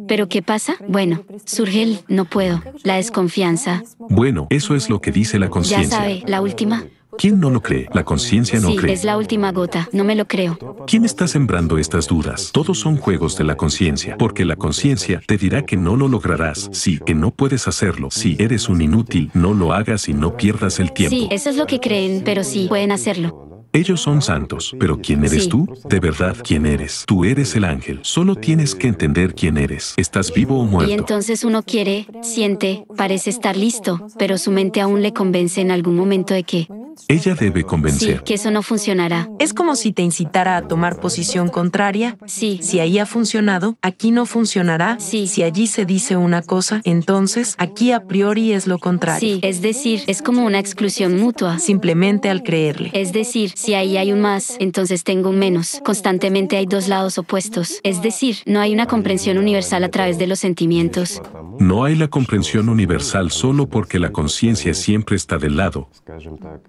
[0.08, 0.76] Pero ¿qué pasa?
[0.88, 3.82] Bueno, surge el no puedo, la desconfianza.
[3.98, 5.98] Bueno, eso es lo que dice la Ya conciencia.
[5.98, 6.84] sabe, la última.
[7.18, 7.88] ¿Quién no lo cree?
[7.94, 8.94] La conciencia no Sí, cree.
[8.94, 10.58] es la última gota, no me lo creo.
[10.88, 12.50] ¿Quién está sembrando estas dudas?
[12.52, 16.70] Todos son juegos de la conciencia, porque la conciencia te dirá que no lo lograrás,
[16.74, 20.80] sí, que no puedes hacerlo, si eres un inútil, no lo hagas y no pierdas
[20.80, 21.16] el tiempo.
[21.16, 23.55] Sí, eso es lo que creen, pero sí, pueden hacerlo.
[23.76, 25.50] Ellos son santos, pero ¿quién eres Sí.
[25.50, 25.68] tú?
[25.90, 27.04] De verdad, ¿quién eres?
[27.06, 28.00] Tú eres el ángel.
[28.04, 29.94] Solo tienes que entender quién eres.
[29.98, 30.94] ¿Estás vivo o Y muerto?
[30.94, 35.98] entonces uno quiere, siente, parece estar listo, pero su mente aún le convence en algún
[35.98, 36.68] momento de que
[37.10, 38.24] Ella debe Sí, convencer.
[38.24, 39.28] que eso no funcionará.
[39.38, 42.18] Es como si te incitara a tomar posición contraria.
[42.26, 42.60] Sí.
[42.64, 44.96] Si ahí ha funcionado, aquí no funcionará.
[45.02, 45.28] Sí.
[45.28, 49.20] Si allí se dice una cosa, entonces aquí a priori es lo contrario.
[49.36, 51.60] Sí, es decir, es como una exclusión mutua.
[51.60, 52.92] Simplemente al creerle.
[52.94, 55.82] Es decir, si ahí hay un más, entonces tengo un menos.
[55.84, 57.80] Constantemente hay dos lados opuestos.
[57.82, 61.20] Es decir, no hay una comprensión universal a través de los sentimientos.
[61.60, 65.90] No hay la comprensión universal solo porque la conciencia siempre está del lado,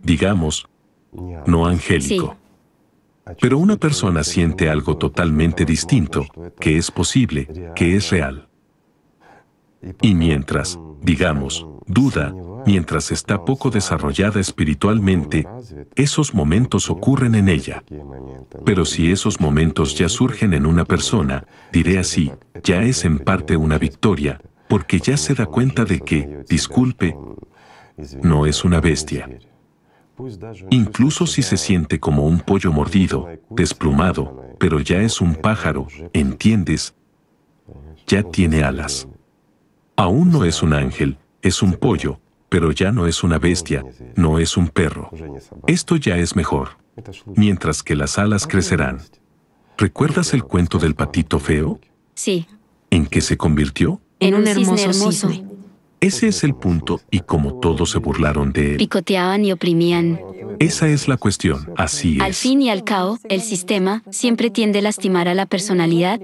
[0.02, 0.66] digamos,
[1.44, 2.36] no angélico.
[3.42, 6.26] Pero una persona siente algo totalmente distinto,
[6.58, 8.48] que es posible, que es real.
[10.00, 12.34] Y mientras, digamos, duda,
[12.66, 15.46] mientras está poco desarrollada espiritualmente,
[15.94, 17.84] esos momentos ocurren en ella.
[18.64, 22.32] Pero si esos momentos ya surgen en una persona, diré así,
[22.62, 27.16] ya es en parte una victoria, porque ya se da cuenta de que, disculpe,
[28.22, 29.28] no es una bestia.
[30.70, 36.94] Incluso si se siente como un pollo mordido, desplumado, pero ya es un pájaro, ¿entiendes?
[38.06, 39.08] Ya tiene alas.
[39.94, 44.38] Aún no es un ángel, es un pollo, pero ya no es una bestia, no
[44.38, 45.10] es un perro.
[45.66, 46.70] Esto ya es mejor,
[47.34, 49.00] mientras que las alas crecerán.
[49.78, 51.80] ¿Recuerdas el cuento del patito feo?
[52.14, 52.46] Sí,
[52.90, 54.00] ¿En qué se convirtió?
[54.20, 55.28] En un cisne hermoso hermoso.
[55.28, 55.44] cisne.
[56.00, 60.20] Ese es el punto, y como todos se burlaron de él, Picoteaban y oprimían.
[60.60, 62.38] esa es la cuestión, así Al es.
[62.38, 66.20] fin y al cabo, el sistema siempre tiende a lastimar a la personalidad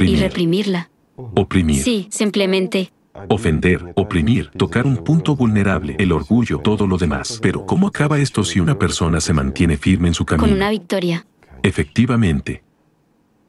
[0.00, 0.90] y reprimirla.
[1.16, 2.90] oprimir, Sí, simplemente
[3.28, 7.38] ofender, oprimir, tocar un punto vulnerable, el orgullo, todo lo demás.
[7.42, 10.48] Pero ¿cómo acaba esto si una persona se mantiene firme en su camino?
[10.48, 11.26] Con una victoria.
[11.62, 12.62] Efectivamente.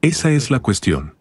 [0.02, 1.14] Esa es la cuestión.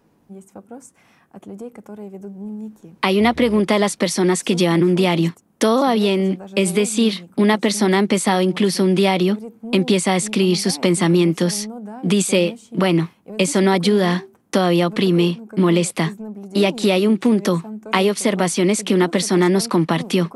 [3.01, 5.33] Hay una pregunta de las personas que llevan un diario.
[5.57, 9.37] Todo va bien, es decir, una persona ha empezado incluso un diario,
[9.73, 11.69] empieza a escribir sus pensamientos,
[12.01, 16.15] dice, bueno, eso no ayuda, todavía oprime, molesta.
[16.53, 20.29] Y aquí hay un punto, hay observaciones que una persona nos compartió.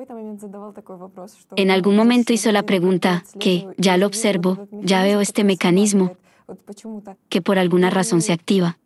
[1.55, 6.15] En algún momento hizo la pregunta, que, ya lo observo, ya veo este mecanismo,
[7.29, 8.77] que por alguna razón se activa.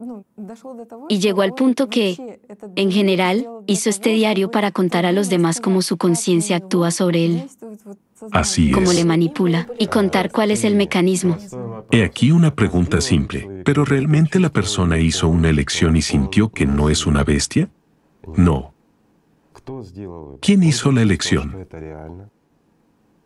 [1.09, 2.39] Y llegó al punto que,
[2.75, 7.25] en general, hizo este diario para contar a los demás cómo su conciencia actúa sobre
[7.25, 7.49] él,
[8.31, 8.97] Así cómo es.
[8.97, 11.37] le manipula, y contar cuál es el mecanismo.
[11.91, 13.61] He aquí una pregunta simple.
[13.63, 17.69] ¿Pero realmente la persona hizo una elección y sintió que no es una bestia?
[18.35, 18.73] No.
[20.41, 21.67] ¿Quién hizo la elección?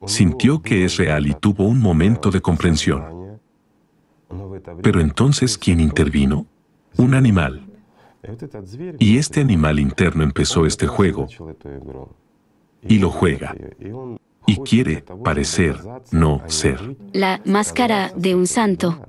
[0.06, 3.40] Sintió que es real y tuvo un momento de comprensión.
[4.82, 6.48] Pero entonces, ¿quién intervino?
[6.98, 7.68] Un animal.
[9.00, 11.28] Y este animal interno empezó este juego
[12.82, 13.56] y lo juega.
[14.52, 15.78] Y quiere parecer,
[16.12, 16.98] no ser.
[17.14, 19.00] La máscara de un santo.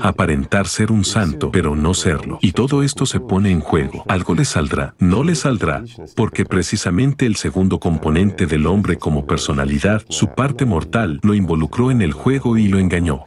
[0.00, 2.40] Aparentar ser un santo, pero no serlo.
[2.42, 4.04] Y todo esto se pone en juego.
[4.08, 5.84] Algo le saldrá, no le saldrá,
[6.16, 12.02] porque precisamente el segundo componente del hombre como personalidad, su parte mortal, lo involucró en
[12.02, 13.24] el juego y lo engañó.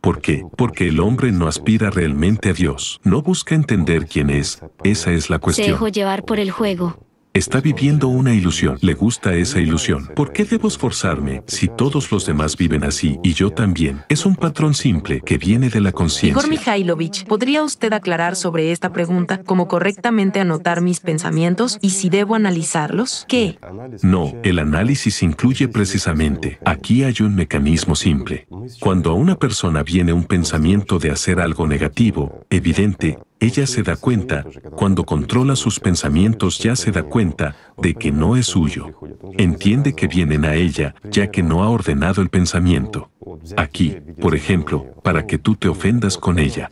[0.00, 0.44] ¿Por qué?
[0.56, 5.30] Porque el hombre no aspira realmente a Dios, no busca entender quién es, esa es
[5.30, 5.68] la Se cuestión.
[5.68, 6.98] dejó llevar por el juego.
[7.36, 10.06] Está viviendo una ilusión, le gusta esa ilusión.
[10.14, 14.02] ¿Por qué debo esforzarme si todos los demás viven así y yo también?
[14.08, 16.48] Es un patrón simple que viene de la Igor conciencia.
[16.48, 22.36] Mikhailovich, ¿podría usted aclarar sobre esta pregunta cómo correctamente anotar mis pensamientos y si debo
[22.36, 23.26] analizarlos?
[23.28, 23.58] ¿Qué?
[24.02, 28.46] No, el análisis incluye precisamente, aquí hay un mecanismo simple.
[28.78, 33.96] Cuando a una persona viene un pensamiento de hacer algo negativo, evidente, ella se da
[33.96, 34.44] cuenta,
[34.76, 38.98] cuando controla sus pensamientos ya se da cuenta de que no es suyo.
[39.36, 43.10] Entiende que vienen a ella, ya que no ha ordenado el pensamiento.
[43.56, 46.70] Aquí, por ejemplo, para que tú te ofendas con ella.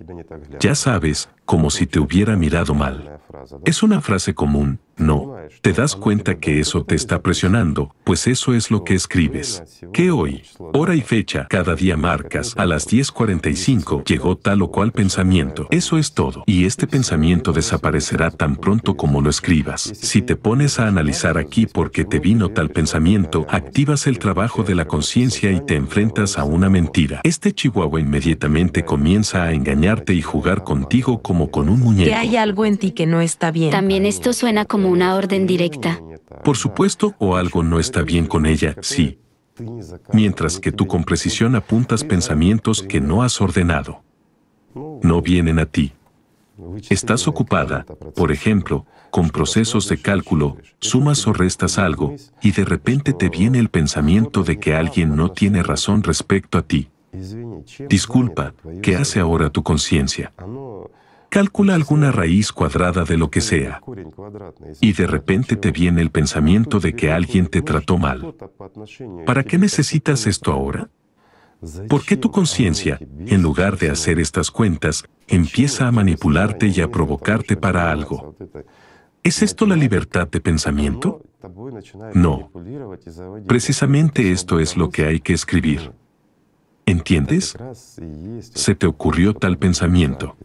[0.61, 3.19] Ya sabes, como si te hubiera mirado mal.
[3.65, 5.37] Es una frase común, ¿no?
[5.61, 9.62] Te das cuenta que eso te está presionando, pues eso es lo que escribes.
[9.93, 14.93] Que hoy, hora y fecha, cada día marcas, a las 10.45 llegó tal o cual
[14.93, 15.69] pensamiento.
[15.70, 16.43] Eso es todo.
[16.47, 19.83] Y este pensamiento desaparecerá tan pronto como lo escribas.
[19.83, 24.62] Si te pones a analizar aquí por qué te vino tal pensamiento, activas el trabajo
[24.62, 27.20] de la conciencia y te enfrentas a una mentira.
[27.24, 32.11] Este chihuahua inmediatamente comienza a engañarte y jugar contigo como con un muñeco.
[32.11, 33.70] Que hay algo en ti que no está bien.
[33.70, 35.41] También esto suena como una orden
[36.44, 39.19] Por supuesto, o algo no está bien con ella, sí,
[40.12, 44.02] mientras que tú con precisión apuntas pensamientos que no has ordenado.
[45.02, 45.93] No vienen a ti.
[46.90, 53.12] Estás ocupada, por ejemplo, con procesos de cálculo, sumas o restas algo, y de repente
[53.12, 56.89] te viene el pensamiento de que alguien no tiene razón respecto a ti.
[57.89, 60.32] Disculpa, ¿qué hace ahora tu conciencia?
[61.33, 63.81] Calcula alguna raíz cuadrada de lo que sea.
[64.83, 68.35] Y de repente te viene el pensamiento de que alguien te trató mal.
[69.25, 70.91] ¿Para qué necesitas esto ahora?
[71.89, 76.91] ¿Por qué tu conciencia, en lugar de hacer estas cuentas, empieza a manipularte y a
[76.91, 78.37] provocarte para algo?
[79.23, 81.23] ¿Es esto la libertad de pensamiento?
[82.13, 82.51] No.
[83.47, 85.93] Precisamente esto es lo que hay que escribir.
[86.85, 87.57] ¿Entiendes?
[88.53, 90.37] Se te ocurrió tal pensamiento.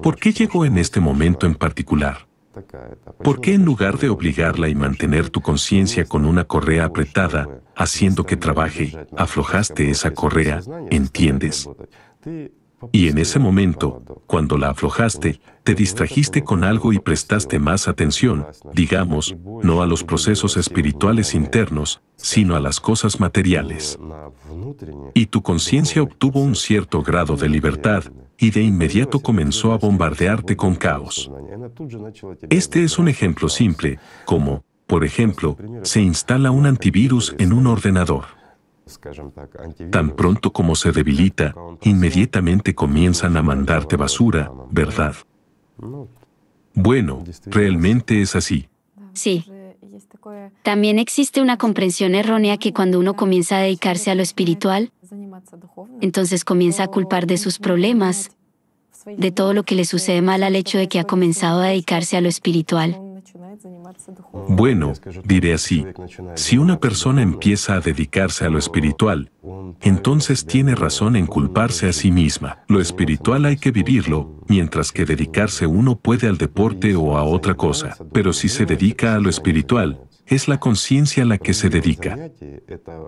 [0.00, 2.26] ¿Por qué llegó en este momento en particular?
[3.22, 8.24] ¿Por qué en lugar de obligarla y mantener tu conciencia con una correa apretada, haciendo
[8.24, 10.60] que trabaje, aflojaste esa correa,
[10.90, 11.68] entiendes?
[12.90, 18.46] Y en ese momento, cuando la aflojaste, te distrajiste con algo y prestaste más atención,
[18.74, 23.98] digamos, no a los procesos espirituales internos, sino a las cosas materiales.
[25.14, 28.04] Y tu conciencia obtuvo un cierto grado de libertad,
[28.42, 31.30] y de inmediato comenzó a bombardearte con caos.
[32.50, 38.24] Este es un ejemplo simple, como, por ejemplo, se instala un antivirus en un ordenador.
[39.92, 45.14] Tan pronto como se debilita, inmediatamente comienzan a mandarte basura, ¿verdad?
[46.74, 48.68] Bueno, realmente es así.
[49.12, 49.46] Sí.
[50.64, 54.90] También existe una comprensión errónea que cuando uno comienza a dedicarse a lo espiritual,
[56.00, 58.30] entonces comienza a culpar de sus problemas,
[59.06, 62.16] de todo lo que le sucede mal al hecho de que ha comenzado a dedicarse
[62.16, 62.98] a lo espiritual.
[64.48, 64.92] Bueno,
[65.24, 65.84] diré así,
[66.34, 69.30] si una persona empieza a dedicarse a lo espiritual,
[69.80, 72.60] entonces tiene razón en culparse a sí misma.
[72.68, 77.54] Lo espiritual hay que vivirlo, mientras que dedicarse uno puede al deporte o a otra
[77.54, 77.96] cosa.
[78.12, 82.16] Pero si se dedica a lo espiritual, es la conciencia la que se dedica.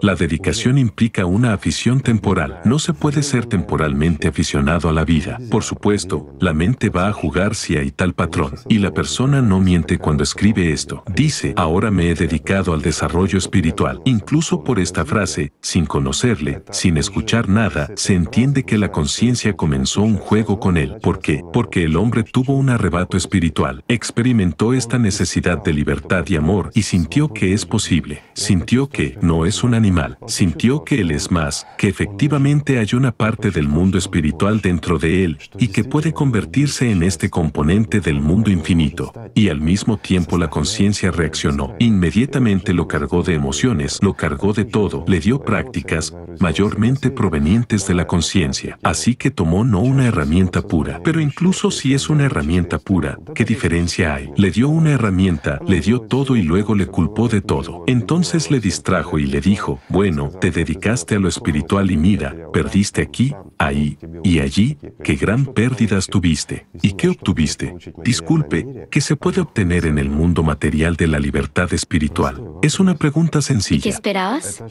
[0.03, 2.61] La dedicación implica una afición temporal.
[2.65, 5.39] No se puede ser temporalmente aficionado a la vida.
[5.51, 8.55] Por supuesto, la mente va a jugar si hay tal patrón.
[8.69, 11.03] Y la persona no miente cuando escribe esto.
[11.15, 14.03] Dice, ahora me he dedicado al desarrollo espiritual.
[14.05, 20.03] Incluso por esta frase, sin conocerle, sin escuchar nada, se entiende que la conciencia comenzó
[20.03, 20.97] un juego con él.
[21.01, 21.43] ¿Por qué?
[21.53, 23.85] Porque el hombre tuvo un arrebato espiritual.
[23.89, 29.19] Experimentó esta necesidad de libertad y amor y sintió sintió que es posible, sintió que
[29.21, 33.69] no es un animal, sintió que él es más, que efectivamente hay una parte del
[33.69, 39.13] mundo espiritual dentro de él y que puede convertirse en este componente del mundo infinito.
[39.35, 41.75] Y al mismo tiempo la conciencia reaccionó.
[41.79, 47.93] Inmediatamente lo cargó de emociones, lo cargó de todo, le dio prácticas, mayormente provenientes de
[47.93, 48.79] la conciencia.
[48.83, 53.45] Así que tomó no una herramienta pura, pero incluso si es una herramienta pura, ¿qué
[53.45, 54.31] diferencia hay?
[54.39, 57.83] Le dio una herramienta, le dio todo y luego le culpó de todo.
[57.89, 63.03] Entonces le distrajo y le dijo, bueno, te dedicaste a lo espiritual y mira, perdiste
[63.03, 66.69] aquí, ahí y allí, qué gran pérdidas tuviste.
[66.83, 67.75] ¿Y qué obtuviste?
[68.05, 72.41] Disculpe, ¿qué se puede obtener en el mundo material de la libertad espiritual?
[72.63, 73.83] Es una pregunta sencilla.
[73.83, 74.63] ¿Qué esperabas?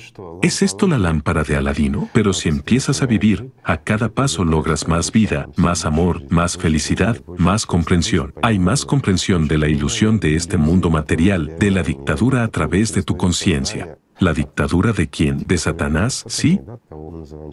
[0.41, 2.09] ¿Es esto la lámpara de Aladino?
[2.13, 7.21] Pero si empiezas a vivir, a cada paso logras más vida, más amor, más felicidad,
[7.37, 8.33] más comprensión.
[8.41, 12.12] Hay más comprensión de la ilusión de este mundo material, de la dictadura
[12.43, 13.97] a través de tu conciencia.
[14.19, 15.43] ¿La dictadura de quién?
[15.47, 16.23] ¿De Satanás?
[16.27, 16.61] Sí.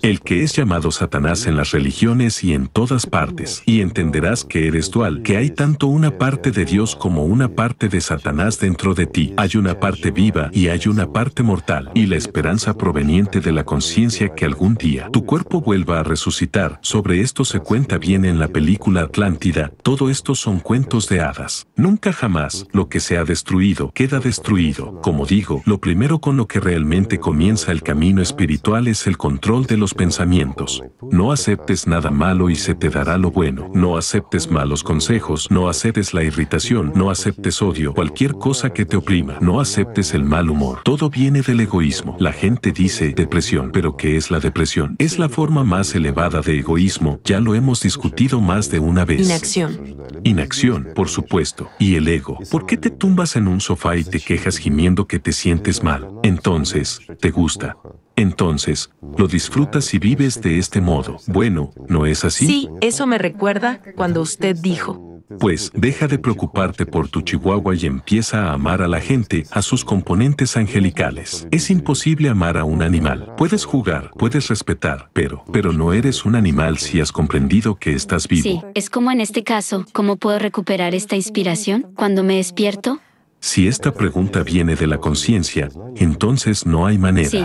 [0.03, 3.62] El que es llamado Satanás en las religiones y en todas partes.
[3.66, 7.89] Y entenderás que eres dual, que hay tanto una parte de Dios como una parte
[7.89, 9.35] de Satanás dentro de ti.
[9.37, 11.91] Hay una parte viva y hay una parte mortal.
[11.95, 16.78] Y la esperanza proveniente de la conciencia que algún día tu cuerpo vuelva a resucitar.
[16.82, 19.73] Sobre esto se cuenta bien en la película Atlántida.
[19.82, 21.66] Todo esto son cuentos de hadas.
[21.74, 25.01] Nunca jamás lo que se ha destruido queda destruido.
[25.01, 29.66] Como digo, lo primero con lo que realmente comienza el camino espiritual es el control
[29.66, 30.82] de los pensamientos.
[31.11, 33.70] No aceptes nada malo y se te dará lo bueno.
[33.74, 38.97] No aceptes malos consejos, no aceptes la irritación, no aceptes odio, cualquier cosa que te
[38.97, 39.39] oprima.
[39.41, 40.81] No aceptes el mal humor.
[40.85, 42.16] Todo viene del egoísmo.
[42.20, 44.97] La gente dice depresión, pero ¿qué es la depresión?
[44.99, 49.27] Es la forma más elevada de egoísmo, ya lo hemos discutido más de una vez.
[49.27, 49.97] Inacción.
[50.24, 51.69] Inacción, por supuesto.
[51.78, 52.39] Y el ego.
[52.51, 56.09] ¿Por qué te tumbas en un sofá y te quejas gimiendo que te sientes mal?
[56.41, 57.77] Entonces, ¿te gusta?
[58.17, 58.89] Entonces,
[59.19, 61.19] lo disfrutas y vives de este modo.
[61.27, 62.47] Bueno, ¿no es así?
[62.47, 67.85] Sí, eso me recuerda cuando usted dijo, Pues deja de preocuparte por tu chihuahua y
[67.85, 71.47] empieza a amar a la gente, a sus componentes angelicales.
[71.51, 73.35] Es imposible amar a un animal.
[73.37, 78.27] Puedes jugar, puedes respetar, pero, pero no eres un animal si has comprendido que estás
[78.29, 78.43] vivo.
[78.43, 82.99] Sí, es como en este caso, ¿cómo puedo recuperar esta inspiración cuando me despierto?
[83.41, 87.29] Si esta pregunta viene de la conciencia, entonces no hay manera.
[87.31, 87.45] Sí.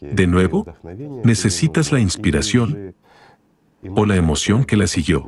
[0.00, 0.66] De nuevo,
[1.24, 2.94] necesitas la inspiración
[3.94, 5.26] o la emoción que la siguió.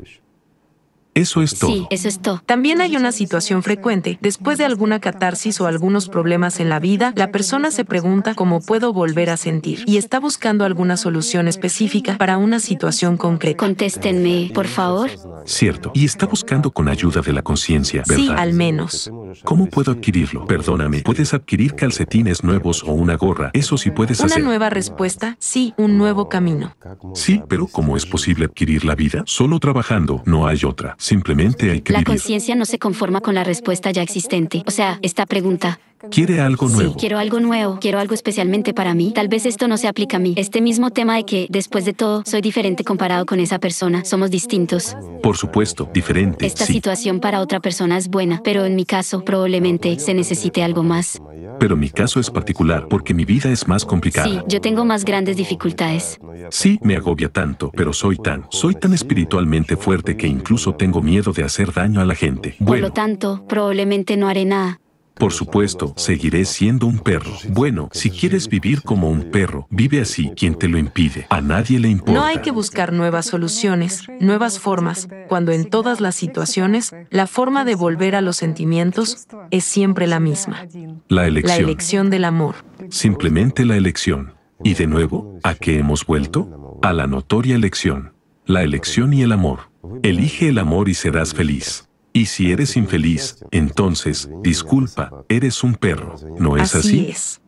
[1.14, 1.70] Eso es todo.
[1.70, 2.42] Sí, eso es todo.
[2.46, 4.18] También hay una situación frecuente.
[4.20, 8.60] Después de alguna catarsis o algunos problemas en la vida, la persona se pregunta cómo
[8.60, 13.56] puedo volver a sentir y está buscando alguna solución específica para una situación concreta.
[13.58, 15.10] Contéstenme, por favor.
[15.44, 15.90] Cierto.
[15.94, 18.22] Y está buscando con ayuda de la conciencia, ¿verdad?
[18.22, 19.10] Sí, al menos.
[19.44, 20.46] ¿Cómo puedo adquirirlo?
[20.46, 23.50] Perdóname, puedes adquirir calcetines nuevos o una gorra.
[23.54, 24.44] Eso sí puedes Una hacer.
[24.44, 26.76] nueva respuesta, sí, un nuevo camino.
[27.14, 29.22] Sí, pero ¿cómo es posible adquirir la vida?
[29.26, 30.94] Solo trabajando, no hay otra.
[31.08, 34.62] Simplemente hay que La conciencia no se conforma con la respuesta ya existente.
[34.66, 35.80] O sea, esta pregunta.
[36.10, 36.94] Quiere algo Sí, nuevo.
[36.96, 39.12] quiero algo nuevo, quiero algo especialmente para mí.
[39.14, 40.32] Tal vez esto no se aplica a mí.
[40.36, 44.04] Este mismo tema de que, después de todo, soy diferente comparado con esa persona.
[44.04, 44.96] Somos distintos.
[45.22, 46.46] Por supuesto, diferente.
[46.46, 46.74] Esta sí.
[46.74, 51.20] situación para otra persona es buena, pero en mi caso probablemente se necesite algo más.
[51.58, 54.44] Pero mi caso es particular porque mi vida es más Sí, complicada.
[54.46, 56.20] yo tengo más grandes dificultades.
[56.50, 61.32] Sí, me agobia tanto, pero soy tan, soy tan espiritualmente fuerte que incluso tengo miedo
[61.32, 62.54] de hacer daño a la gente.
[62.58, 64.78] Por Bueno, lo tanto, probablemente no haré nada.
[65.18, 67.32] Por supuesto, seguiré siendo un perro.
[67.48, 70.32] Bueno, si quieres vivir como un perro, vive así.
[70.36, 71.26] ¿Quién te lo impide?
[71.30, 72.12] A nadie le importa.
[72.20, 77.64] No hay que buscar nuevas soluciones, nuevas formas, cuando en todas las situaciones, la forma
[77.64, 80.66] de volver a los sentimientos es siempre la misma.
[81.08, 81.64] La La elección.
[81.64, 82.54] elección del amor.
[82.90, 84.34] Simplemente la elección.
[84.62, 86.78] Y de nuevo, ¿a qué hemos vuelto?
[86.82, 88.12] A la notoria elección.
[88.46, 89.70] La elección y el amor.
[90.02, 91.87] Elige el amor y serás feliz.
[92.18, 96.16] Y si eres infeliz, entonces, disculpa, eres un perro.
[96.40, 96.98] ¿No es así?
[96.98, 97.40] Así es.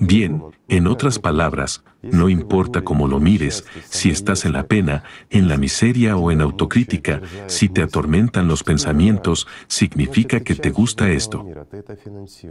[0.00, 5.48] Bien, en otras palabras, no importa cómo lo mires, si estás en la pena, en
[5.48, 11.46] la miseria o en autocrítica, si te atormentan los pensamientos, significa que te gusta esto.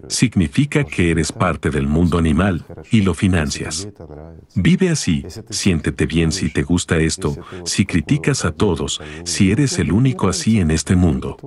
[0.08, 3.90] Significa que eres parte del mundo animal y lo financias.
[4.56, 7.36] Vive así, siéntete bien si te gusta esto,
[7.66, 11.38] si criticas a todos, si eres el único así en este mundo.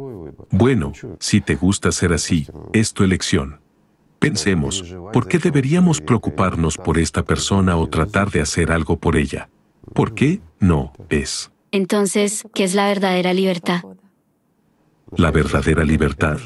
[0.50, 3.63] Bueno, si te gusta ser así, es tu elección.
[4.24, 4.82] Pensemos,
[5.12, 9.50] ¿por qué deberíamos preocuparnos por esta persona o tratar de hacer algo por ella?
[9.92, 10.40] ¿Por qué?
[10.60, 11.50] No, es.
[11.72, 13.82] Entonces, ¿qué es la verdadera libertad?
[15.14, 16.38] La verdadera libertad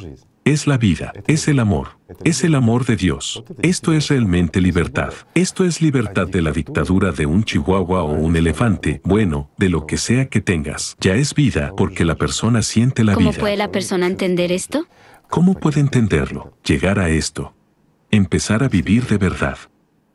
[0.44, 3.44] es la vida, es el amor, es el amor de Dios.
[3.62, 5.12] Esto es realmente libertad.
[5.36, 9.86] Esto es libertad de la dictadura de un chihuahua o un elefante, bueno, de lo
[9.86, 10.96] que sea que tengas.
[10.98, 13.38] Ya es vida porque la persona siente la ¿Cómo vida.
[13.38, 14.88] puede la persona entender esto?
[15.30, 16.54] ¿Cómo puede entenderlo?
[16.64, 17.54] Llegar a esto.
[18.10, 19.58] Empezar a vivir de verdad.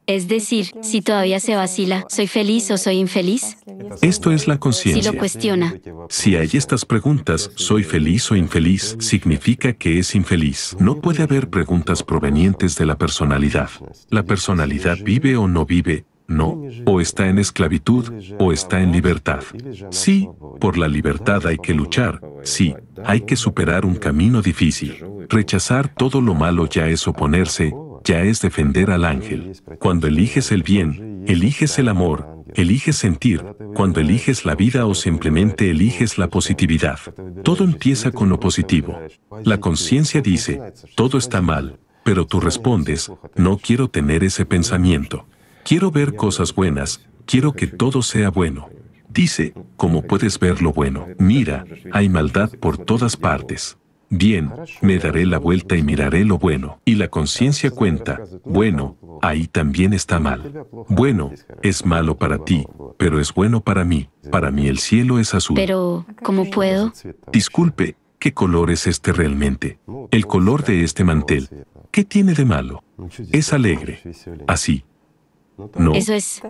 [0.06, 3.56] Es decir, si todavía se vacila, ¿soy feliz o soy infeliz?
[4.02, 5.12] Esto es la Si conciencia.
[5.14, 5.76] lo cuestiona,
[6.10, 8.98] Si hay estas preguntas, ¿soy feliz o infeliz?
[9.00, 10.76] Significa que es infeliz.
[10.80, 13.70] No puede haber preguntas provenientes de la personalidad.
[14.10, 19.44] La personalidad vive o no vive, no, o está en esclavitud, o está en libertad.
[19.92, 20.30] Sí,
[20.60, 22.76] por la libertad hay que luchar, sí,
[23.06, 25.04] hay que superar un camino difícil.
[25.30, 27.74] Rechazar todo lo malo ya es oponerse,
[28.04, 29.54] ya es defender al ángel.
[29.80, 33.44] Cuando eliges el bien, eliges el amor, eliges sentir,
[33.74, 37.00] cuando eliges la vida o simplemente eliges la positividad.
[37.44, 39.00] Todo empieza con lo positivo.
[39.44, 40.62] La conciencia dice,
[40.96, 45.26] todo está mal, pero tú respondes, no quiero tener ese pensamiento.
[45.66, 48.70] Quiero ver cosas buenas, quiero que todo sea bueno.
[49.10, 51.08] Dice, ¿cómo puedes ver lo bueno?
[51.20, 53.78] Mira, hay maldad por todas partes.
[54.10, 56.80] Bien, me daré la vuelta y miraré lo bueno.
[56.86, 60.66] Y la conciencia cuenta, bueno, ahí también está mal.
[60.90, 61.32] Bueno,
[61.62, 62.66] es malo para ti,
[62.98, 64.10] pero es bueno para mí.
[64.32, 65.56] Para mí el cielo es azul.
[65.56, 66.92] pero ¿cómo puedo?
[67.32, 69.80] Disculpe, ¿qué color es este realmente?
[70.12, 71.50] El color de este mantel.
[71.90, 72.84] ¿Qué tiene de malo?
[73.32, 74.02] Es alegre.
[74.48, 74.84] Así.
[75.78, 75.94] No.
[75.94, 76.42] Eso es,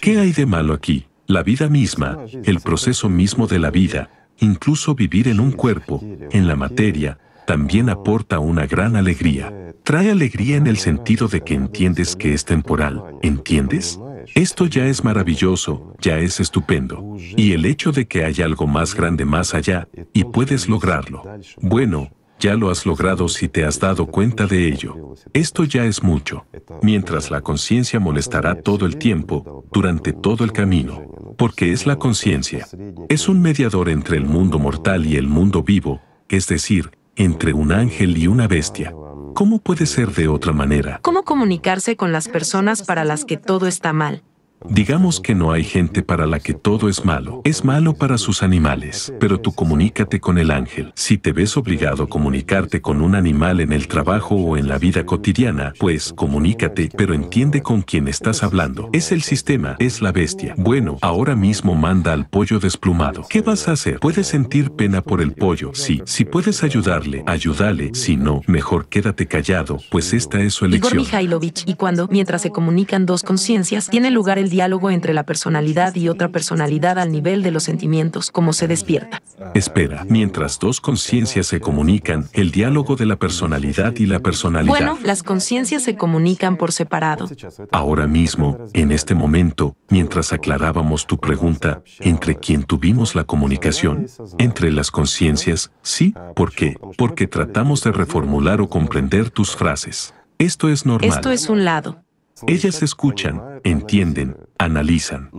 [0.00, 1.06] ¿Qué hay de malo aquí?
[1.26, 6.48] La vida misma, el proceso mismo de la vida, incluso vivir en un cuerpo, en
[6.48, 9.74] la materia, también aporta una gran alegría.
[9.84, 13.02] Trae alegría en el sentido de que entiendes que es temporal.
[13.22, 14.00] ¿Entiendes?
[14.34, 17.16] Esto ya es maravilloso, ya es estupendo.
[17.36, 21.22] Y el hecho de que haya algo más grande más allá, y puedes lograrlo.
[21.60, 22.10] Bueno,
[22.40, 25.14] ya lo has logrado si te has dado cuenta de ello.
[25.32, 26.46] Esto ya es mucho.
[26.82, 31.04] Mientras la conciencia molestará todo el tiempo, durante todo el camino.
[31.38, 32.66] porque es la conciencia.
[33.08, 37.72] Es un mediador entre el mundo mortal y el mundo vivo, es decir, entre un
[37.72, 38.92] ángel y una bestia.
[39.34, 41.00] ¿Cómo puede ser de otra manera?
[41.02, 44.22] ¿Cómo comunicarse con las personas para las que todo está mal?
[44.68, 47.40] Digamos que no hay gente para la que todo es malo.
[47.44, 49.12] Es malo para sus animales.
[49.18, 50.92] Pero tú comunícate con el ángel.
[50.94, 54.78] Si te ves obligado a comunicarte con un animal en el trabajo o en la
[54.78, 58.90] vida cotidiana, pues comunícate, pero entiende con quién estás hablando.
[58.92, 60.54] Es el sistema, es la bestia.
[60.58, 63.24] Bueno, ahora mismo manda al pollo desplumado.
[63.30, 63.98] ¿Qué vas a hacer?
[63.98, 65.70] Puedes sentir pena por el pollo.
[65.72, 67.94] Sí, si puedes ayudarle, ayúdale.
[67.94, 70.92] Si no, mejor quédate callado, pues esta es su elección.
[70.92, 75.24] Igor Mikhailovich, y cuando, mientras se comunican dos conciencias, tiene lugar el diálogo entre la
[75.24, 79.22] personalidad y otra personalidad al nivel de los sentimientos, como se despierta.
[79.54, 84.68] Espera, mientras dos conciencias se comunican, el diálogo de la personalidad y la personalidad.
[84.68, 87.28] Bueno, las conciencias se comunican por separado.
[87.72, 94.06] Ahora mismo, en este momento, mientras aclarábamos tu pregunta, ¿entre quién tuvimos la comunicación?
[94.38, 96.76] Entre las conciencias, sí, ¿por qué?
[96.98, 100.14] Porque tratamos de reformular o comprender tus frases.
[100.38, 101.10] Esto es normal.
[101.10, 102.02] Esto es un lado.
[102.46, 105.30] Ellas escuchan, entienden, analizan.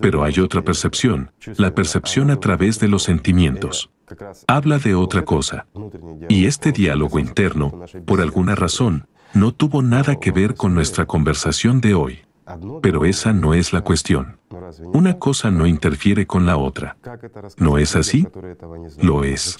[0.00, 3.90] Pero hay otra percepción, la percepción a través de los sentimientos.
[4.46, 5.66] Habla de otra cosa.
[6.28, 11.80] Y este diálogo interno, por alguna razón, no tuvo nada que ver con nuestra conversación
[11.80, 12.20] de hoy.
[12.82, 14.38] Pero esa no es la cuestión.
[14.92, 16.96] Una cosa no interfiere con la otra.
[17.58, 18.26] ¿No es así?
[19.00, 19.56] Lo es.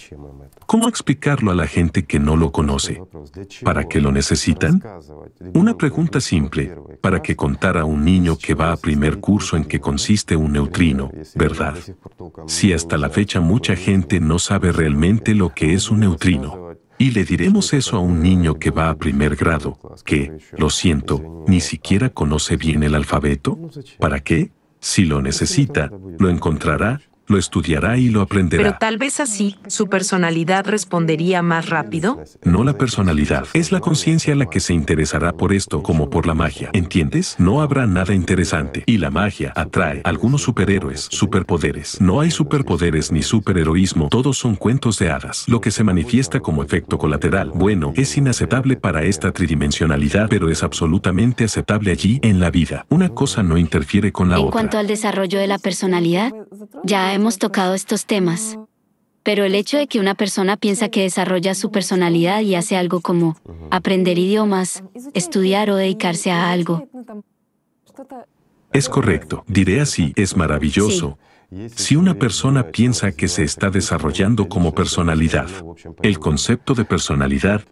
[0.66, 3.02] ¿Cómo explicarlo a la gente que no lo conoce?
[3.62, 4.82] ¿Para qué lo necesitan?
[5.54, 9.64] Una pregunta simple, para que contara a un niño que va a primer curso en
[9.64, 11.74] qué consiste un neutrino, ¿verdad?
[12.46, 16.63] Si hasta la fecha mucha gente no sabe realmente lo que es un neutrino.
[16.98, 21.44] Y le diremos eso a un niño que va a primer grado, que, lo siento,
[21.46, 23.58] ni siquiera conoce bien el alfabeto.
[23.98, 24.52] ¿Para qué?
[24.80, 28.62] Si lo necesita, lo encontrará lo estudiará y lo aprenderá.
[28.62, 32.22] Pero tal vez así, su personalidad respondería más rápido.
[32.42, 36.34] No la personalidad, es la conciencia la que se interesará por esto como por la
[36.34, 36.70] magia.
[36.72, 37.36] ¿Entiendes?
[37.38, 38.84] No habrá nada interesante.
[38.86, 42.00] Y la magia atrae algunos superhéroes, superpoderes.
[42.00, 45.44] No hay superpoderes ni superheroísmo, todos son cuentos de hadas.
[45.48, 50.62] Lo que se manifiesta como efecto colateral, bueno, es inaceptable para esta tridimensionalidad, pero es
[50.62, 52.86] absolutamente aceptable allí en la vida.
[52.88, 54.46] Una cosa no interfiere con la otra.
[54.46, 56.32] En cuanto al desarrollo de la personalidad,
[56.84, 58.58] ya hemos tocado estos temas.
[59.22, 63.00] Pero el hecho de que una persona piensa que desarrolla su personalidad y hace algo
[63.00, 63.36] como
[63.70, 64.84] aprender idiomas,
[65.14, 66.86] estudiar o dedicarse a algo.
[68.72, 71.18] Es correcto, diré así, es maravilloso.
[71.74, 75.48] Si una persona piensa que se está desarrollando como personalidad,
[76.02, 77.62] el concepto de personalidad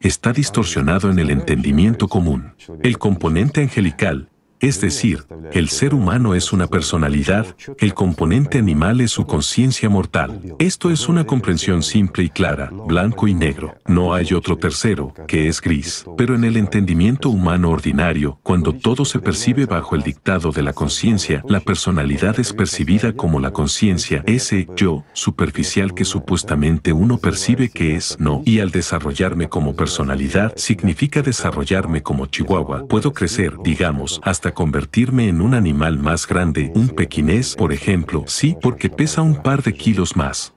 [0.00, 2.54] está distorsionado en el entendimiento común.
[2.82, 4.28] El componente angelical,
[4.64, 10.40] es decir, el ser humano es una personalidad, el componente animal es su conciencia mortal.
[10.58, 13.74] Esto es una comprensión simple y clara, blanco y negro.
[13.86, 16.06] No hay otro tercero, que es gris.
[16.16, 20.72] Pero en el entendimiento humano ordinario, cuando todo se percibe bajo el dictado de la
[20.72, 27.68] conciencia, la personalidad es percibida como la conciencia, ese yo superficial que supuestamente uno percibe
[27.68, 28.40] que es no.
[28.46, 32.86] Y al desarrollarme como personalidad, significa desarrollarme como chihuahua.
[32.88, 38.56] Puedo crecer, digamos, hasta convertirme en un animal más grande, un pequinés, por ejemplo, sí,
[38.60, 40.54] porque pesa un par de kilos más.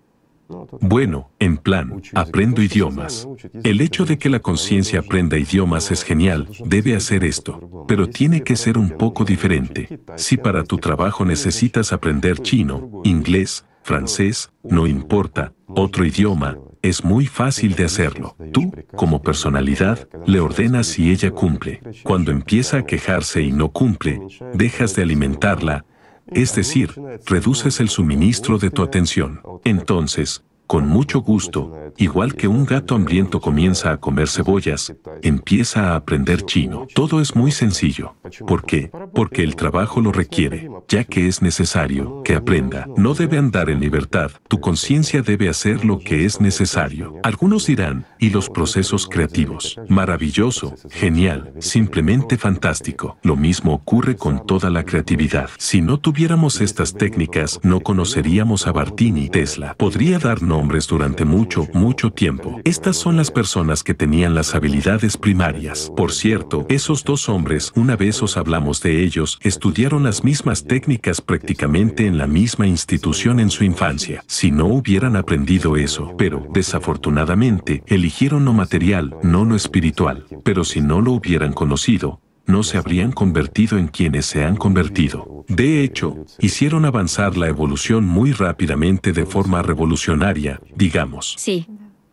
[0.80, 3.28] Bueno, en plan, aprendo idiomas.
[3.64, 8.44] El hecho de que la conciencia aprenda idiomas es genial, debe hacer esto, pero tiene
[8.44, 10.00] que ser un poco diferente.
[10.16, 17.26] Si para tu trabajo necesitas aprender chino, inglés, francés, no importa, otro idioma, es muy
[17.26, 18.36] fácil de hacerlo.
[18.52, 21.82] Tú, como personalidad, le ordenas y ella cumple.
[22.04, 24.20] Cuando empieza a quejarse y no cumple,
[24.54, 25.86] dejas de alimentarla,
[26.28, 26.92] es decir,
[27.26, 29.42] reduces el suministro de tu atención.
[29.64, 35.96] Entonces, con mucho gusto, igual que un gato hambriento comienza a comer cebollas, empieza a
[35.96, 36.88] aprender chino.
[36.94, 38.16] Todo es muy sencillo.
[38.46, 38.92] ¿Por qué?
[39.14, 42.86] Porque el trabajo lo requiere, ya que es necesario que aprenda.
[42.98, 47.16] No debe andar en libertad, tu conciencia debe hacer lo que es necesario.
[47.24, 49.80] Algunos dirán, ¿y los procesos creativos?
[49.88, 53.18] Maravilloso, genial, simplemente fantástico.
[53.24, 55.50] Lo mismo ocurre con toda la creatividad.
[55.58, 59.74] Si no tuviéramos estas técnicas, no conoceríamos a Bartini Tesla.
[59.78, 62.60] Podría darnos hombres durante mucho, mucho tiempo.
[62.66, 65.92] Estas son las personas que tenían las habilidades primarias.
[65.96, 71.22] Por cierto, esos dos hombres, una vez os hablamos de ellos, estudiaron las mismas técnicas
[71.22, 74.24] prácticamente en la misma institución en su infancia.
[74.28, 80.26] Si no hubieran aprendido eso, pero, desafortunadamente, eligieron lo material, no lo espiritual.
[80.44, 85.46] Pero si no lo hubieran conocido, no se habrían convertido en quienes se han convertido.
[85.48, 91.36] De hecho, hicieron avanzar la evolución muy rápidamente de forma revolucionaria, digamos.
[91.38, 91.68] Sí.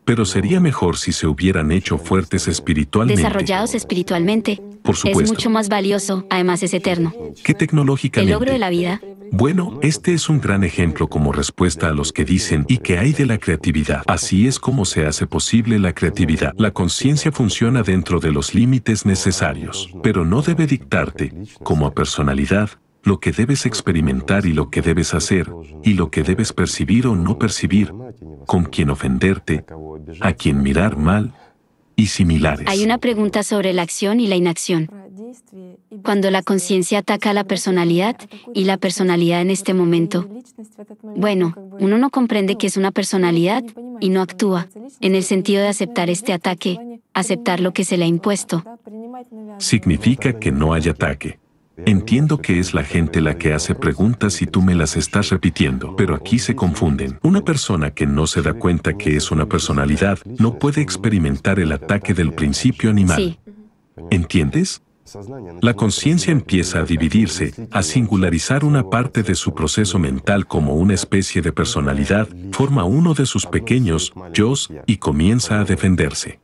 [0.05, 3.21] Pero sería mejor si se hubieran hecho fuertes espiritualmente.
[3.21, 4.61] Desarrollados espiritualmente.
[4.83, 5.23] Por supuesto.
[5.23, 7.13] Es mucho más valioso, además es eterno.
[7.43, 8.31] ¿Qué tecnológicamente?
[8.31, 9.01] El logro de la vida.
[9.31, 13.11] Bueno, este es un gran ejemplo como respuesta a los que dicen y que hay
[13.11, 14.03] de la creatividad.
[14.07, 16.53] Así es como se hace posible la creatividad.
[16.57, 21.33] La conciencia funciona dentro de los límites necesarios, pero no debe dictarte,
[21.63, 22.69] como a personalidad,
[23.05, 25.47] lo que debes experimentar y lo que debes hacer,
[25.83, 27.93] y lo que debes percibir o no percibir,
[28.47, 29.63] con quién ofenderte,
[30.21, 31.33] a quién mirar mal,
[31.95, 32.67] y similares.
[32.67, 34.89] Hay una pregunta sobre la acción y la inacción.
[36.03, 38.17] Cuando la conciencia ataca a la personalidad
[38.53, 40.27] y la personalidad en este momento,
[41.15, 43.63] bueno, uno no comprende que es una personalidad
[44.01, 44.67] y no actúa,
[44.99, 46.79] en el sentido de aceptar este ataque,
[47.13, 48.63] aceptar lo que se le ha impuesto.
[49.59, 51.39] Significa que no hay ataque.
[51.77, 55.95] Entiendo que es la gente la que hace preguntas y tú me las estás repitiendo,
[55.95, 57.19] pero aquí se confunden.
[57.21, 61.71] Una persona que no se da cuenta que es una personalidad no puede experimentar el
[61.71, 63.17] ataque del principio animal.
[63.17, 63.39] Sí.
[64.09, 64.81] ¿Entiendes?
[65.61, 70.95] La conciencia empieza a dividirse, a singularizar una parte de su proceso mental como una
[70.95, 74.53] especie de personalidad, forma uno de sus pequeños yo
[74.87, 76.39] y comienza a defenderse.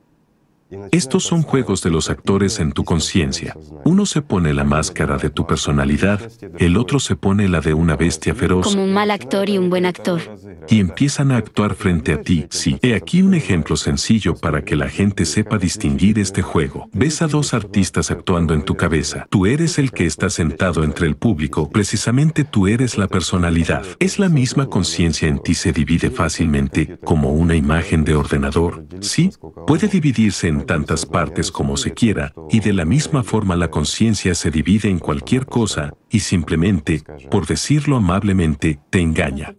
[0.90, 3.56] Estos son juegos de los actores en tu conciencia.
[3.84, 6.20] Uno se pone la máscara de tu personalidad,
[6.58, 8.66] el otro se pone la de una bestia feroz.
[8.66, 10.20] Como un mal actor y un buen actor.
[10.68, 12.46] Y empiezan a actuar frente a ti.
[12.50, 16.88] Sí, he aquí un ejemplo sencillo para que la gente sepa distinguir este juego.
[16.92, 19.26] Ves a dos artistas actuando en tu cabeza.
[19.30, 21.70] Tú eres el que está sentado entre el público.
[21.70, 23.84] Precisamente tú eres la personalidad.
[23.98, 28.84] Es la misma conciencia en ti se divide fácilmente, como una imagen de ordenador.
[29.00, 29.30] Sí,
[29.66, 34.34] puede dividirse en tantas partes como se quiera, y de la misma forma la conciencia
[34.34, 39.54] se divide en cualquier cosa, y simplemente, por decirlo amablemente, te engaña.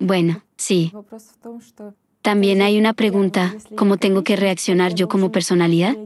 [0.00, 0.92] Bueno, sí.
[2.22, 5.96] También hay una pregunta, ¿cómo tengo que reaccionar yo como personalidad?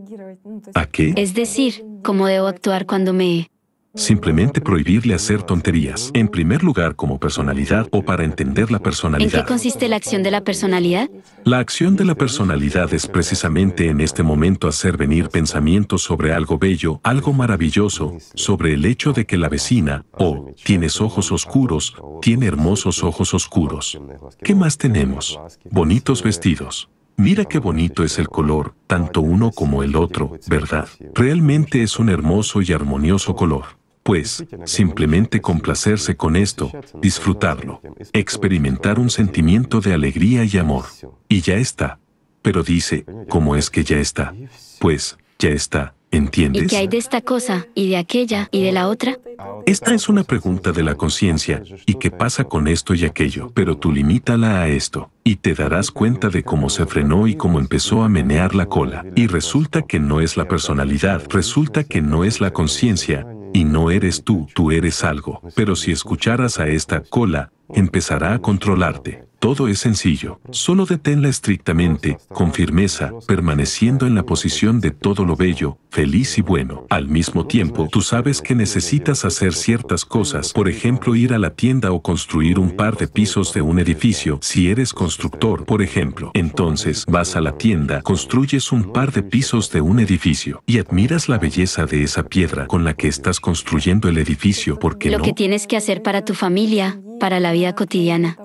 [0.75, 1.15] ¿A qué?
[1.17, 3.52] Es decir, ¿cómo debo actuar cuando me
[3.95, 6.11] Simplemente prohibirle hacer tonterías.
[6.15, 9.43] En primer lugar, como personalidad o para entender la ¿En personalidad.
[9.43, 11.11] qué consiste la acción de la personalidad?
[11.45, 16.59] La acción de la personalidad es precisamente en este momento hacer venir pensamientos sobre algo
[16.59, 22.47] bello, algo maravilloso, sobre el hecho de que la vecina, oh, tienes ojos oscuros, tiene
[22.47, 24.01] hermosos ojos oscuros.
[24.43, 25.39] ¿Qué más tenemos?
[25.71, 26.89] Bonitos vestidos.
[27.19, 30.89] Mira qué bonito es el color, tanto uno como el otro, ¿verdad?
[31.15, 33.82] Realmente es un hermoso y armonioso color.
[34.03, 37.81] Pues, simplemente complacerse con esto, disfrutarlo,
[38.13, 40.87] experimentar un sentimiento de alegría y amor.
[41.29, 41.99] Y ya está.
[42.43, 44.35] Pero dice, ¿cómo es que ya está?
[44.81, 46.69] Pues, ya está, ¿Y ¿entiendes?
[46.69, 49.19] qué hay de esta cosa, y de aquella, y de la otra?
[49.65, 53.51] Esta es una pregunta de la conciencia, ¿y qué pasa con esto y aquello?
[53.55, 57.59] Pero tú limítala a esto, y te darás cuenta de cómo se frenó y cómo
[57.59, 59.07] empezó a menear la cola.
[59.15, 63.91] Y resulta que no es la personalidad, resulta que no es la conciencia, y no
[63.91, 65.41] eres tú, tú eres algo.
[65.55, 69.25] Pero si escucharas a esta cola, empezará a controlarte.
[69.43, 70.41] Todo es sencillo.
[70.53, 76.43] Solo deténla estrictamente, con firmeza, permaneciendo en la posición de todo lo bello, feliz y
[76.43, 76.87] bueno.
[76.91, 81.51] Al mismo tiempo, tú sabes que necesitas hacer ciertas cosas, por ejemplo, ir a la
[81.51, 86.31] tienda o construir un par de pisos de un edificio, si eres constructor, por ejemplo.
[86.35, 91.29] Entonces, vas a la tienda, construyes un par de pisos de un edificio, y admiras
[91.29, 95.25] la belleza de esa piedra con la que estás construyendo el edificio, porque Lo no?
[95.25, 98.37] que tienes que hacer para tu familia, para la vida cotidiana.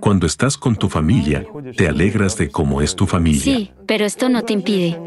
[0.00, 1.46] Cuando estás con tu familia,
[1.76, 3.40] te alegras de cómo es tu familia.
[3.40, 4.98] Sí, pero esto no te impide.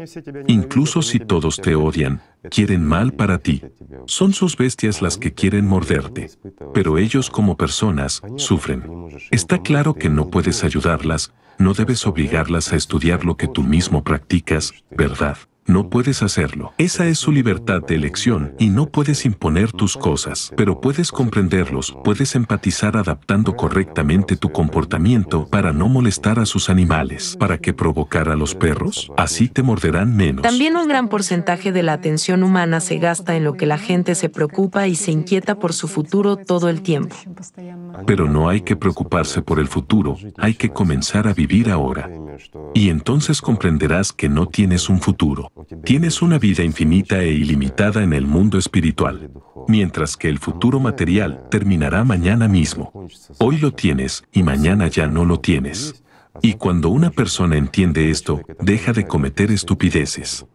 [0.46, 3.60] Incluso si todos te odian, quieren mal para ti.
[4.06, 6.30] Son sus bestias las que quieren morderte.
[6.72, 8.82] Pero ellos como personas sufren.
[9.30, 14.02] Está claro que no puedes ayudarlas, no debes obligarlas a estudiar lo que tú mismo
[14.02, 15.36] practicas, ¿verdad?
[15.66, 16.72] No puedes hacerlo.
[16.76, 21.96] Esa es su libertad de elección y no puedes imponer tus cosas, pero puedes comprenderlos,
[22.02, 27.36] puedes empatizar adaptando correctamente tu comportamiento para no molestar a sus animales.
[27.38, 29.12] ¿Para qué provocar a los perros?
[29.16, 30.42] Así te morderán menos.
[30.42, 34.16] También un gran porcentaje de la atención humana se gasta en lo que la gente
[34.16, 37.14] se preocupa y se inquieta por su futuro todo el tiempo.
[38.06, 42.10] Pero no hay que preocuparse por el futuro, hay que comenzar a vivir ahora.
[42.74, 45.52] Y entonces comprenderás que no tienes un futuro.
[45.84, 49.30] Tienes una vida infinita e ilimitada en el mundo espiritual,
[49.68, 53.08] mientras que el futuro material terminará mañana mismo.
[53.38, 56.02] Hoy lo tienes y mañana ya no lo tienes.
[56.40, 60.46] Y cuando una persona entiende esto, deja de cometer estupideces.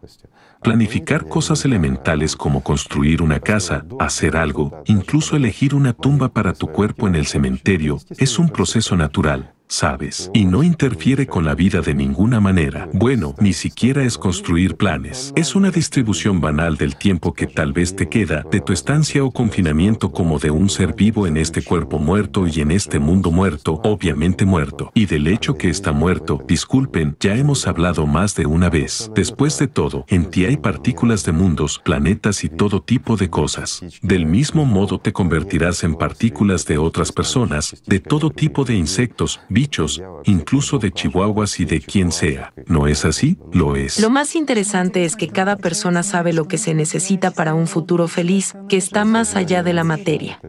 [0.60, 6.66] Planificar cosas elementales como construir una casa, hacer algo, incluso elegir una tumba para tu
[6.66, 11.80] cuerpo en el cementerio, es un proceso natural sabes, y no interfiere con la vida
[11.80, 12.88] de ninguna manera.
[12.92, 15.32] Bueno, ni siquiera es construir planes.
[15.36, 19.30] Es una distribución banal del tiempo que tal vez te queda, de tu estancia o
[19.30, 23.80] confinamiento como de un ser vivo en este cuerpo muerto y en este mundo muerto,
[23.84, 28.70] obviamente muerto, y del hecho que está muerto, disculpen, ya hemos hablado más de una
[28.70, 29.10] vez.
[29.14, 33.82] Después de todo, en ti hay partículas de mundos, planetas y todo tipo de cosas.
[34.02, 39.40] Del mismo modo te convertirás en partículas de otras personas, de todo tipo de insectos,
[39.58, 42.52] bichos, incluso de chihuahuas y de quien sea.
[42.66, 43.38] ¿No es así?
[43.52, 43.98] Lo es.
[43.98, 48.06] Lo más interesante es que cada persona sabe lo que se necesita para un futuro
[48.06, 50.40] feliz, que está más allá de la materia.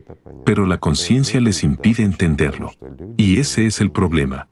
[0.45, 2.72] Pero la conciencia les impide entenderlo.
[3.18, 4.48] Y ese es el problema.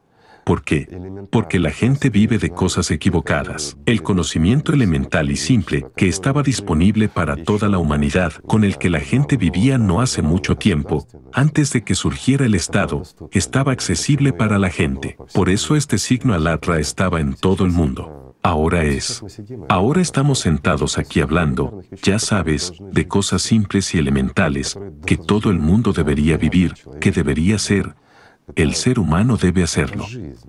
[0.47, 0.87] ¿Por qué?
[1.29, 3.75] Porque la gente vive de cosas equivocadas.
[3.85, 8.89] El conocimiento elemental y simple que estaba disponible para toda la humanidad, con el que
[8.89, 14.31] la gente vivía no hace mucho tiempo, antes de que surgiera el Estado, estaba accesible
[14.31, 15.17] para la gente.
[15.33, 18.37] Por eso este signo alatra estaba en todo el mundo.
[18.41, 19.21] Ahora es.
[19.67, 25.59] Ahora estamos sentados aquí hablando, ya sabes, de cosas simples y elementales, que todo el
[25.59, 27.95] mundo debería vivir, que debería ser,
[28.55, 30.05] el ser humano debe hacerlo.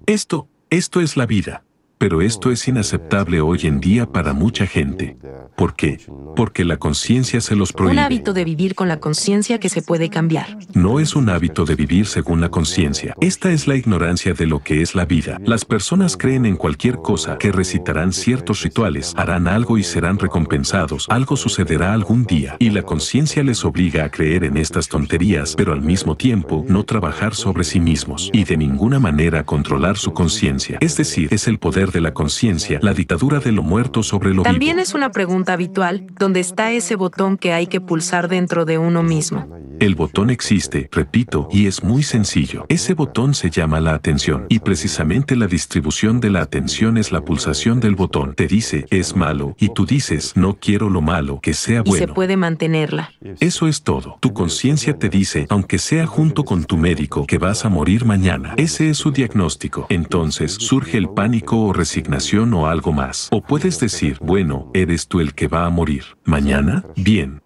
[0.06, 1.64] Esto, esto es la vida.
[1.98, 5.16] Pero esto es inaceptable hoy en día para mucha gente.
[5.56, 5.98] ¿Por qué?
[6.36, 7.94] Porque la conciencia se los prohíbe.
[7.94, 10.56] Un hábito de vivir con la conciencia que se puede cambiar.
[10.74, 13.16] No es un hábito de vivir según la conciencia.
[13.20, 15.38] Esta es la ignorancia de lo que es la vida.
[15.44, 21.06] Las personas creen en cualquier cosa, que recitarán ciertos rituales, harán algo y serán recompensados,
[21.08, 22.54] algo sucederá algún día.
[22.60, 26.84] Y la conciencia les obliga a creer en estas tonterías, pero al mismo tiempo no
[26.84, 30.78] trabajar sobre sí mismos y de ninguna manera controlar su conciencia.
[30.80, 34.42] Es decir, es el poder de la conciencia, la dictadura de lo muerto sobre lo
[34.42, 38.78] También es una pregunta habitual, ¿dónde está ese botón que hay que pulsar dentro de
[38.78, 39.46] uno mismo?
[39.80, 42.66] El botón existe, repito, y es muy sencillo.
[42.68, 47.20] Ese botón se llama la atención, y precisamente la distribución de la atención es la
[47.20, 48.34] pulsación del botón.
[48.34, 52.04] Te dice, es malo, y tú dices, no quiero lo malo, que sea bueno.
[52.04, 53.12] Y se puede mantenerla.
[53.38, 54.18] Eso es todo.
[54.20, 58.54] Tu conciencia te dice, aunque sea junto con tu médico, que vas a morir mañana.
[58.56, 59.86] Ese es su diagnóstico.
[59.90, 63.28] Entonces surge el pánico o resignación o algo más.
[63.32, 66.04] O puedes decir, bueno, eres tú el que va a morir.
[66.24, 66.84] ¿Mañana?
[66.96, 67.40] Bien.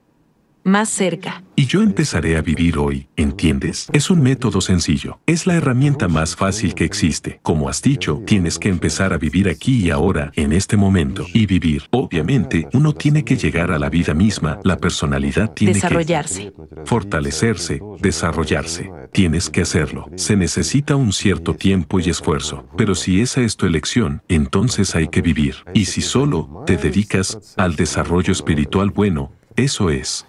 [0.64, 1.42] Más cerca.
[1.56, 3.88] Y yo empezaré a vivir hoy, ¿entiendes?
[3.92, 5.20] Es un método sencillo.
[5.26, 7.40] Es la herramienta más fácil que existe.
[7.42, 11.26] Como has dicho, tienes que empezar a vivir aquí y ahora, en este momento.
[11.34, 11.84] Y vivir.
[11.90, 16.52] Obviamente, uno tiene que llegar a la vida misma, la personalidad tiene desarrollarse.
[16.52, 18.90] que fortalecerse, desarrollarse.
[19.12, 20.08] Tienes que hacerlo.
[20.16, 22.66] Se necesita un cierto tiempo y esfuerzo.
[22.76, 25.56] Pero si esa es tu elección, entonces hay que vivir.
[25.74, 30.26] Y si solo te dedicas al desarrollo espiritual bueno, eso es.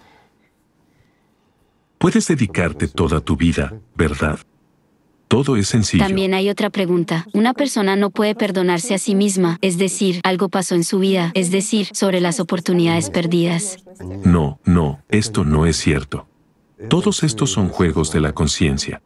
[1.98, 4.38] Puedes dedicarte toda tu vida, ¿verdad?
[5.28, 6.04] Todo es sencillo.
[6.04, 7.26] También hay otra pregunta.
[7.32, 11.32] Una persona no puede perdonarse a sí misma, es decir, algo pasó en su vida,
[11.34, 13.78] es decir, sobre las oportunidades perdidas.
[14.24, 16.28] No, no, esto no es cierto.
[16.88, 19.02] Todos estos son juegos de la conciencia.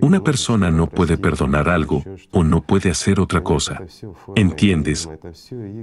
[0.00, 3.82] Una persona no puede perdonar algo o no puede hacer otra cosa.
[4.36, 5.08] ¿Entiendes?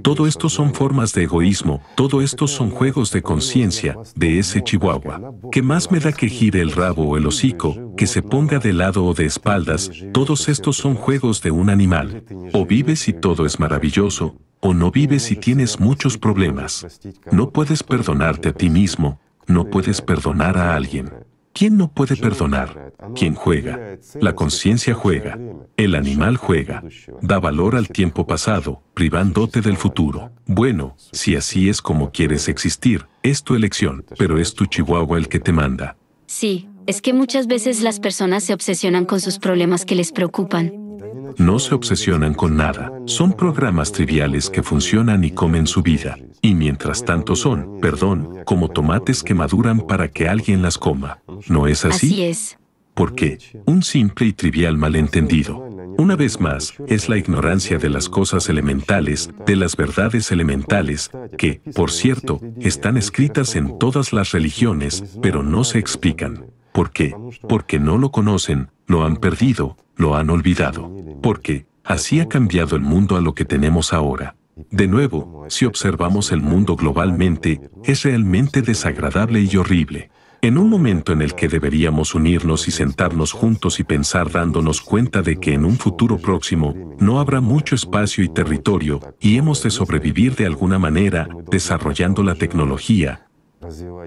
[0.02, 5.32] Todo esto son formas de egoísmo, todo esto son juegos de conciencia de ese chihuahua.
[5.50, 8.72] ¿Qué más me da que gire el rabo o el hocico, que se ponga de
[8.72, 9.90] lado o de espaldas?
[10.12, 12.24] Todos estos son juegos de un animal.
[12.52, 17.00] O vives y todo es maravilloso, o no vives y tienes muchos problemas.
[17.30, 21.10] No puedes perdonarte a ti mismo, no puedes perdonar a alguien.
[21.52, 22.94] ¿Quién no puede perdonar?
[23.14, 23.98] ¿Quién juega?
[24.20, 25.38] La conciencia juega.
[25.76, 26.82] El animal juega.
[27.20, 30.32] Da valor al tiempo pasado, privándote del futuro.
[30.46, 35.28] Bueno, si así es como quieres existir, es tu elección, pero es tu chihuahua el
[35.28, 35.96] que te manda.
[36.26, 40.91] Sí, es que muchas veces las personas se obsesionan con sus problemas que les preocupan.
[41.38, 42.92] No se obsesionan con nada.
[43.06, 46.16] Son programas triviales que funcionan y comen su vida.
[46.40, 51.20] Y mientras tanto son, perdón, como tomates que maduran para que alguien las coma.
[51.48, 52.06] ¿No es así?
[52.06, 52.58] Así es.
[52.94, 53.38] ¿Por qué?
[53.64, 55.58] Un simple y trivial malentendido.
[55.98, 61.60] Una vez más, es la ignorancia de las cosas elementales, de las verdades elementales, que,
[61.74, 66.46] por cierto, están escritas en todas las religiones, pero no se explican.
[66.72, 67.14] ¿Por qué?
[67.48, 70.92] Porque no lo conocen, lo han perdido, lo han olvidado.
[71.22, 74.36] Porque, así ha cambiado el mundo a lo que tenemos ahora.
[74.70, 80.10] De nuevo, si observamos el mundo globalmente, es realmente desagradable y horrible.
[80.42, 85.22] En un momento en el que deberíamos unirnos y sentarnos juntos y pensar dándonos cuenta
[85.22, 89.70] de que en un futuro próximo no habrá mucho espacio y territorio y hemos de
[89.70, 93.28] sobrevivir de alguna manera desarrollando la tecnología,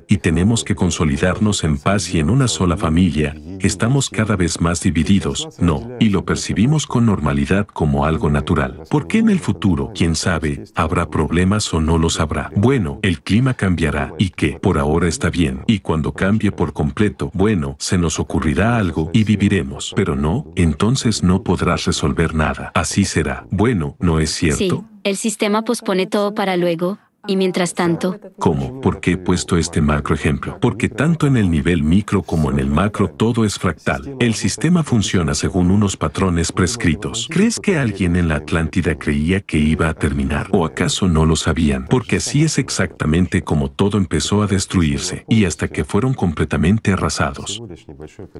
[0.08, 4.82] y tenemos que consolidarnos en paz y en una sola familia, estamos cada vez más
[4.82, 8.82] divididos, no, y lo percibimos con normalidad como algo natural.
[8.90, 12.52] ¿Por qué en el futuro, quién sabe, habrá problemas o no los habrá?
[12.56, 17.32] Bueno, el clima cambiará y que por ahora está bien, y cuando cambie por completo,
[17.34, 22.72] bueno, se nos ocurrirá algo y viviremos, pero no, entonces no podrás resolver nada.
[22.74, 23.46] Así será.
[23.52, 24.58] Bueno, ¿no es cierto?
[24.58, 28.82] Sí, el sistema pospone todo para luego, y mientras tanto, ¿cómo?
[28.82, 30.58] ¿Por qué he puesto este macro ejemplo?
[30.60, 34.16] Porque tanto en el nivel micro como en el macro todo es fractal.
[34.20, 37.28] El sistema funciona según unos patrones prescritos.
[37.30, 40.48] ¿Crees que alguien en la Atlántida creía que iba a terminar?
[40.52, 41.86] ¿O acaso no lo sabían?
[41.90, 47.62] Porque así es exactamente como todo empezó a destruirse, y hasta que fueron completamente arrasados.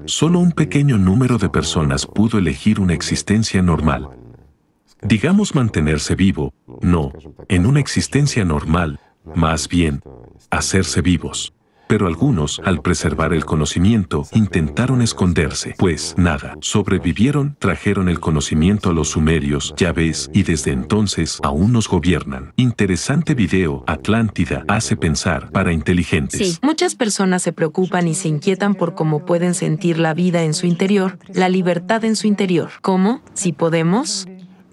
[0.04, 4.08] Solo un pequeño número de personas pudo elegir una existencia normal,
[5.06, 7.12] digamos mantenerse vivo, no,
[7.48, 9.00] en una existencia normal,
[9.34, 10.02] más bien,
[10.50, 11.52] hacerse vivos.
[11.88, 18.92] Pero algunos, al preservar el conocimiento, intentaron esconderse, pues nada, sobrevivieron, trajeron el conocimiento a
[18.92, 22.52] los sumerios, ya ves, y desde entonces aún nos gobiernan.
[22.56, 26.54] Interesante video, Atlántida hace pensar para inteligentes.
[26.54, 30.54] Sí, muchas personas se preocupan y se inquietan por cómo pueden sentir la vida en
[30.54, 32.70] su interior, la libertad en su interior.
[32.82, 33.22] ¿Cómo?
[33.34, 34.26] Si podemos,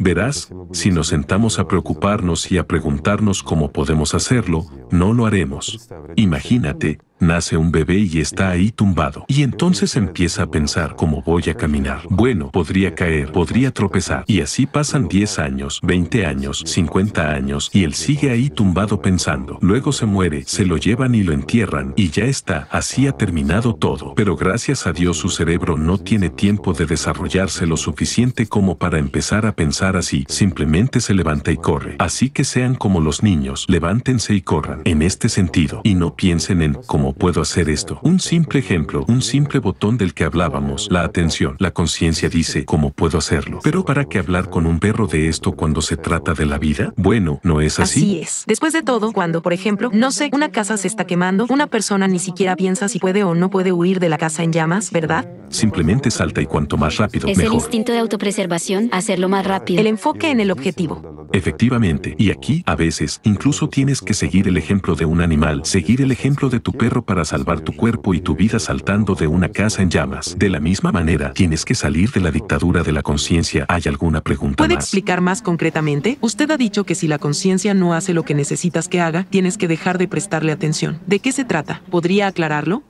[0.03, 5.89] Verás, si nos sentamos a preocuparnos y a preguntarnos cómo podemos hacerlo, no lo haremos.
[6.17, 9.25] Imagínate, nace un bebé y está ahí tumbado.
[9.27, 12.01] Y entonces empieza a pensar cómo voy a caminar.
[12.09, 14.23] Bueno, podría caer, podría tropezar.
[14.27, 19.57] Y así pasan 10 años, 20 años, 50 años, y él sigue ahí tumbado pensando.
[19.61, 23.75] Luego se muere, se lo llevan y lo entierran, y ya está, así ha terminado
[23.75, 24.13] todo.
[24.15, 28.99] Pero gracias a Dios su cerebro no tiene tiempo de desarrollarse lo suficiente como para
[28.99, 30.25] empezar a pensar así.
[30.27, 31.95] Simplemente se levanta y corre.
[31.99, 34.81] Así que sean como los niños, levántense y corran.
[34.85, 37.99] En este sentido, y no piensen en cómo puedo hacer esto?
[38.03, 41.55] Un simple ejemplo, un simple botón del que hablábamos, la atención.
[41.59, 43.59] La conciencia dice, ¿cómo puedo hacerlo?
[43.63, 46.93] Pero ¿para qué hablar con un perro de esto cuando se trata de la vida?
[46.97, 47.99] Bueno, ¿no es así?
[47.99, 48.43] Así es.
[48.47, 52.07] Después de todo, cuando, por ejemplo, no sé, una casa se está quemando, una persona
[52.07, 55.27] ni siquiera piensa si puede o no puede huir de la casa en llamas, ¿verdad?
[55.49, 57.53] Simplemente salta y cuanto más rápido, es mejor.
[57.53, 59.79] el instinto de autopreservación, hacerlo más rápido.
[59.79, 61.27] El enfoque en el objetivo.
[61.33, 66.01] Efectivamente, y aquí, a veces, incluso tienes que seguir el ejemplo de un animal, seguir
[66.01, 69.49] el ejemplo de tu perro para salvar tu cuerpo y tu vida saltando de una
[69.49, 70.35] casa en llamas.
[70.37, 73.65] De la misma manera, tienes que salir de la dictadura de la conciencia.
[73.69, 74.83] ¿Hay alguna pregunta ¿Puede más?
[74.83, 76.17] explicar más concretamente?
[76.21, 79.57] Usted ha dicho que si la conciencia no hace lo que necesitas que haga, tienes
[79.57, 80.99] que dejar de prestarle atención.
[81.07, 81.81] ¿De qué se trata?
[81.89, 82.83] ¿Podría aclararlo?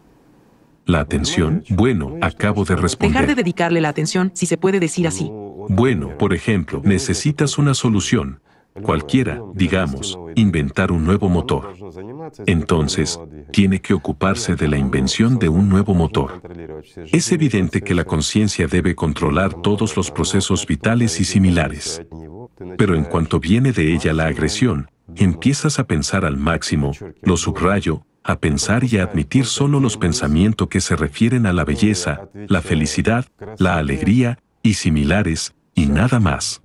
[0.86, 3.36] La atención, bueno, acabo de Dejar de responder.
[3.38, 5.32] dedicarle la atención, si se puede decir así.
[5.70, 8.42] Bueno, por ejemplo, necesitas una solución.
[8.82, 11.74] Cualquiera, digamos, inventar un nuevo motor.
[12.48, 13.20] Entonces,
[13.52, 16.42] tiene que ocuparse de la invención de un nuevo motor.
[17.12, 22.02] Es evidente que la conciencia debe controlar todos los procesos vitales y similares.
[22.78, 26.92] Pero en cuanto viene de ella la agresión, empiezas a pensar al máximo,
[27.22, 31.66] lo subrayo, a pensar y a admitir solo los pensamientos que se refieren a la
[31.66, 33.26] belleza, la felicidad,
[33.58, 36.62] la alegría y similares, y nada más.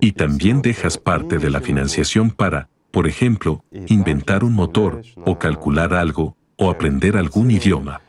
[0.00, 5.94] Y también dejas parte de la financiación para, por ejemplo, inventar un motor, o calcular
[5.94, 8.00] algo, o aprender algún idioma.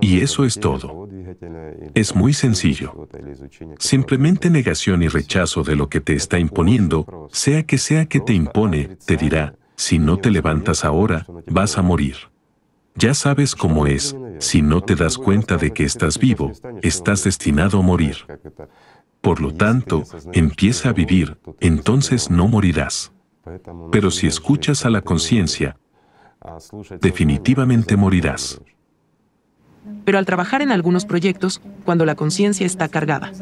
[0.00, 1.08] Y eso es todo.
[1.94, 3.08] Es muy sencillo.
[3.78, 8.32] Simplemente negación y rechazo de lo que te está imponiendo, sea que sea que te
[8.32, 12.16] impone, te dirá, si no te levantas ahora, vas a morir.
[12.94, 16.52] Ya sabes cómo es, si no te das cuenta de que estás vivo,
[16.82, 18.16] estás destinado a morir.
[19.22, 20.02] Por lo tanto,
[20.34, 23.12] empieza a vivir, entonces no morirás.
[23.90, 25.78] Pero si escuchas a la conciencia,
[27.00, 28.60] definitivamente morirás.
[30.04, 33.32] Pero al trabajar en algunos proyectos, cuando la conciencia está cargada,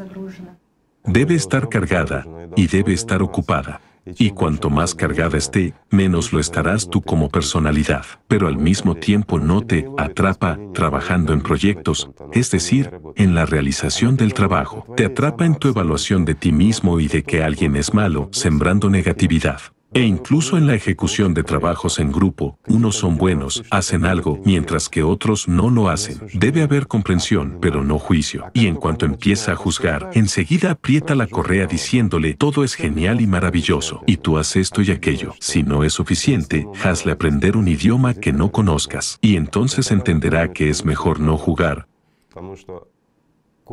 [1.03, 2.25] Debe estar cargada
[2.55, 3.81] y debe estar ocupada.
[4.17, 8.05] Y cuanto más cargada esté, menos lo estarás tú como personalidad.
[8.27, 14.17] Pero al mismo tiempo no te atrapa trabajando en proyectos, es decir, en la realización
[14.17, 14.85] del trabajo.
[14.95, 18.89] Te atrapa en tu evaluación de ti mismo y de que alguien es malo, sembrando
[18.89, 19.61] negatividad.
[19.93, 24.87] E incluso en la ejecución de trabajos en grupo, unos son buenos, hacen algo, mientras
[24.87, 26.21] que otros no lo hacen.
[26.33, 28.45] Debe haber comprensión, pero no juicio.
[28.53, 33.27] Y en cuanto empieza a juzgar, enseguida aprieta la correa diciéndole todo es genial y
[33.27, 35.33] maravilloso, y tú haces esto y aquello.
[35.39, 40.69] Si no es suficiente, hazle aprender un idioma que no conozcas, y entonces entenderá que
[40.69, 41.87] es mejor no jugar,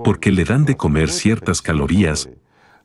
[0.05, 2.29] porque le dan de comer ciertas calorías,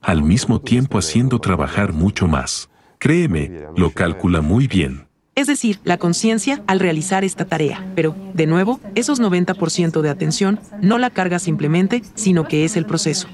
[0.02, 2.70] al mismo tiempo haciendo trabajar mucho más.
[3.04, 5.08] Créeme, lo calcula muy bien.
[5.36, 7.86] Es decir, la conciencia al realizar esta tarea.
[7.96, 12.86] Pero, de nuevo, esos 90% de atención no la carga simplemente, sino que es el
[12.86, 13.28] proceso.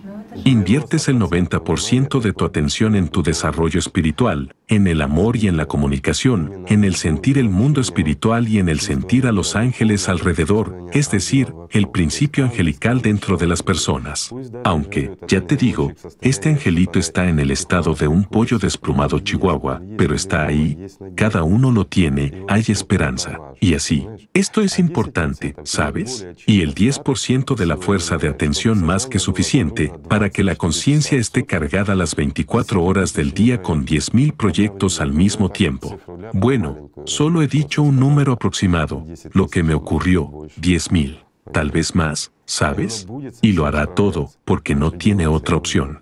[0.45, 5.57] Inviertes el 90% de tu atención en tu desarrollo espiritual, en el amor y en
[5.57, 10.07] la comunicación, en el sentir el mundo espiritual y en el sentir a los ángeles
[10.09, 14.29] alrededor, es decir, el principio angelical dentro de las personas.
[14.63, 19.81] Aunque, ya te digo, este angelito está en el estado de un pollo desplumado chihuahua,
[19.97, 20.77] pero está ahí,
[21.15, 23.39] cada uno lo tiene, hay esperanza.
[23.59, 26.27] Y así, esto es importante, ¿sabes?
[26.45, 31.17] Y el 10% de la fuerza de atención más que suficiente para que la conciencia
[31.17, 35.97] esté cargada las 24 horas del día con 10.000 proyectos al mismo tiempo.
[36.33, 40.29] Bueno, solo he dicho un número aproximado, lo que me ocurrió,
[40.59, 41.23] 10.000,
[41.53, 43.07] tal vez más, ¿sabes?
[43.41, 46.01] Y lo hará todo, porque no tiene otra opción.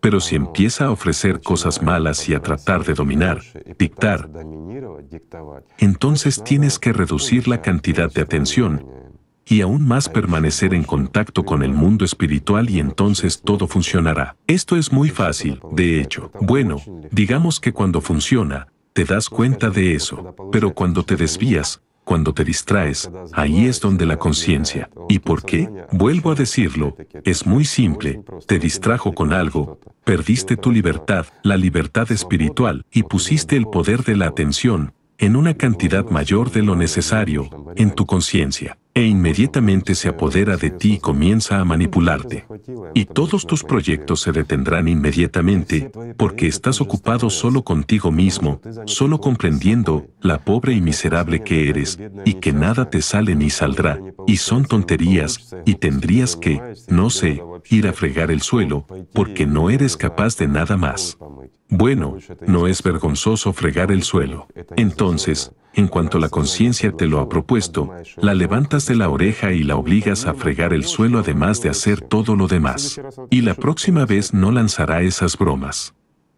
[0.00, 3.40] Pero si empieza a ofrecer cosas malas y a tratar de dominar,
[3.78, 4.28] dictar,
[5.78, 9.01] entonces tienes que reducir la cantidad de atención
[9.46, 14.36] y aún más permanecer en contacto con el mundo espiritual y entonces todo funcionará.
[14.46, 16.30] Esto es muy fácil, de hecho.
[16.40, 22.34] Bueno, digamos que cuando funciona, te das cuenta de eso, pero cuando te desvías, cuando
[22.34, 24.90] te distraes, ahí es donde la conciencia.
[25.08, 25.68] ¿Y por qué?
[25.92, 32.10] Vuelvo a decirlo, es muy simple, te distrajo con algo, perdiste tu libertad, la libertad
[32.10, 37.48] espiritual, y pusiste el poder de la atención, en una cantidad mayor de lo necesario,
[37.76, 42.46] en tu conciencia e inmediatamente se apodera de ti y comienza a manipularte.
[42.94, 50.06] Y todos tus proyectos se detendrán inmediatamente porque estás ocupado solo contigo mismo, solo comprendiendo
[50.20, 54.64] la pobre y miserable que eres y que nada te sale ni saldrá, y son
[54.66, 60.36] tonterías, y tendrías que, no sé, ir a fregar el suelo porque no eres capaz
[60.36, 61.16] de nada más.
[61.68, 64.46] Bueno, no es vergonzoso fregar el suelo.
[64.76, 69.62] Entonces, en cuanto la conciencia te lo ha propuesto, la levantas de la oreja y
[69.62, 73.00] la obligas a fregar el suelo además de hacer todo lo demás.
[73.30, 75.94] Y la próxima vez no lanzará esas bromas.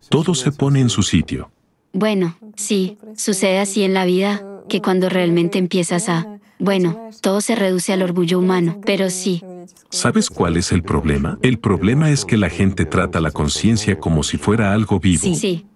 [0.09, 1.51] Todo se pone en su sitio.
[1.93, 6.39] Bueno, sí, sucede así en la vida, que cuando realmente empiezas a...
[6.59, 9.43] Bueno, todo se reduce al orgullo humano, pero sí.
[9.91, 11.39] ¿Sabes cuál es el problema?
[11.43, 15.23] El problema es que la gente trata la conciencia como si fuera algo vivo.
[15.23, 15.67] Sí, sí.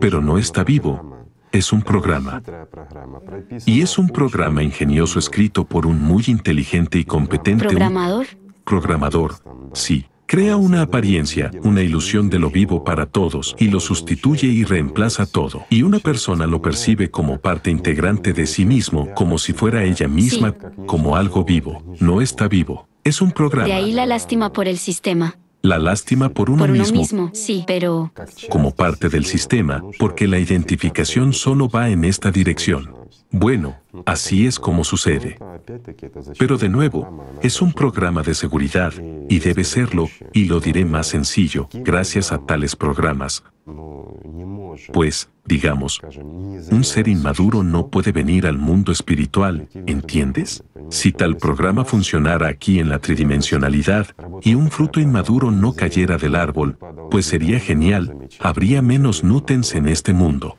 [0.00, 1.17] Pero no está vivo
[1.52, 2.42] es un programa.
[3.66, 8.26] Y es un programa ingenioso escrito por un muy inteligente y competente programador.
[8.64, 9.34] Programador,
[9.72, 10.06] sí.
[10.26, 15.24] Crea una apariencia, una ilusión de lo vivo para todos y lo sustituye y reemplaza
[15.24, 15.64] todo.
[15.70, 20.06] Y una persona lo percibe como parte integrante de sí mismo, como si fuera ella
[20.06, 20.54] misma,
[20.86, 21.82] como algo vivo.
[21.98, 22.88] No está vivo.
[23.04, 23.68] Es un programa.
[23.68, 25.38] De ahí la lástima por el sistema.
[25.62, 28.12] La lástima por uno, mismo, Sí, pero...
[28.48, 32.94] Como parte del sistema, porque la identificación solo va en esta dirección.
[33.30, 33.76] Bueno,
[34.06, 35.38] así es como sucede.
[36.38, 38.92] Pero de nuevo, es un programa de seguridad,
[39.28, 43.42] y debe serlo, y lo diré más sencillo, gracias a tales programas.
[44.92, 46.00] Pues, digamos,
[46.70, 50.62] un ser inmaduro no puede venir al mundo espiritual, ¿entiendes?
[50.90, 54.06] Si tal programa funcionara aquí en la tridimensionalidad
[54.42, 56.78] y un fruto inmaduro no cayera del árbol,
[57.10, 60.56] pues sería genial, habría menos nutens en este mundo.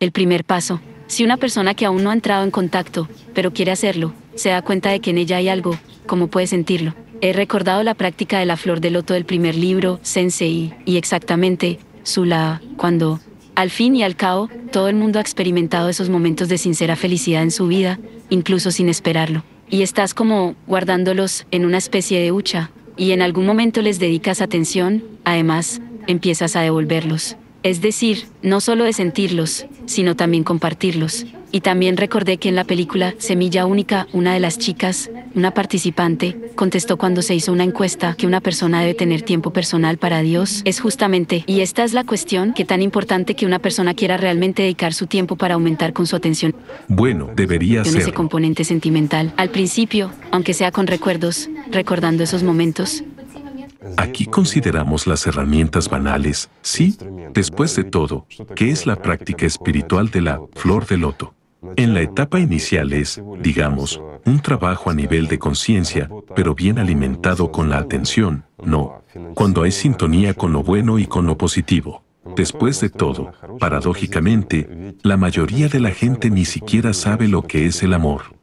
[0.00, 0.80] El primer paso.
[1.10, 4.62] Si una persona que aún no ha entrado en contacto, pero quiere hacerlo, se da
[4.62, 5.76] cuenta de que en ella hay algo,
[6.06, 6.94] ¿cómo puede sentirlo?
[7.20, 11.80] He recordado la práctica de la flor de loto del primer libro, Sensei, y exactamente,
[12.04, 13.18] Sula, cuando,
[13.56, 17.42] al fin y al cabo, todo el mundo ha experimentado esos momentos de sincera felicidad
[17.42, 19.42] en su vida, incluso sin esperarlo.
[19.68, 24.40] Y estás como guardándolos en una especie de hucha, y en algún momento les dedicas
[24.40, 27.36] atención, además, empiezas a devolverlos.
[27.62, 31.26] Es decir, no solo de sentirlos, sino también compartirlos.
[31.52, 36.36] Y también recordé que en la película Semilla Única, una de las chicas, una participante,
[36.54, 40.62] contestó cuando se hizo una encuesta que una persona debe tener tiempo personal para Dios.
[40.64, 44.62] Es justamente, y esta es la cuestión, que tan importante que una persona quiera realmente
[44.62, 46.54] dedicar su tiempo para aumentar con su atención.
[46.86, 48.00] Bueno, debería ser.
[48.00, 49.32] ese componente sentimental.
[49.36, 53.02] Al principio, aunque sea con recuerdos, recordando esos momentos,
[53.96, 56.96] Aquí consideramos las herramientas banales, sí,
[57.32, 61.34] después de todo, que es la práctica espiritual de la flor de loto.
[61.76, 67.52] En la etapa inicial es, digamos, un trabajo a nivel de conciencia, pero bien alimentado
[67.52, 69.02] con la atención, no,
[69.34, 72.02] cuando hay sintonía con lo bueno y con lo positivo.
[72.36, 77.82] Después de todo, paradójicamente, la mayoría de la gente ni siquiera sabe lo que es
[77.82, 78.39] el amor.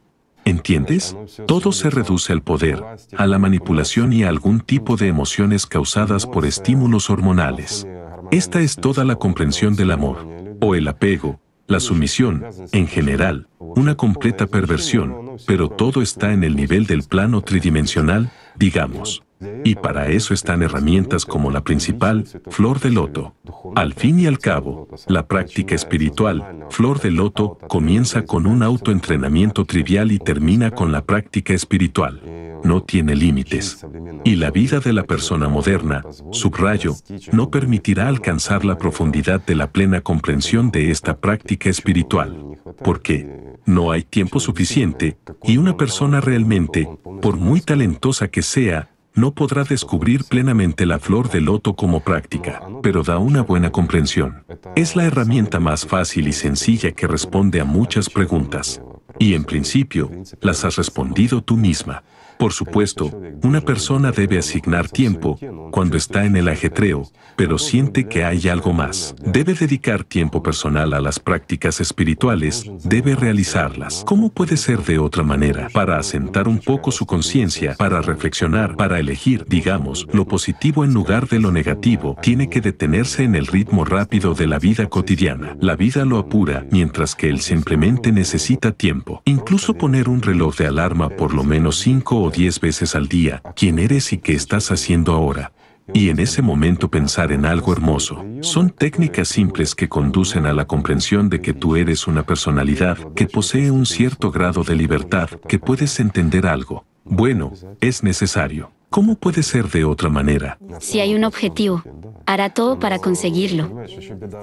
[0.48, 1.14] ¿Entiendes?
[1.46, 2.82] Todo se reduce al poder,
[3.18, 7.86] a la manipulación y a algún tipo de emociones causadas por estímulos hormonales.
[8.30, 10.26] Esta es toda la comprensión del amor,
[10.62, 16.56] o el apego, la sumisión, en general, una completa perversión, pero todo está en el
[16.56, 19.22] nivel del plano tridimensional, digamos.
[19.64, 23.34] Y para eso están herramientas como la principal, flor de loto.
[23.76, 29.64] Al fin y al cabo, la práctica espiritual, flor de loto, comienza con un autoentrenamiento
[29.64, 32.20] trivial y termina con la práctica espiritual.
[32.64, 33.86] No tiene límites.
[34.24, 36.02] Y la vida de la persona moderna,
[36.32, 36.94] subrayo,
[37.32, 42.36] no permitirá alcanzar la profundidad de la plena comprensión de esta práctica espiritual.
[42.82, 46.88] Porque no hay tiempo suficiente y una persona realmente,
[47.20, 52.62] por muy talentosa que sea, no podrá descubrir plenamente la flor de loto como práctica,
[52.82, 54.44] pero da una buena comprensión.
[54.76, 58.80] Es la herramienta más fácil y sencilla que responde a muchas preguntas.
[59.18, 62.04] Y en principio, las has respondido tú misma.
[62.38, 63.10] Por supuesto,
[63.42, 65.38] una persona debe asignar tiempo
[65.72, 69.14] cuando está en el ajetreo, pero siente que hay algo más.
[69.20, 74.04] Debe dedicar tiempo personal a las prácticas espirituales, debe realizarlas.
[74.06, 75.68] ¿Cómo puede ser de otra manera?
[75.72, 81.28] Para asentar un poco su conciencia, para reflexionar, para elegir, digamos, lo positivo en lugar
[81.28, 85.56] de lo negativo, tiene que detenerse en el ritmo rápido de la vida cotidiana.
[85.60, 89.22] La vida lo apura, mientras que él simplemente necesita tiempo.
[89.24, 93.42] Incluso poner un reloj de alarma por lo menos 5 o diez veces al día
[93.54, 95.52] quién eres y qué estás haciendo ahora.
[95.94, 98.24] Y en ese momento pensar en algo hermoso.
[98.40, 103.26] Son técnicas simples que conducen a la comprensión de que tú eres una personalidad que
[103.26, 106.84] posee un cierto grado de libertad, que puedes entender algo.
[107.04, 108.70] Bueno, es necesario.
[108.90, 110.58] ¿Cómo puede ser de otra manera?
[110.80, 111.82] Si hay un objetivo,
[112.26, 113.82] hará todo para conseguirlo.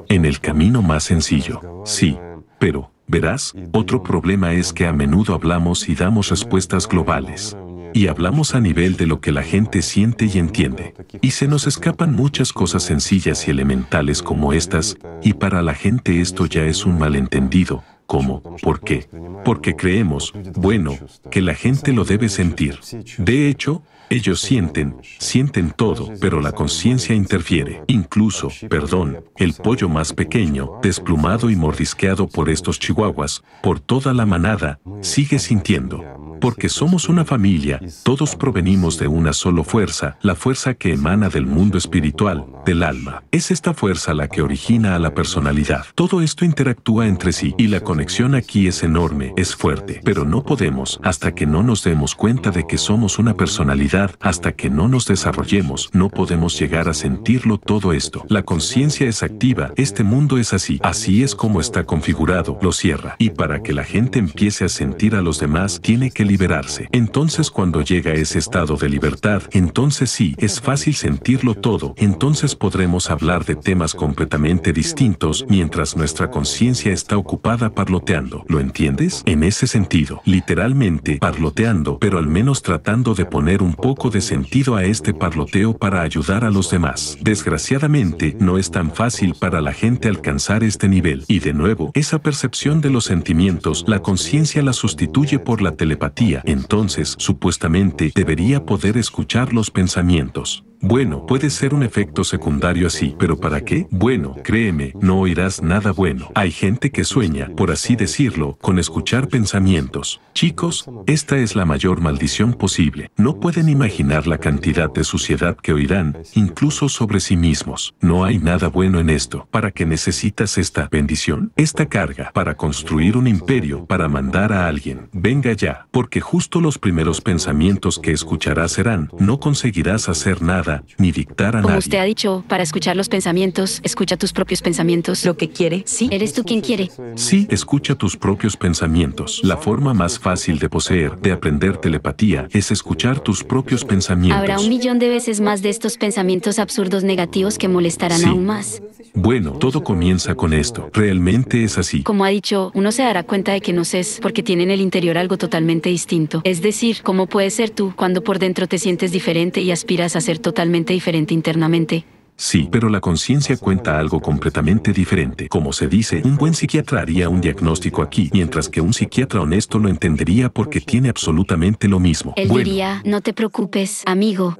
[0.08, 2.18] En el camino más sencillo, sí,
[2.60, 7.56] pero, verás, otro problema es que a menudo hablamos y damos respuestas globales
[7.96, 10.94] y hablamos a nivel de lo que la gente siente y entiende.
[11.22, 16.20] Y se nos escapan muchas cosas sencillas y elementales como estas, y para la gente
[16.20, 17.86] esto ya es un malentendido.
[18.06, 18.44] ¿Cómo?
[18.62, 19.08] ¿Por qué?
[19.46, 20.92] Porque creemos, bueno,
[21.32, 22.80] que la gente lo debe sentir.
[23.18, 27.82] De hecho, ellos sienten, sienten todo, pero la conciencia interfiere.
[27.88, 34.26] Incluso, perdón, el pollo más pequeño, desplumado y mordisqueado por estos chihuahuas, por toda la
[34.26, 36.04] manada, sigue sintiendo.
[36.40, 41.46] Porque somos una familia, todos provenimos de una sola fuerza, la fuerza que emana del
[41.46, 43.24] mundo espiritual, del alma.
[43.32, 45.86] Es esta fuerza la que origina a la personalidad.
[45.96, 50.44] Todo esto interactúa entre sí y la conexión aquí es enorme, es fuerte, pero no
[50.44, 54.88] podemos, hasta que no nos demos cuenta de que somos una personalidad, hasta que no
[54.88, 58.26] nos desarrollemos, no podemos llegar a sentirlo todo esto.
[58.28, 63.16] La conciencia es activa, este mundo es así, así es como está configurado, lo cierra.
[63.20, 66.90] Y para que la gente empiece a sentir a los demás, tiene que liberarse.
[66.92, 73.10] Entonces cuando llega ese estado de libertad, entonces sí, es fácil sentirlo todo, entonces podremos
[73.10, 78.44] hablar de temas completamente distintos mientras nuestra conciencia está ocupada parloteando.
[78.48, 79.24] ¿Lo entiendes?
[79.26, 84.76] En ese sentido, literalmente parloteando, pero al menos tratando de poner un poco de sentido
[84.76, 87.18] a este parloteo para ayudar a los demás.
[87.22, 91.26] Desgraciadamente, no es tan fácil para la gente alcanzar este nivel.
[91.28, 96.15] Y de nuevo, esa percepción de los sentimientos, la conciencia la sustituye por la telepatía
[96.46, 100.64] entonces supuestamente debería poder escuchar los pensamientos.
[100.88, 103.88] Bueno, puede ser un efecto secundario así, pero ¿para qué?
[103.90, 106.30] Bueno, créeme, no oirás nada bueno.
[106.36, 110.22] Hay gente que sueña, por así decirlo, con escuchar pensamientos.
[110.36, 113.10] Chicos, esta es la mayor maldición posible.
[113.18, 117.96] No pueden imaginar la cantidad de suciedad que oirán, incluso sobre sí mismos.
[118.00, 119.48] No hay nada bueno en esto.
[119.50, 121.52] ¿Para qué necesitas esta bendición?
[121.56, 125.10] Esta carga, para construir un imperio, para mandar a alguien.
[125.14, 131.12] Venga ya, porque justo los primeros pensamientos que escucharás serán, no conseguirás hacer nada ni
[131.12, 135.26] dictar a Como usted ha dicho, para escuchar los pensamientos, escucha tus propios pensamientos.
[135.26, 136.10] Lo que quiere, sí.
[136.12, 136.92] Eres tú quien quiere.
[137.16, 139.42] Sí, escucha tus propios pensamientos.
[139.44, 144.40] La forma más fácil de poseer, de aprender telepatía, es escuchar tus propios pensamientos.
[144.40, 148.82] Habrá un millón de veces más de estos pensamientos absurdos negativos que molestarán aún más.
[149.14, 150.90] Bueno, todo comienza con esto.
[150.92, 152.04] Realmente es así.
[152.04, 154.82] Como ha dicho, uno se dará cuenta de que no es porque tiene en el
[154.82, 156.42] interior algo totalmente distinto.
[156.44, 160.22] Es decir, ¿cómo puedes ser tú cuando por dentro te sientes diferente y aspiras a
[160.22, 162.06] ser totalmente totalmente diferente internamente.
[162.38, 165.50] Sí, pero la conciencia cuenta algo completamente diferente.
[165.50, 169.80] Como se dice, un buen psiquiatra haría un diagnóstico aquí, mientras que un psiquiatra honesto
[169.80, 172.34] lo entendería porque tiene absolutamente lo mismo.
[172.38, 174.58] Él diría, no te preocupes, amigo,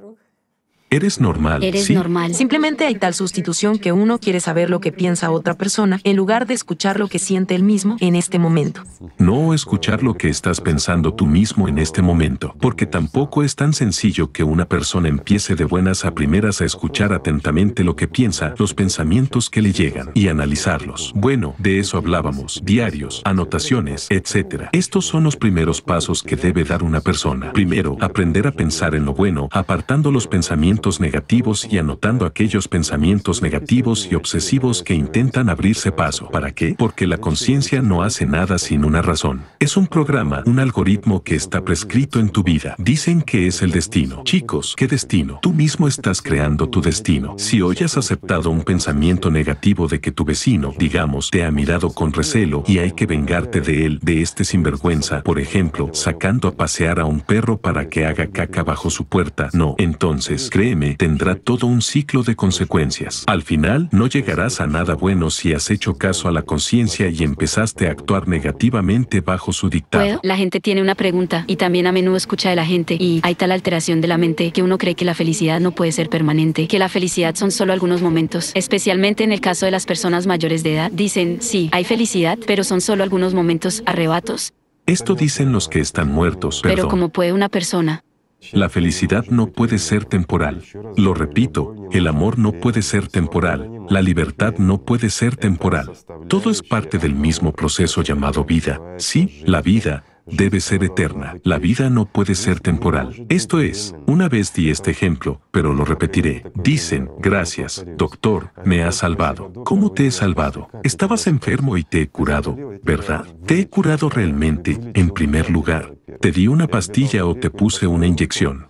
[0.92, 1.64] Eres normal.
[1.64, 2.36] Eres normal.
[2.36, 6.46] Simplemente hay tal sustitución que uno quiere saber lo que piensa otra persona en lugar
[6.46, 8.84] de escuchar lo que siente él mismo en este momento.
[9.18, 13.74] No escuchar lo que estás pensando tú mismo en este momento, porque tampoco es tan
[13.74, 18.54] sencillo que una persona empiece de buenas a primeras a escuchar atentamente lo que piensa,
[18.58, 21.14] los pensamientos que le llegan y analizarlos.
[21.16, 24.66] Bueno, de eso hablábamos, diarios, anotaciones, etc.
[24.72, 27.52] Estos son los primeros pasos que debe dar una persona.
[27.54, 33.42] Primero, aprender a pensar en lo bueno, apartando los pensamientos negativos y anotando aquellos pensamientos
[33.42, 36.30] negativos y obsesivos que intentan abrirse paso.
[36.30, 36.76] ¿Para qué?
[36.78, 39.44] Porque la conciencia no hace nada sin una razón.
[39.60, 42.76] Es un programa, un algoritmo que está prescrito en tu vida.
[42.78, 44.22] Dicen que es el destino.
[44.24, 45.40] Chicos, ¿qué destino?
[45.42, 47.36] Tú mismo estás creando tu destino.
[47.38, 51.92] Si hoy has aceptado un pensamiento negativo de que tu vecino, digamos, te ha mirado
[51.92, 56.56] con recelo y hay que vengarte de él, de este sinvergüenza, por ejemplo, sacando a
[56.56, 60.50] pasear a un perro para que haga caca bajo su puerta, no, entonces,
[60.98, 63.24] tendrá todo un ciclo de consecuencias.
[63.28, 67.24] Al final, no llegarás a nada bueno si has hecho caso a la conciencia y
[67.24, 70.20] empezaste a actuar negativamente bajo su dictado.
[70.24, 73.36] La gente tiene una pregunta y también a menudo escucha de la gente y hay
[73.36, 76.68] tal alteración de la mente que uno cree que la felicidad no puede ser permanente,
[76.68, 80.64] que la felicidad son solo algunos momentos, especialmente en el caso de las personas mayores
[80.64, 80.92] de edad.
[80.92, 84.54] Dicen, sí, hay felicidad, pero son solo algunos momentos, arrebatos.
[84.88, 86.62] Esto dicen los que están muertos.
[86.62, 88.05] Pero como puede una persona
[88.54, 90.64] la felicidad no puede ser temporal.
[90.98, 95.92] Lo repito, el amor no puede ser temporal, la libertad no puede ser temporal.
[96.28, 98.80] Todo es parte del mismo proceso llamado vida.
[98.98, 101.38] Sí, la vida, debe ser eterna.
[101.44, 103.26] La vida no puede ser temporal.
[103.30, 106.44] Esto es, una vez di este ejemplo, pero lo repetiré.
[106.56, 109.52] Dicen, gracias, doctor, me has salvado.
[109.64, 110.70] ¿Cómo te he salvado?
[110.84, 113.26] Estabas enfermo y te he curado, ¿verdad?
[113.46, 115.96] Te he curado realmente, en primer lugar.
[116.22, 118.68] Te di una pastilla o te puse una inyección.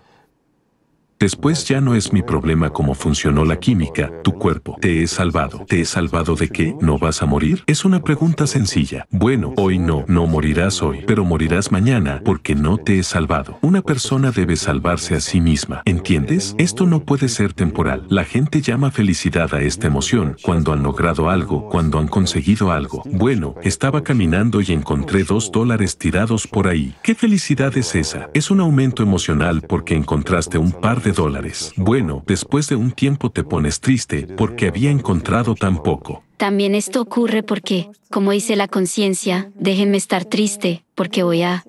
[1.25, 4.77] Después ya no es mi problema cómo funcionó la química, tu cuerpo.
[4.79, 5.65] Te he salvado.
[5.67, 6.75] ¿Te he salvado de qué?
[6.81, 7.63] ¿No vas a morir?
[7.65, 9.07] Es una pregunta sencilla.
[9.09, 13.57] Bueno, hoy no, no morirás hoy, pero morirás mañana porque no te he salvado.
[13.63, 15.81] Una persona debe salvarse a sí misma.
[15.85, 16.53] ¿Entiendes?
[16.59, 18.05] Esto no puede ser temporal.
[18.07, 23.01] La gente llama felicidad a esta emoción cuando han logrado algo, cuando han conseguido algo.
[23.05, 26.93] Bueno, estaba caminando y encontré dos dólares tirados por ahí.
[27.01, 28.29] ¿Qué felicidad es esa?
[28.35, 31.73] Es un aumento emocional porque encontraste un par de dólares.
[31.75, 36.23] Bueno, después de un tiempo te pones triste porque había encontrado tan poco.
[36.37, 41.63] También esto ocurre porque, como dice la conciencia, déjenme estar triste, porque voy a...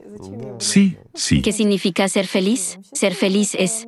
[0.59, 1.41] Sí, sí.
[1.41, 2.79] ¿Qué significa ser feliz?
[2.93, 3.87] Ser feliz es...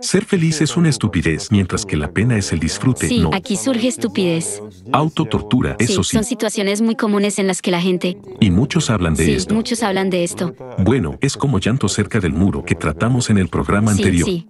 [0.00, 3.08] Ser feliz es una estupidez, mientras que la pena es el disfrute.
[3.08, 4.60] Sí, aquí surge estupidez.
[4.92, 8.18] Autotortura, eso sí, Son situaciones muy comunes en las que la gente...
[8.40, 9.54] Y muchos hablan de sí, esto.
[9.54, 10.54] muchos hablan de esto.
[10.78, 14.28] Bueno, es como llanto cerca del muro que tratamos en el programa anterior.
[14.28, 14.46] Sí,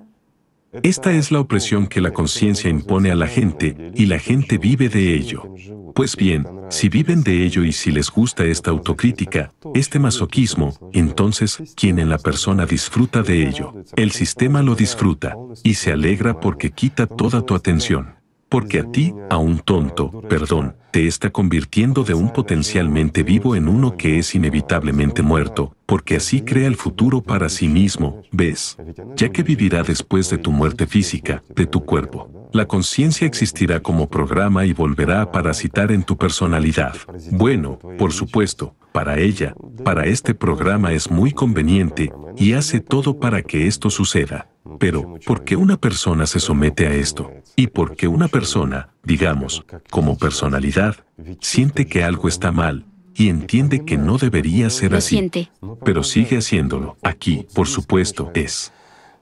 [0.82, 4.88] Esta es la opresión que la conciencia impone a la gente, y la gente vive
[4.88, 5.44] de ello.
[5.94, 11.74] Pues bien, si viven de ello y si les gusta esta autocrítica, este masoquismo, entonces,
[11.76, 13.74] ¿quién en la persona disfruta de ello?
[13.96, 18.23] El sistema lo disfruta, y se alegra porque quita toda tu atención.
[18.54, 23.66] Porque a ti, a un tonto, perdón, te está convirtiendo de un potencialmente vivo en
[23.66, 28.76] uno que es inevitablemente muerto, porque así crea el futuro para sí mismo, ¿ves?
[29.16, 32.30] Ya que vivirá después de tu muerte física, de tu cuerpo.
[32.52, 36.94] La conciencia existirá como programa y volverá a parasitar en tu personalidad.
[37.32, 43.42] Bueno, por supuesto, para ella, para este programa es muy conveniente, y hace todo para
[43.42, 44.53] que esto suceda.
[44.78, 47.30] Pero, ¿por qué una persona se somete a esto?
[47.54, 50.96] ¿Y por qué una persona, digamos, como personalidad,
[51.40, 55.30] siente que algo está mal y entiende que no debería ser así?
[55.84, 56.96] Pero sigue haciéndolo.
[57.02, 58.72] Aquí, por supuesto, es.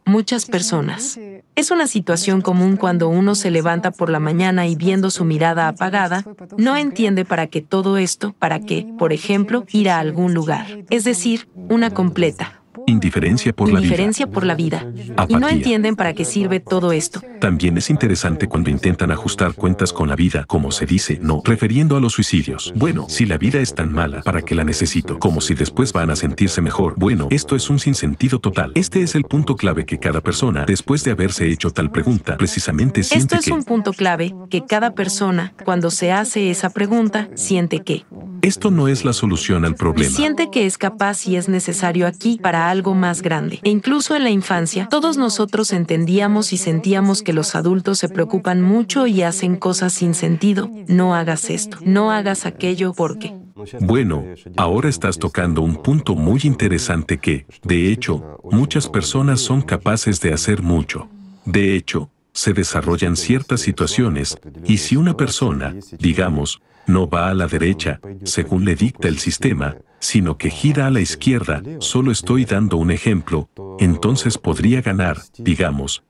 [0.05, 1.19] Muchas personas.
[1.55, 5.69] Es una situación común cuando uno se levanta por la mañana y viendo su mirada
[5.69, 6.25] apagada,
[6.57, 10.67] no entiende para qué todo esto, para qué, por ejemplo, ir a algún lugar.
[10.91, 13.87] Es decir, una completa Indiferencia por la vida.
[13.87, 14.87] indiferencia por la vida.
[14.95, 15.51] Y no Apatía.
[15.51, 17.21] entienden para qué sirve todo esto.
[17.41, 21.97] También es interesante cuando intentan ajustar cuentas con la vida, como se dice, no, refiriendo
[21.97, 22.73] a los suicidios.
[22.77, 25.19] Bueno, si la vida es tan mala, ¿para qué la necesito?
[25.19, 26.95] Como si después van a sentirse mejor.
[26.97, 28.73] Bueno, esto es un sinsentido total.
[28.75, 33.03] Este es el punto clave que cada persona, después de haberse hecho tal pregunta, precisamente
[33.03, 37.29] siente Esto es que un punto clave que cada persona, cuando se hace esa pregunta,
[37.35, 38.05] siente que
[38.43, 40.11] esto no es la solución al problema.
[40.11, 43.61] siente que es capaz y es necesario aquí para algo más grande.
[43.63, 48.61] E incluso en la infancia, todos nosotros entendíamos y sentíamos que los adultos se preocupan
[48.61, 50.69] mucho y hacen cosas sin sentido.
[50.89, 53.35] No hagas esto, no hagas aquello porque...
[53.81, 54.25] Bueno,
[54.57, 60.33] ahora estás tocando un punto muy interesante que, de hecho, muchas personas son capaces de
[60.33, 61.09] hacer mucho.
[61.45, 67.47] De hecho, se desarrollan ciertas situaciones, y si una persona, digamos, no va a la
[67.47, 72.77] derecha, según le dicta el sistema, sino que gira a la izquierda, solo estoy dando
[72.77, 73.49] un ejemplo,
[73.79, 76.03] entonces podría ganar, digamos,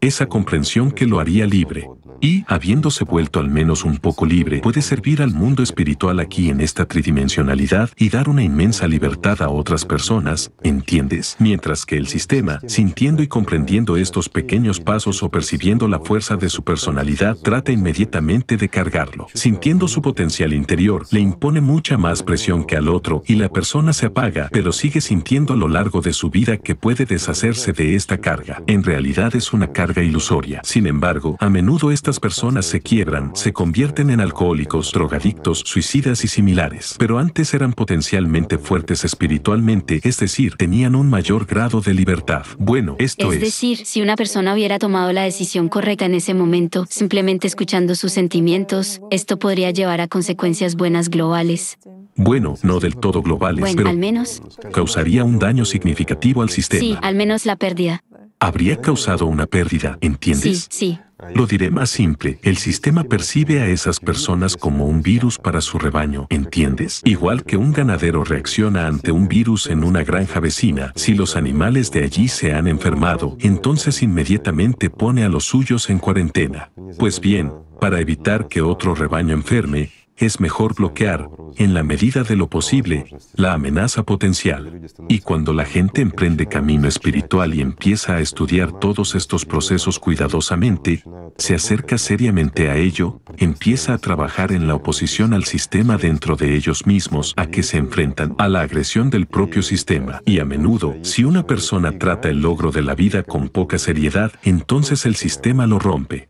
[0.00, 1.88] esa comprensión que lo haría libre.
[2.20, 6.60] Y, habiéndose vuelto al menos un poco libre, puede servir al mundo espiritual aquí en
[6.60, 11.36] esta tridimensionalidad y dar una inmensa libertad a otras personas, ¿entiendes?
[11.40, 16.48] Mientras que el sistema, sintiendo y comprendiendo estos pequeños pasos o percibiendo la fuerza de
[16.48, 19.26] su personalidad, trata inmediatamente de cargarlo.
[19.34, 23.92] Sintiendo su potencial interior, le impone mucha más presión que al otro y la persona
[23.92, 27.94] se apaga, pero sigue sintiendo a lo largo de su vida que puede deshacerse de
[27.96, 28.62] esta carga.
[28.66, 30.60] En realidad es una carga ilusoria.
[30.64, 36.28] Sin embargo, a menudo estas personas se quiebran, se convierten en alcohólicos, drogadictos, suicidas y
[36.28, 36.96] similares.
[36.98, 42.44] Pero antes eran potencialmente fuertes espiritualmente, es decir, tenían un mayor grado de libertad.
[42.58, 43.36] Bueno, esto es...
[43.36, 47.94] Es decir, si una persona hubiera tomado la decisión correcta en ese momento, simplemente escuchando
[47.94, 51.78] sus sentimientos, esto podría llevar a consecuencias buenas globales.
[52.14, 56.80] Bueno, no del todo globales, pero al menos causaría un daño significativo al sistema.
[56.80, 58.02] Sí, al menos la pérdida
[58.42, 60.68] habría causado una pérdida, ¿entiendes?
[60.70, 60.98] Sí, sí.
[61.34, 65.78] Lo diré más simple, el sistema percibe a esas personas como un virus para su
[65.78, 67.00] rebaño, ¿entiendes?
[67.04, 71.92] Igual que un ganadero reacciona ante un virus en una granja vecina, si los animales
[71.92, 76.72] de allí se han enfermado, entonces inmediatamente pone a los suyos en cuarentena.
[76.98, 82.36] Pues bien, para evitar que otro rebaño enferme, es mejor bloquear, en la medida de
[82.36, 84.80] lo posible, la amenaza potencial.
[85.08, 91.02] Y cuando la gente emprende camino espiritual y empieza a estudiar todos estos procesos cuidadosamente,
[91.36, 96.54] se acerca seriamente a ello, empieza a trabajar en la oposición al sistema dentro de
[96.56, 100.22] ellos mismos a que se enfrentan a la agresión del propio sistema.
[100.24, 104.32] Y a menudo, si una persona trata el logro de la vida con poca seriedad,
[104.42, 106.28] entonces el sistema lo rompe.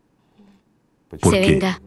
[1.21, 1.81] ¿Por se venga.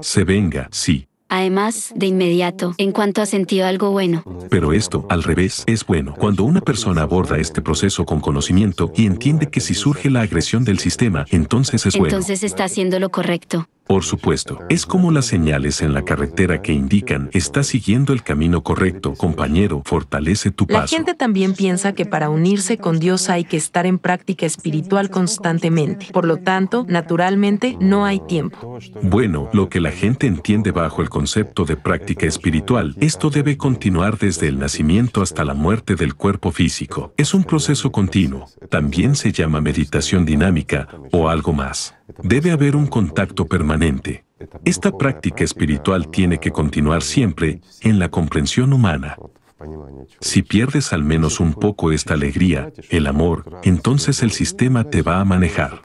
[0.00, 1.09] Se venga, sí.
[1.30, 4.24] Además, de inmediato, en cuanto ha sentido algo bueno.
[4.50, 6.14] Pero esto, al revés, es bueno.
[6.18, 10.64] Cuando una persona aborda este proceso con conocimiento y entiende que si surge la agresión
[10.64, 12.12] del sistema, entonces es bueno.
[12.12, 13.68] Entonces está haciendo lo correcto.
[13.86, 18.62] Por supuesto, es como las señales en la carretera que indican, está siguiendo el camino
[18.62, 20.82] correcto, compañero, fortalece tu paso.
[20.82, 25.10] La gente también piensa que para unirse con Dios hay que estar en práctica espiritual
[25.10, 26.06] constantemente.
[26.12, 28.78] Por lo tanto, naturalmente, no hay tiempo.
[29.02, 31.19] Bueno, lo que la gente entiende bajo el concepto
[31.66, 37.12] de práctica espiritual, esto debe continuar desde el nacimiento hasta la muerte del cuerpo físico.
[37.16, 38.46] Es un proceso continuo.
[38.70, 41.94] También se llama meditación dinámica o algo más.
[42.22, 44.24] Debe haber un contacto permanente.
[44.64, 49.16] Esta práctica espiritual tiene que continuar siempre en la comprensión humana.
[50.20, 55.20] Si pierdes al menos un poco esta alegría, el amor, entonces el sistema te va
[55.20, 55.82] a manejar.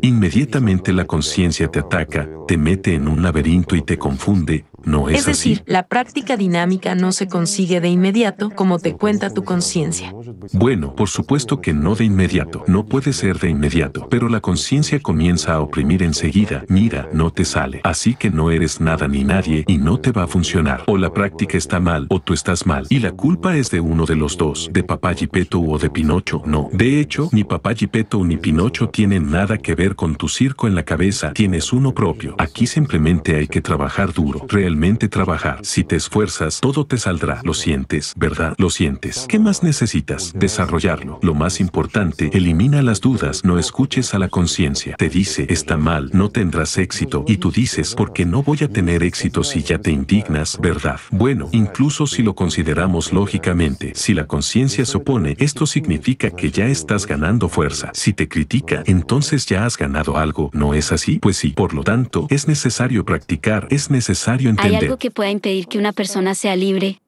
[0.00, 5.18] Inmediatamente la conciencia te ataca, te mete en un laberinto y te confunde, ¿no es,
[5.18, 10.14] es decir, la práctica dinámica no se consigue de inmediato como te cuenta tu conciencia.
[10.52, 15.00] Bueno, por supuesto que no de inmediato, no puede ser de inmediato, pero la conciencia
[15.00, 19.64] comienza a oprimir enseguida, mira, no te sale, así que no eres nada ni nadie
[19.66, 20.84] y no te va a funcionar.
[20.86, 24.06] O la práctica está mal o tú estás mal y la culpa es de uno
[24.06, 26.42] de los dos, de papá Gepetto o de Pinocho.
[26.46, 26.68] No.
[26.72, 30.74] De hecho, ni papá Gepetto ni Pinocho tienen nada que ver con tu circo en
[30.74, 31.32] la cabeza.
[31.32, 32.34] Tienes uno propio.
[32.38, 34.46] Aquí simplemente hay que trabajar duro.
[34.48, 34.75] Realmente
[35.10, 35.58] trabajar.
[35.62, 37.40] Si te esfuerzas, todo te saldrá.
[37.42, 38.54] Lo sientes, ¿verdad?
[38.58, 39.26] Lo sientes.
[39.28, 40.32] ¿Qué más necesitas?
[40.34, 41.18] Desarrollarlo.
[41.22, 43.44] Lo más importante, elimina las dudas.
[43.44, 44.96] No escuches a la conciencia.
[44.96, 47.24] Te dice, está mal, no tendrás éxito.
[47.26, 51.00] Y tú dices, porque no voy a tener éxito si ya te indignas, ¿verdad?
[51.10, 52.76] Bueno, incluso si lo consideras
[53.12, 57.90] lógicamente, si la conciencia se opone, esto significa que ya estás ganando fuerza.
[57.94, 61.18] Si te critica, entonces ya has ganado algo, ¿no es así?
[61.18, 64.65] Pues sí, por lo tanto, es necesario practicar, es necesario entender.
[64.66, 67.00] ¿Hay algo que pueda impedir que una persona sea libre?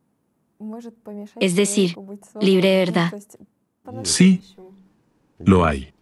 [1.41, 1.97] Es decir,
[2.41, 3.13] libre de verdad.
[4.03, 4.43] Sí,
[5.39, 5.93] lo hay.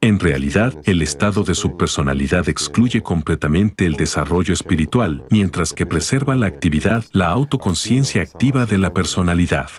[0.00, 6.36] En realidad, el estado de su personalidad excluye completamente el desarrollo espiritual, mientras que preserva
[6.36, 9.70] la actividad, la autoconciencia activa de la personalidad.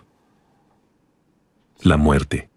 [1.82, 2.50] La muerte.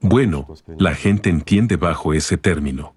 [0.00, 0.46] Bueno,
[0.78, 2.94] la gente entiende bajo ese término.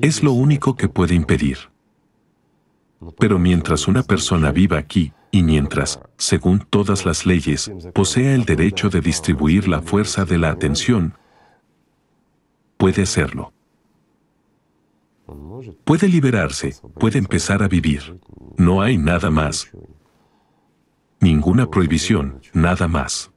[0.00, 1.58] Es lo único que puede impedir.
[3.18, 8.90] Pero mientras una persona viva aquí, y mientras, según todas las leyes, posea el derecho
[8.90, 11.14] de distribuir la fuerza de la atención,
[12.76, 13.52] puede hacerlo.
[15.84, 18.20] Puede liberarse, puede empezar a vivir.
[18.58, 19.70] No hay nada más.
[21.20, 23.31] Ninguna prohibición, nada más.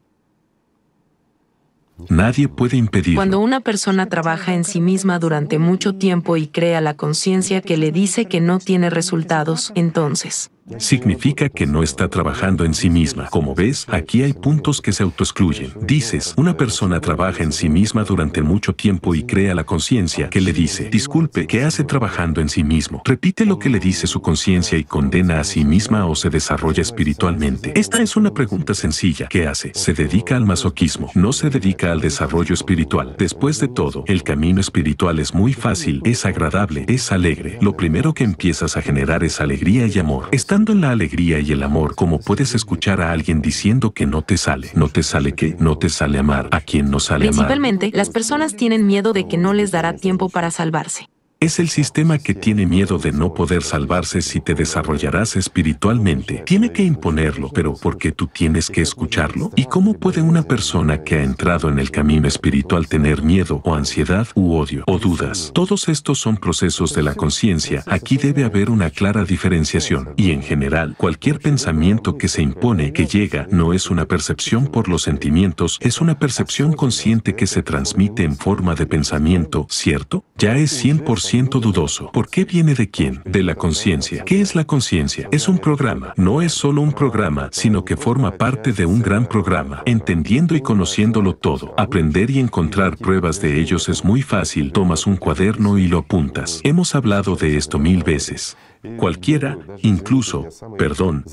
[2.10, 3.16] Nadie puede impedir.
[3.16, 7.78] Cuando una persona trabaja en sí misma durante mucho tiempo y crea la conciencia que
[7.78, 13.28] le dice que no tiene resultados, entonces significa que no está trabajando en sí misma.
[13.30, 15.74] Como ves, aquí hay puntos que se autoexcluyen.
[15.82, 20.42] Dices, una persona trabaja en sí misma durante mucho tiempo y crea la conciencia que
[20.42, 23.02] le dice, disculpe, ¿qué hace trabajando en sí mismo?
[23.06, 26.82] Repite lo que le dice su conciencia y condena a sí misma o se desarrolla
[26.82, 27.72] espiritualmente.
[27.80, 29.28] Esta es una pregunta sencilla.
[29.28, 29.72] ¿Qué hace?
[29.76, 33.16] Se dedica al masoquismo, no se dedica al desarrollo espiritual.
[33.18, 37.58] Después de todo, el camino espiritual es muy fácil, es agradable, es alegre.
[37.62, 40.28] Lo primero que empiezas a generar es alegría y amor.
[40.56, 44.22] Estando en la alegría y el amor, como puedes escuchar a alguien diciendo que no
[44.22, 47.34] te sale, no te sale que, no te sale amar, a quien no sale amar.
[47.34, 51.10] Principalmente, las personas tienen miedo de que no les dará tiempo para salvarse.
[51.46, 56.42] Es el sistema que tiene miedo de no poder salvarse si te desarrollarás espiritualmente.
[56.44, 59.52] Tiene que imponerlo, pero ¿por qué tú tienes que escucharlo?
[59.56, 63.76] ¿Y cómo puede una persona que ha entrado en el camino espiritual tener miedo o
[63.76, 65.52] ansiedad u odio o dudas?
[65.54, 67.84] Todos estos son procesos de la conciencia.
[67.86, 70.16] Aquí debe haber una clara diferenciación.
[70.18, 74.90] Y en general, cualquier pensamiento que se impone, que llega, no es una percepción por
[74.90, 80.26] los sentimientos, es una percepción consciente que se transmite en forma de pensamiento, ¿cierto?
[80.40, 82.12] Ya es 100% dudoso.
[82.12, 83.22] ¿Por qué viene de quién?
[83.26, 84.24] De la conciencia.
[84.24, 85.28] ¿Qué es la conciencia?
[85.32, 86.14] Es un programa.
[86.16, 89.84] No es solo un programa, sino que forma parte de un gran programa.
[89.86, 94.72] Entendiendo y conociéndolo todo, aprender y encontrar pruebas de ellos es muy fácil.
[94.72, 96.62] Tomas un cuaderno y lo apuntas.
[96.64, 98.56] Hemos hablado de esto mil veces.
[98.98, 100.48] Cualquiera, incluso,
[100.78, 101.26] perdón,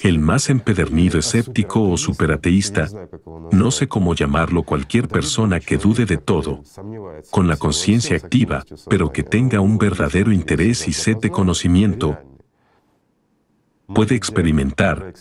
[0.00, 2.88] el más empedernido escéptico o superateísta,
[3.52, 6.62] no sé cómo llamarlo cualquier persona que dude de todo,
[7.30, 12.18] con la conciencia activa, pero que tenga un verdadero interés y sed de conocimiento,
[13.86, 15.12] puede experimentar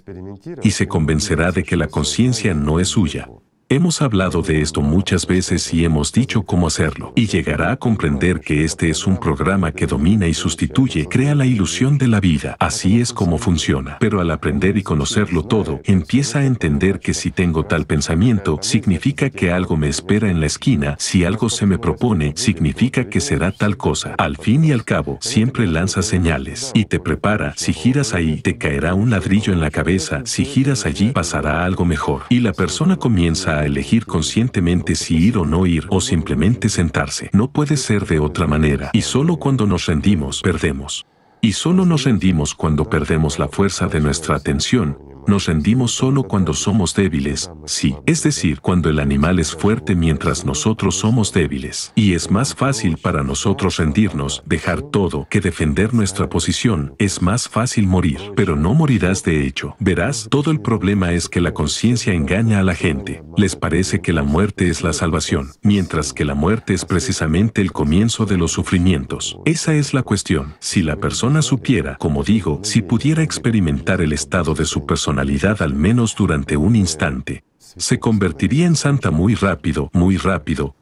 [0.61, 3.29] y se convencerá de que la conciencia no es suya.
[3.69, 8.39] Hemos hablado de esto muchas veces y hemos dicho cómo hacerlo, y llegará a comprender
[8.39, 12.55] que este es un programa que domina y sustituye, crea la ilusión de la vida.
[12.59, 13.97] Así es como funciona.
[13.99, 19.29] Pero al aprender y conocerlo todo, empieza a entender que si tengo tal pensamiento, significa
[19.29, 23.51] que algo me espera en la esquina, si algo se me propone, significa que será
[23.51, 24.15] tal cosa.
[24.17, 27.53] Al fin y al cabo, siempre lanza señales y te prepara.
[27.57, 31.83] Si giras ahí, te caerá un ladrillo en la cabeza, si giras allí, pasará algo
[31.83, 32.21] mejor.
[32.29, 37.29] Y la persona comienza a elegir conscientemente si ir o no ir o simplemente sentarse.
[37.33, 38.89] No puede ser de otra manera.
[38.93, 41.05] Y solo cuando nos rendimos, perdemos.
[41.41, 44.97] Y solo nos rendimos cuando perdemos la fuerza de nuestra atención,
[45.27, 50.45] nos rendimos solo cuando somos débiles, sí, es decir, cuando el animal es fuerte mientras
[50.45, 51.91] nosotros somos débiles.
[51.95, 57.49] Y es más fácil para nosotros rendirnos, dejar todo, que defender nuestra posición, es más
[57.49, 59.75] fácil morir, pero no morirás de hecho.
[59.79, 63.23] Verás, todo el problema es que la conciencia engaña a la gente.
[63.35, 67.71] Les parece que la muerte es la salvación, mientras que la muerte es precisamente el
[67.71, 69.37] comienzo de los sufrimientos.
[69.45, 70.55] Esa es la cuestión.
[70.59, 75.73] Si la persona supiera, como digo, si pudiera experimentar el estado de su personalidad, al
[75.73, 77.43] menos durante un instante.
[77.57, 80.75] Se convertiría en santa muy rápido, muy rápido.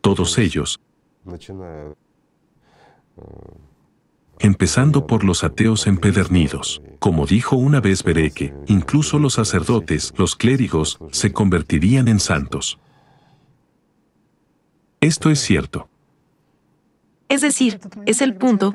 [0.00, 0.80] Todos ellos.
[4.38, 6.80] Empezando por los ateos empedernidos.
[6.98, 12.78] Como dijo una vez Bereke, incluso los sacerdotes, los clérigos, se convertirían en santos.
[15.00, 15.88] Esto es cierto.
[17.28, 18.74] Es decir, es el punto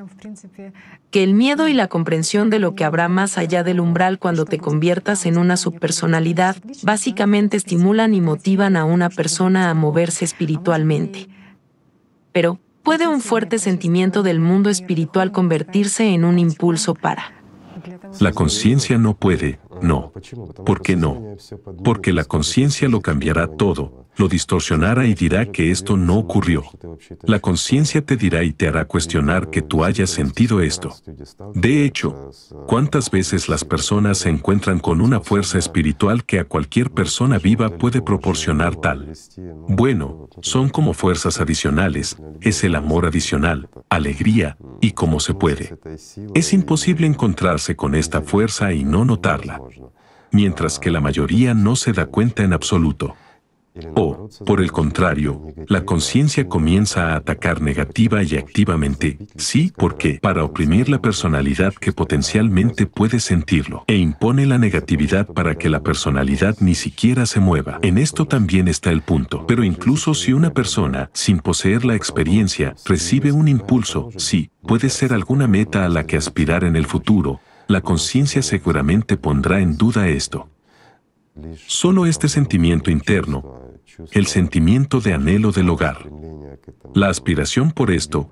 [1.10, 4.46] que el miedo y la comprensión de lo que habrá más allá del umbral cuando
[4.46, 11.30] te conviertas en una subpersonalidad básicamente estimulan y motivan a una persona a moverse espiritualmente.
[12.32, 17.44] Pero, ¿puede un fuerte sentimiento del mundo espiritual convertirse en un impulso para
[18.20, 20.12] la conciencia no puede, no.
[20.66, 21.36] ¿Por qué no?
[21.84, 26.64] Porque la conciencia lo cambiará todo, lo distorsionará y dirá que esto no ocurrió.
[27.24, 30.95] La conciencia te dirá y te hará cuestionar que tú hayas sentido esto.
[31.53, 32.32] De hecho,
[32.67, 37.77] ¿cuántas veces las personas se encuentran con una fuerza espiritual que a cualquier persona viva
[37.77, 39.14] puede proporcionar tal?
[39.67, 45.77] Bueno, son como fuerzas adicionales, es el amor adicional, alegría, y cómo se puede.
[46.33, 49.61] Es imposible encontrarse con esta fuerza y no notarla,
[50.32, 53.16] mientras que la mayoría no se da cuenta en absoluto.
[53.95, 60.43] O, por el contrario, la conciencia comienza a atacar negativa y activamente, sí, porque para
[60.43, 66.56] oprimir la personalidad que potencialmente puede sentirlo, e impone la negatividad para que la personalidad
[66.60, 67.80] ni siquiera se mueva.
[67.82, 69.45] En esto también está el punto.
[69.48, 75.14] Pero incluso si una persona, sin poseer la experiencia, recibe un impulso, sí, puede ser
[75.14, 80.08] alguna meta a la que aspirar en el futuro, la conciencia seguramente pondrá en duda
[80.08, 80.53] esto.
[81.68, 83.62] Solo este sentimiento interno,
[84.12, 86.10] el sentimiento de anhelo del hogar,
[86.94, 88.28] la aspiración por esto,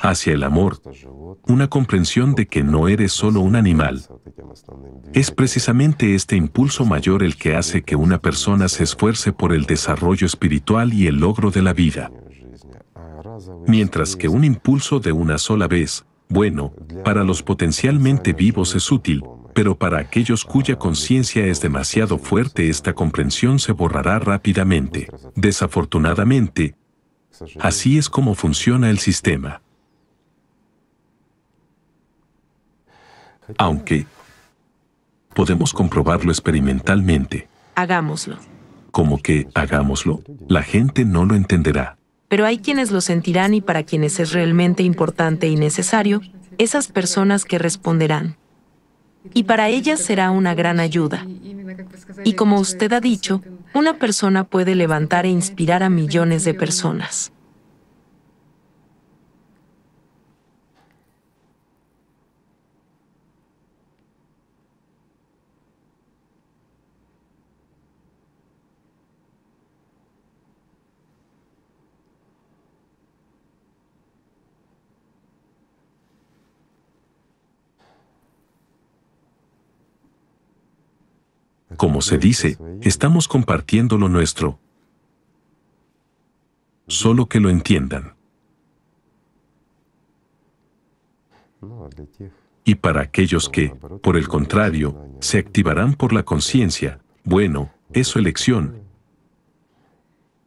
[0.00, 0.80] hacia el amor,
[1.46, 4.02] una comprensión de que no eres solo un animal,
[5.12, 9.64] es precisamente este impulso mayor el que hace que una persona se esfuerce por el
[9.64, 12.10] desarrollo espiritual y el logro de la vida.
[13.66, 16.72] Mientras que un impulso de una sola vez, bueno,
[17.04, 19.22] para los potencialmente vivos es útil,
[19.56, 25.08] pero para aquellos cuya conciencia es demasiado fuerte esta comprensión se borrará rápidamente.
[25.34, 26.74] Desafortunadamente,
[27.58, 29.62] así es como funciona el sistema.
[33.56, 34.04] Aunque
[35.34, 37.48] podemos comprobarlo experimentalmente.
[37.76, 38.36] Hagámoslo.
[38.90, 41.96] Como que, hagámoslo, la gente no lo entenderá.
[42.28, 46.20] Pero hay quienes lo sentirán y para quienes es realmente importante y necesario,
[46.58, 48.36] esas personas que responderán
[49.34, 51.26] y para ellas será una gran ayuda.
[52.24, 53.42] Y como usted ha dicho,
[53.74, 57.32] una persona puede levantar e inspirar a millones de personas.
[81.76, 84.58] Como se dice, estamos compartiendo lo nuestro.
[86.88, 88.14] Solo que lo entiendan.
[92.64, 93.70] Y para aquellos que,
[94.02, 98.82] por el contrario, se activarán por la conciencia, bueno, es su elección.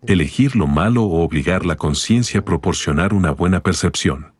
[0.06, 4.33] Elegir lo malo o obligar la conciencia a proporcionar una buena percepción.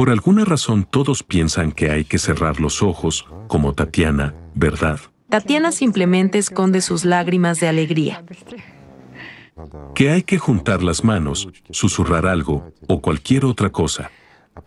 [0.00, 4.98] Por alguna razón todos piensan que hay que cerrar los ojos, como Tatiana, ¿verdad?
[5.28, 8.24] Tatiana simplemente esconde sus lágrimas de alegría.
[9.94, 14.10] Que hay que juntar las manos, susurrar algo, o cualquier otra cosa.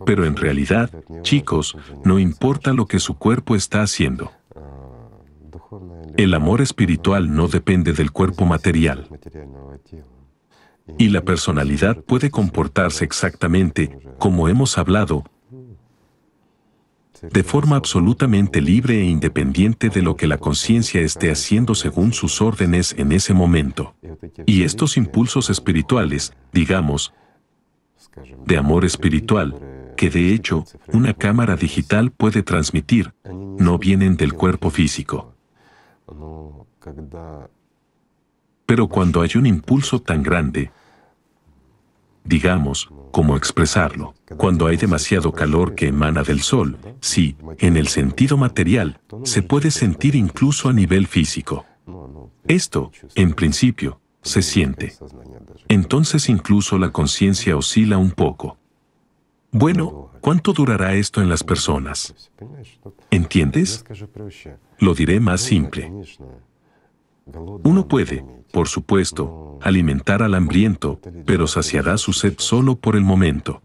[0.06, 0.88] Pero en realidad,
[1.22, 4.30] chicos, no importa lo que su cuerpo está haciendo.
[6.16, 9.08] El amor espiritual no depende del cuerpo material.
[10.98, 15.24] Y la personalidad puede comportarse exactamente, como hemos hablado,
[17.30, 22.40] de forma absolutamente libre e independiente de lo que la conciencia esté haciendo según sus
[22.40, 23.94] órdenes en ese momento.
[24.46, 27.14] Y estos impulsos espirituales, digamos,
[28.44, 29.54] de amor espiritual,
[29.96, 35.34] que de hecho una cámara digital puede transmitir, no vienen del cuerpo físico.
[38.66, 40.70] Pero cuando hay un impulso tan grande,
[42.24, 44.14] digamos, ¿cómo expresarlo?
[44.36, 49.70] Cuando hay demasiado calor que emana del sol, sí, en el sentido material, se puede
[49.70, 51.66] sentir incluso a nivel físico.
[52.46, 54.94] Esto, en principio, se siente.
[55.68, 58.58] Entonces incluso la conciencia oscila un poco.
[59.50, 62.30] Bueno, ¿cuánto durará esto en las personas?
[63.10, 63.84] ¿Entiendes?
[64.78, 65.92] Lo diré más simple.
[67.62, 68.24] Uno puede,
[68.54, 73.60] por supuesto, alimentar al hambriento, pero saciará su sed solo por el momento.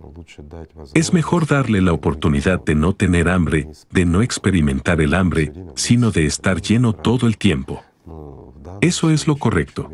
[0.95, 6.09] Es mejor darle la oportunidad de no tener hambre, de no experimentar el hambre, sino
[6.09, 7.83] de estar lleno todo el tiempo.
[8.81, 9.91] Eso es lo correcto.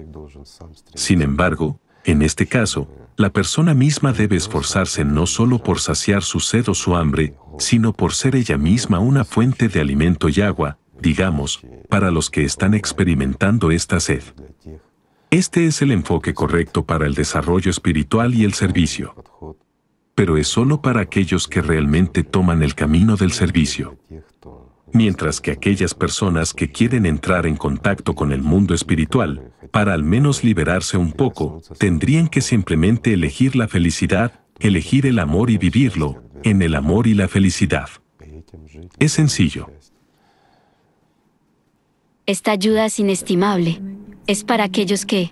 [0.94, 6.40] Sin embargo, en este caso, la persona misma debe esforzarse no solo por saciar su
[6.40, 10.78] sed o su hambre, sino por ser ella misma una fuente de alimento y agua,
[11.02, 11.60] digamos,
[11.90, 14.24] para los que están experimentando esta sed.
[15.32, 19.16] Este es el enfoque correcto para el desarrollo espiritual y el servicio.
[20.14, 23.98] Pero es solo para aquellos que realmente toman el camino del servicio.
[24.94, 30.04] Mientras que aquellas personas que quieren entrar en contacto con el mundo espiritual, para al
[30.04, 36.24] menos liberarse un poco, tendrían que simplemente elegir la felicidad, elegir el amor y vivirlo,
[36.44, 37.90] en el amor y la felicidad.
[39.00, 39.70] Es sencillo.
[42.28, 43.80] Esta ayuda es inestimable.
[44.26, 45.32] Es para aquellos que...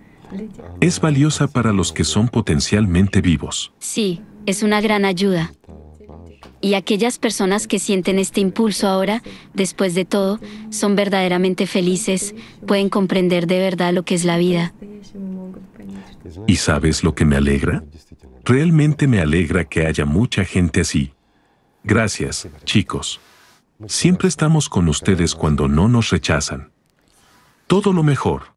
[0.79, 3.73] Es valiosa para los que son potencialmente vivos.
[3.79, 5.53] Sí, es una gran ayuda.
[6.61, 9.23] Y aquellas personas que sienten este impulso ahora,
[9.53, 10.39] después de todo,
[10.69, 12.35] son verdaderamente felices,
[12.67, 14.73] pueden comprender de verdad lo que es la vida.
[16.47, 17.83] ¿Y sabes lo que me alegra?
[18.45, 21.13] Realmente me alegra que haya mucha gente así.
[21.83, 23.19] Gracias, chicos.
[23.87, 26.72] Siempre estamos con ustedes cuando no nos rechazan.
[27.67, 28.52] Todo lo mejor.